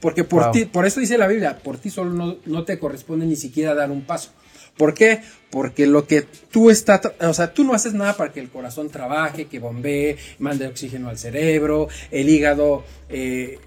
[0.00, 0.52] Porque por Wow.
[0.52, 3.74] ti, por eso dice la Biblia, por ti solo no, no te corresponde ni siquiera
[3.74, 4.30] dar un paso.
[4.76, 5.22] ¿Por qué?
[5.50, 8.90] Porque lo que tú estás, o sea, tú no haces nada para que el corazón
[8.90, 13.58] trabaje, que bombee, mande oxígeno al cerebro, el hígado eh,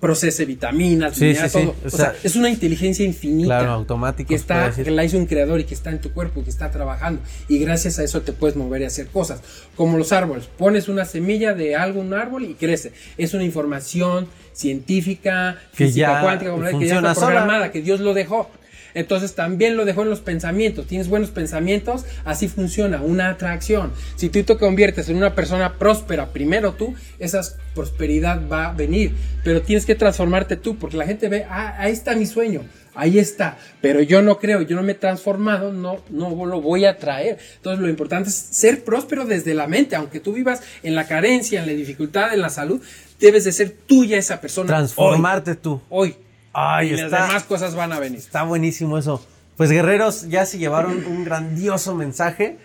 [0.00, 1.64] procese vitaminas, Sí, minerales, sí, sí.
[1.66, 1.74] todo.
[1.82, 3.46] O O, sea, sea, es una inteligencia infinita.
[3.58, 4.28] Claro, automático.
[4.28, 6.70] Que está, que la hizo un creador y que está en tu cuerpo, que está
[6.70, 7.20] trabajando.
[7.48, 9.40] Y gracias a eso te puedes mover y hacer cosas.
[9.76, 10.46] Como los árboles.
[10.56, 12.92] Pones una semilla de algo, un árbol y crece.
[13.16, 17.26] Es una información científica, Que física ya cuántica, como que ya está sola.
[17.26, 18.50] programada, que Dios lo dejó.
[18.94, 20.86] Entonces también lo dejó en los pensamientos.
[20.86, 23.92] Tienes buenos pensamientos, así funciona, una atracción.
[24.16, 27.40] Si tú te conviertes en una persona próspera, primero tú, esa
[27.74, 29.14] prosperidad va a venir.
[29.44, 32.62] Pero tienes que transformarte tú, porque la gente ve, ah, ahí está mi sueño,
[32.94, 33.58] ahí está.
[33.80, 37.38] Pero yo no creo, yo no me he transformado, no, no lo voy a traer.
[37.56, 41.60] Entonces lo importante es ser próspero desde la mente, aunque tú vivas en la carencia,
[41.60, 42.82] en la dificultad, en la salud,
[43.20, 44.68] debes de ser tuya esa persona.
[44.68, 45.80] Transformarte tú.
[45.88, 46.16] Hoy.
[46.52, 48.18] Ay, y las demás cosas van a venir.
[48.18, 49.24] Está buenísimo eso.
[49.56, 52.58] Pues guerreros, ya se llevaron un grandioso mensaje.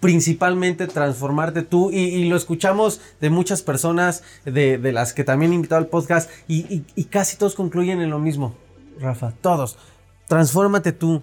[0.00, 1.90] Principalmente transformarte tú.
[1.92, 5.86] Y, y lo escuchamos de muchas personas, de, de las que también he invitado al
[5.86, 6.28] podcast.
[6.48, 8.56] Y, y- y casi todos concluyen en lo mismo,
[9.00, 9.32] Rafa.
[9.40, 9.78] Todos.
[10.26, 11.22] Transfórmate tú.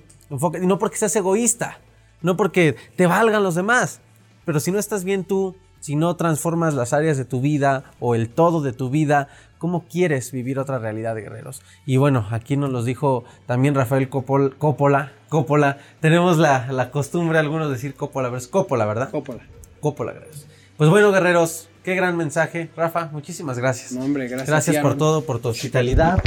[0.62, 1.80] No porque seas egoísta.
[2.22, 4.00] No porque te valgan los demás.
[4.46, 8.16] Pero si no estás bien tú, si no transformas las áreas de tu vida o
[8.16, 9.28] el todo de tu vida,
[9.58, 11.62] ¿cómo quieres vivir otra realidad guerreros?
[11.86, 15.12] Y bueno, aquí nos los dijo también Rafael Copol- Coppola.
[15.30, 15.78] Coppola.
[16.00, 19.10] Tenemos la, la costumbre algunos decir Coppola, pero es Coppola, ¿verdad?
[19.12, 19.42] Coppola.
[19.80, 20.46] Coppola, guerreros.
[20.78, 22.70] Pues bueno, guerreros, qué gran mensaje.
[22.76, 23.92] Rafa, muchísimas gracias.
[23.92, 24.48] No, hombre, gracias.
[24.50, 26.24] Gracias por todo, por tu hospitalidad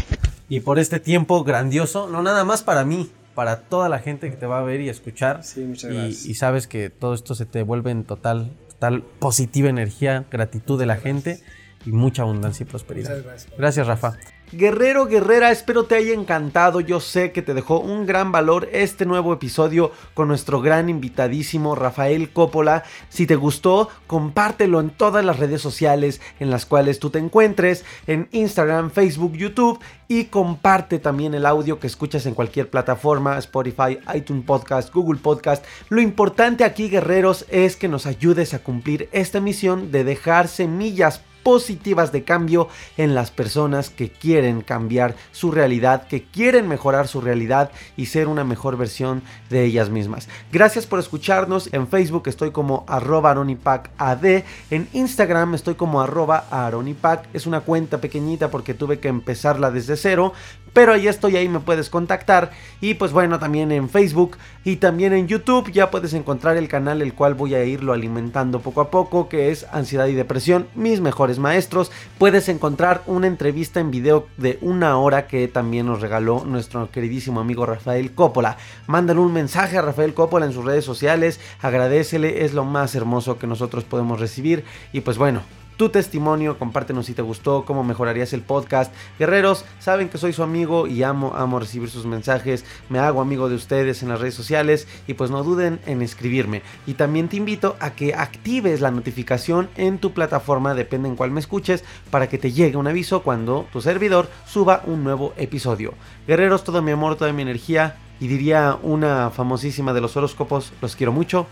[0.49, 2.09] y por este tiempo grandioso.
[2.09, 4.89] No nada más para mí, para toda la gente que te va a ver y
[4.91, 5.43] escuchar.
[5.43, 6.27] Sí, muchas Y- gracias.
[6.27, 8.51] Y, sabes que todo esto se te vuelve en total,
[8.83, 11.39] total positiva energía, gratitud de la gente
[11.87, 13.23] y mucha abundancia y prosperidad.
[13.23, 13.53] Gracias.
[13.57, 14.17] Gracias, Rafa.
[14.55, 16.81] Guerrero, guerrera, espero te haya encantado.
[16.81, 21.75] Yo sé que te dejó un gran valor este nuevo episodio con nuestro gran invitadísimo
[21.75, 22.83] Rafael Coppola.
[23.09, 27.87] Si te gustó, compártelo en todas las redes sociales en las cuales tú te encuentres,
[28.07, 34.01] en Instagram, Facebook, YouTube y comparte también el audio que escuchas en cualquier plataforma, Spotify,
[34.15, 35.65] iTunes Podcast, Google Podcast.
[35.89, 41.23] Lo importante aquí, guerreros, es que nos ayudes a cumplir esta misión de dejar semillas
[41.43, 47.21] positivas de cambio en las personas que quieren cambiar su realidad, que quieren mejorar su
[47.21, 50.29] realidad y ser una mejor versión de ellas mismas.
[50.53, 51.73] Gracias por escucharnos.
[51.73, 54.25] En Facebook estoy como arroba aronipacad.
[54.71, 57.29] En Instagram estoy como arroba aronipac.
[57.33, 60.33] Es una cuenta pequeñita porque tuve que empezarla desde cero.
[60.73, 62.51] Pero ahí estoy, ahí me puedes contactar.
[62.81, 67.03] Y pues bueno, también en Facebook y también en YouTube ya puedes encontrar el canal
[67.03, 71.01] el cual voy a irlo alimentando poco a poco, que es Ansiedad y Depresión, mis
[71.01, 71.93] mejores maestros.
[72.19, 77.41] Puedes encontrar una entrevista en video de una hora que también nos regaló nuestro queridísimo
[77.41, 78.57] amigo Rafael Coppola.
[78.87, 83.39] Mándale un mensaje a Rafael Coppola en sus redes sociales, agradecele, es lo más hermoso
[83.39, 84.65] que nosotros podemos recibir.
[84.93, 85.43] Y pues bueno,
[85.77, 88.93] tu testimonio, compártenos si te gustó, cómo mejorarías el podcast.
[89.19, 92.65] Guerreros, saben que soy su amigo y amo, amo recibir sus mensajes.
[92.89, 96.63] Me hago amigo de ustedes en las redes sociales y pues no duden en escribirme.
[96.87, 101.31] Y también te invito a que actives la notificación en tu plataforma, depende en cuál
[101.31, 105.95] me escuches, para que te llegue un aviso cuando tu servidor suba un nuevo episodio.
[106.27, 107.97] Guerreros, todo mi amor, toda mi energía.
[108.21, 111.49] Y diría una famosísima de los horóscopos, los quiero mucho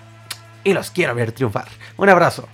[0.63, 1.67] y los quiero ver triunfar.
[1.97, 2.47] Un abrazo.